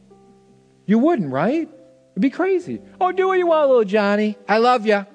You 0.86 1.00
wouldn't, 1.00 1.32
right? 1.32 1.70
It'd 2.12 2.22
be 2.22 2.32
crazy. 2.32 2.82
Oh, 3.00 3.14
do 3.14 3.28
what 3.28 3.38
you 3.40 3.48
want, 3.48 3.70
little 3.70 3.86
Johnny. 3.86 4.38
I 4.46 4.58
love 4.58 4.86
you. 4.86 5.06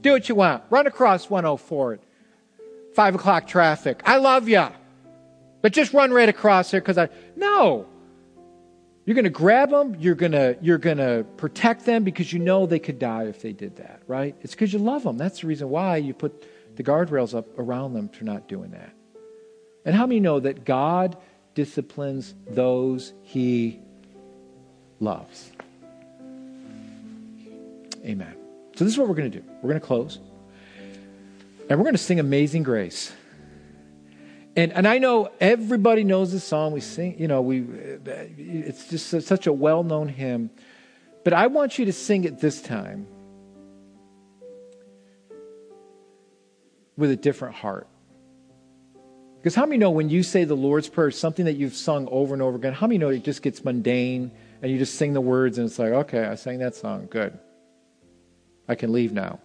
Do 0.00 0.10
what 0.10 0.28
you 0.28 0.34
want. 0.34 0.64
Run 0.70 0.88
across 0.88 1.30
104 1.30 1.92
at 1.92 2.00
five 2.96 3.14
o'clock 3.14 3.46
traffic. 3.46 4.02
I 4.04 4.16
love 4.16 4.48
you. 4.48 4.66
But 5.62 5.72
just 5.72 5.94
run 5.94 6.12
right 6.12 6.28
across 6.28 6.70
there 6.70 6.80
because 6.80 6.98
I. 6.98 7.08
No. 7.36 7.86
You're 9.04 9.14
going 9.14 9.24
to 9.24 9.30
grab 9.30 9.70
them. 9.70 9.96
You're 9.98 10.14
going 10.14 10.32
to 10.32 10.56
you're 10.60 10.78
going 10.78 10.98
to 10.98 11.24
protect 11.36 11.86
them 11.86 12.04
because 12.04 12.32
you 12.32 12.38
know 12.38 12.66
they 12.66 12.78
could 12.78 12.98
die 12.98 13.24
if 13.24 13.42
they 13.42 13.52
did 13.52 13.76
that, 13.76 14.02
right? 14.06 14.36
It's 14.42 14.54
because 14.54 14.72
you 14.72 14.78
love 14.78 15.02
them. 15.02 15.18
That's 15.18 15.40
the 15.40 15.48
reason 15.48 15.70
why 15.70 15.96
you 15.96 16.14
put 16.14 16.46
the 16.76 16.84
guardrails 16.84 17.34
up 17.34 17.46
around 17.58 17.94
them 17.94 18.08
for 18.08 18.24
not 18.24 18.48
doing 18.48 18.70
that. 18.70 18.92
And 19.84 19.94
how 19.94 20.06
many 20.06 20.20
know 20.20 20.38
that 20.38 20.64
God 20.64 21.16
disciplines 21.54 22.34
those 22.46 23.12
He 23.22 23.80
loves? 25.00 25.50
Amen. 28.04 28.34
So 28.76 28.84
this 28.84 28.92
is 28.94 28.98
what 28.98 29.08
we're 29.08 29.14
going 29.14 29.30
to 29.30 29.40
do. 29.40 29.44
We're 29.62 29.70
going 29.70 29.80
to 29.80 29.86
close, 29.86 30.18
and 31.68 31.78
we're 31.78 31.84
going 31.84 31.94
to 31.94 31.98
sing 31.98 32.20
"Amazing 32.20 32.62
Grace." 32.62 33.12
And, 34.54 34.72
and 34.72 34.86
I 34.86 34.98
know 34.98 35.30
everybody 35.40 36.04
knows 36.04 36.32
this 36.32 36.44
song. 36.44 36.72
We 36.72 36.80
sing, 36.80 37.18
you 37.18 37.26
know, 37.26 37.40
we, 37.40 37.62
uh, 37.62 38.26
it's 38.36 38.88
just 38.88 39.26
such 39.26 39.46
a 39.46 39.52
well 39.52 39.82
known 39.82 40.08
hymn. 40.08 40.50
But 41.24 41.32
I 41.32 41.46
want 41.46 41.78
you 41.78 41.86
to 41.86 41.92
sing 41.92 42.24
it 42.24 42.40
this 42.40 42.60
time 42.60 43.06
with 46.96 47.10
a 47.10 47.16
different 47.16 47.54
heart. 47.54 47.88
Because 49.38 49.54
how 49.54 49.64
many 49.64 49.78
know 49.78 49.90
when 49.90 50.08
you 50.08 50.22
say 50.22 50.44
the 50.44 50.54
Lord's 50.54 50.88
Prayer, 50.88 51.10
something 51.10 51.46
that 51.46 51.54
you've 51.54 51.74
sung 51.74 52.06
over 52.10 52.34
and 52.34 52.42
over 52.42 52.56
again, 52.56 52.74
how 52.74 52.86
many 52.86 52.98
know 52.98 53.08
it 53.08 53.24
just 53.24 53.42
gets 53.42 53.64
mundane 53.64 54.30
and 54.60 54.70
you 54.70 54.78
just 54.78 54.94
sing 54.96 55.14
the 55.14 55.20
words 55.20 55.58
and 55.58 55.66
it's 55.66 55.78
like, 55.78 55.92
okay, 55.92 56.24
I 56.24 56.34
sang 56.34 56.58
that 56.58 56.76
song. 56.76 57.06
Good. 57.10 57.38
I 58.68 58.74
can 58.74 58.92
leave 58.92 59.12
now. 59.12 59.40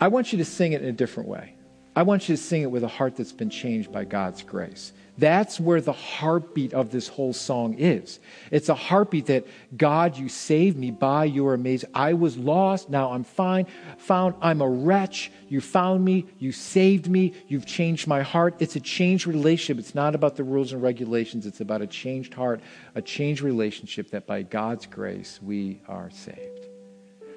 I 0.00 0.08
want 0.08 0.32
you 0.32 0.38
to 0.38 0.44
sing 0.44 0.72
it 0.72 0.82
in 0.82 0.88
a 0.88 0.92
different 0.92 1.28
way. 1.28 1.54
I 1.94 2.02
want 2.02 2.28
you 2.28 2.36
to 2.36 2.42
sing 2.42 2.62
it 2.62 2.70
with 2.70 2.84
a 2.84 2.88
heart 2.88 3.16
that's 3.16 3.32
been 3.32 3.50
changed 3.50 3.92
by 3.92 4.04
God's 4.04 4.42
grace. 4.42 4.92
That's 5.18 5.60
where 5.60 5.82
the 5.82 5.92
heartbeat 5.92 6.72
of 6.72 6.90
this 6.90 7.06
whole 7.06 7.34
song 7.34 7.74
is. 7.78 8.18
It's 8.50 8.70
a 8.70 8.74
heartbeat 8.74 9.26
that 9.26 9.46
God, 9.76 10.16
you 10.16 10.30
saved 10.30 10.78
me 10.78 10.90
by 10.90 11.26
your 11.26 11.52
amazing. 11.52 11.90
I 11.92 12.14
was 12.14 12.38
lost, 12.38 12.88
now 12.88 13.12
I'm 13.12 13.24
fine. 13.24 13.66
Found, 13.98 14.36
I'm 14.40 14.62
a 14.62 14.68
wretch. 14.68 15.30
You 15.50 15.60
found 15.60 16.02
me, 16.02 16.26
you 16.38 16.50
saved 16.50 17.08
me, 17.08 17.34
you've 17.46 17.66
changed 17.66 18.06
my 18.06 18.22
heart. 18.22 18.54
It's 18.58 18.76
a 18.76 18.80
changed 18.80 19.26
relationship. 19.26 19.78
It's 19.78 19.94
not 19.94 20.14
about 20.14 20.36
the 20.36 20.44
rules 20.44 20.72
and 20.72 20.82
regulations, 20.82 21.44
it's 21.44 21.60
about 21.60 21.82
a 21.82 21.86
changed 21.86 22.32
heart, 22.32 22.62
a 22.94 23.02
changed 23.02 23.42
relationship 23.42 24.12
that 24.12 24.26
by 24.26 24.40
God's 24.42 24.86
grace 24.86 25.40
we 25.42 25.82
are 25.88 26.10
saved. 26.10 26.68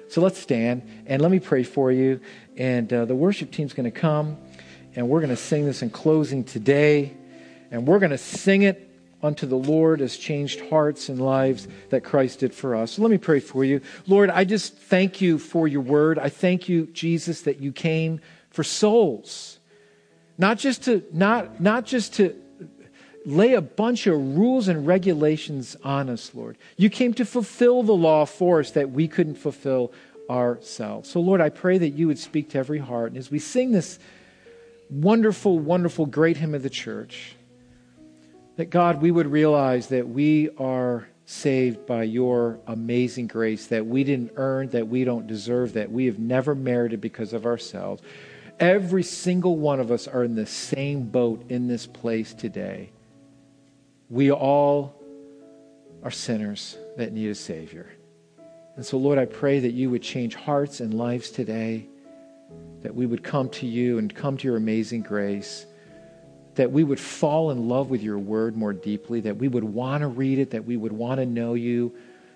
So 0.08 0.20
let's 0.20 0.38
stand 0.38 0.82
and 1.06 1.20
let 1.20 1.30
me 1.30 1.40
pray 1.40 1.62
for 1.62 1.90
you. 1.90 2.20
And 2.56 2.90
uh, 2.92 3.04
the 3.04 3.14
worship 3.14 3.50
team's 3.50 3.72
going 3.72 3.90
to 3.90 3.90
come 3.90 4.38
and 4.96 5.08
we're 5.08 5.20
going 5.20 5.30
to 5.30 5.36
sing 5.36 5.66
this 5.66 5.82
in 5.82 5.90
closing 5.90 6.42
today. 6.42 7.14
And 7.70 7.86
we're 7.86 7.98
going 7.98 8.10
to 8.10 8.18
sing 8.18 8.62
it 8.62 8.90
unto 9.22 9.46
the 9.46 9.56
Lord 9.56 10.00
as 10.00 10.16
changed 10.16 10.60
hearts 10.68 11.08
and 11.08 11.20
lives 11.20 11.68
that 11.90 12.02
Christ 12.02 12.40
did 12.40 12.54
for 12.54 12.74
us. 12.74 12.92
So 12.92 13.02
let 13.02 13.10
me 13.10 13.18
pray 13.18 13.40
for 13.40 13.64
you. 13.64 13.80
Lord, 14.06 14.30
I 14.30 14.44
just 14.44 14.76
thank 14.76 15.20
you 15.20 15.38
for 15.38 15.68
your 15.68 15.82
word. 15.82 16.18
I 16.18 16.30
thank 16.30 16.68
you, 16.68 16.86
Jesus, 16.86 17.42
that 17.42 17.60
you 17.60 17.72
came 17.72 18.20
for 18.50 18.64
souls. 18.64 19.58
Not 20.38 20.58
just 20.58 20.84
to 20.84 21.02
not 21.12 21.60
not 21.60 21.86
just 21.86 22.14
to 22.14 22.34
lay 23.24 23.54
a 23.54 23.60
bunch 23.60 24.06
of 24.06 24.14
rules 24.36 24.68
and 24.68 24.86
regulations 24.86 25.76
on 25.82 26.08
us, 26.08 26.32
Lord. 26.34 26.56
You 26.76 26.88
came 26.88 27.12
to 27.14 27.24
fulfill 27.24 27.82
the 27.82 27.92
law 27.92 28.24
for 28.24 28.60
us 28.60 28.70
that 28.72 28.92
we 28.92 29.08
couldn't 29.08 29.34
fulfill 29.34 29.92
ourselves. 30.30 31.10
So, 31.10 31.20
Lord, 31.20 31.40
I 31.40 31.48
pray 31.48 31.78
that 31.78 31.90
you 31.90 32.06
would 32.06 32.18
speak 32.18 32.50
to 32.50 32.58
every 32.58 32.78
heart. 32.78 33.10
And 33.10 33.18
as 33.18 33.30
we 33.30 33.38
sing 33.38 33.72
this 33.72 33.98
wonderful, 34.90 35.58
wonderful, 35.58 36.06
great 36.06 36.36
hymn 36.36 36.54
of 36.54 36.62
the 36.62 36.70
church, 36.70 37.36
that 38.56 38.70
God, 38.70 39.02
we 39.02 39.10
would 39.10 39.26
realize 39.26 39.88
that 39.88 40.08
we 40.08 40.50
are 40.56 41.08
saved 41.26 41.86
by 41.86 42.04
your 42.04 42.60
amazing 42.66 43.26
grace, 43.26 43.66
that 43.66 43.84
we 43.84 44.04
didn't 44.04 44.32
earn, 44.36 44.68
that 44.68 44.88
we 44.88 45.04
don't 45.04 45.26
deserve, 45.26 45.72
that 45.72 45.90
we 45.90 46.06
have 46.06 46.18
never 46.18 46.54
merited 46.54 47.00
because 47.00 47.32
of 47.32 47.44
ourselves. 47.44 48.00
Every 48.58 49.02
single 49.02 49.56
one 49.56 49.80
of 49.80 49.90
us 49.90 50.08
are 50.08 50.24
in 50.24 50.34
the 50.34 50.46
same 50.46 51.08
boat 51.08 51.44
in 51.50 51.66
this 51.66 51.86
place 51.86 52.32
today. 52.32 52.90
We 54.08 54.30
all 54.30 54.94
are 56.02 56.10
sinners 56.10 56.78
that 56.96 57.12
need 57.12 57.28
a 57.28 57.34
Savior. 57.34 57.90
And 58.76 58.86
so, 58.86 58.96
Lord, 58.96 59.18
I 59.18 59.24
pray 59.24 59.58
that 59.58 59.72
you 59.72 59.90
would 59.90 60.02
change 60.02 60.34
hearts 60.36 60.80
and 60.80 60.94
lives 60.94 61.30
today, 61.30 61.88
that 62.86 62.94
we 62.94 63.04
would 63.04 63.24
come 63.24 63.48
to 63.48 63.66
you 63.66 63.98
and 63.98 64.14
come 64.14 64.36
to 64.36 64.46
your 64.46 64.56
amazing 64.56 65.02
grace, 65.02 65.66
that 66.54 66.70
we 66.70 66.84
would 66.84 67.00
fall 67.00 67.50
in 67.50 67.68
love 67.68 67.90
with 67.90 68.00
your 68.00 68.16
word 68.16 68.56
more 68.56 68.72
deeply, 68.72 69.18
that 69.18 69.36
we 69.36 69.48
would 69.48 69.64
want 69.64 70.02
to 70.02 70.06
read 70.06 70.38
it, 70.38 70.52
that 70.52 70.64
we 70.64 70.76
would 70.76 70.92
want 70.92 71.18
to 71.18 71.26
know 71.26 71.54
you, 71.54 71.92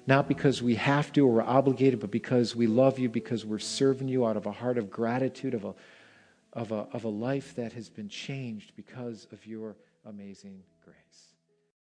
not 0.08 0.26
because 0.26 0.60
we 0.60 0.74
have 0.74 1.12
to 1.12 1.24
or 1.24 1.34
we're 1.34 1.42
obligated, 1.42 2.00
but 2.00 2.10
because 2.10 2.56
we 2.56 2.66
love 2.66 2.98
you, 2.98 3.08
because 3.08 3.46
we're 3.46 3.60
serving 3.60 4.08
you 4.08 4.26
out 4.26 4.36
of 4.36 4.46
a 4.46 4.50
heart 4.50 4.76
of 4.76 4.90
gratitude, 4.90 5.54
of 5.54 5.64
a, 5.64 5.72
of 6.52 6.72
a, 6.72 6.88
of 6.92 7.04
a 7.04 7.08
life 7.08 7.54
that 7.54 7.72
has 7.74 7.88
been 7.88 8.08
changed 8.08 8.72
because 8.74 9.28
of 9.30 9.46
your 9.46 9.76
amazing. 10.04 10.64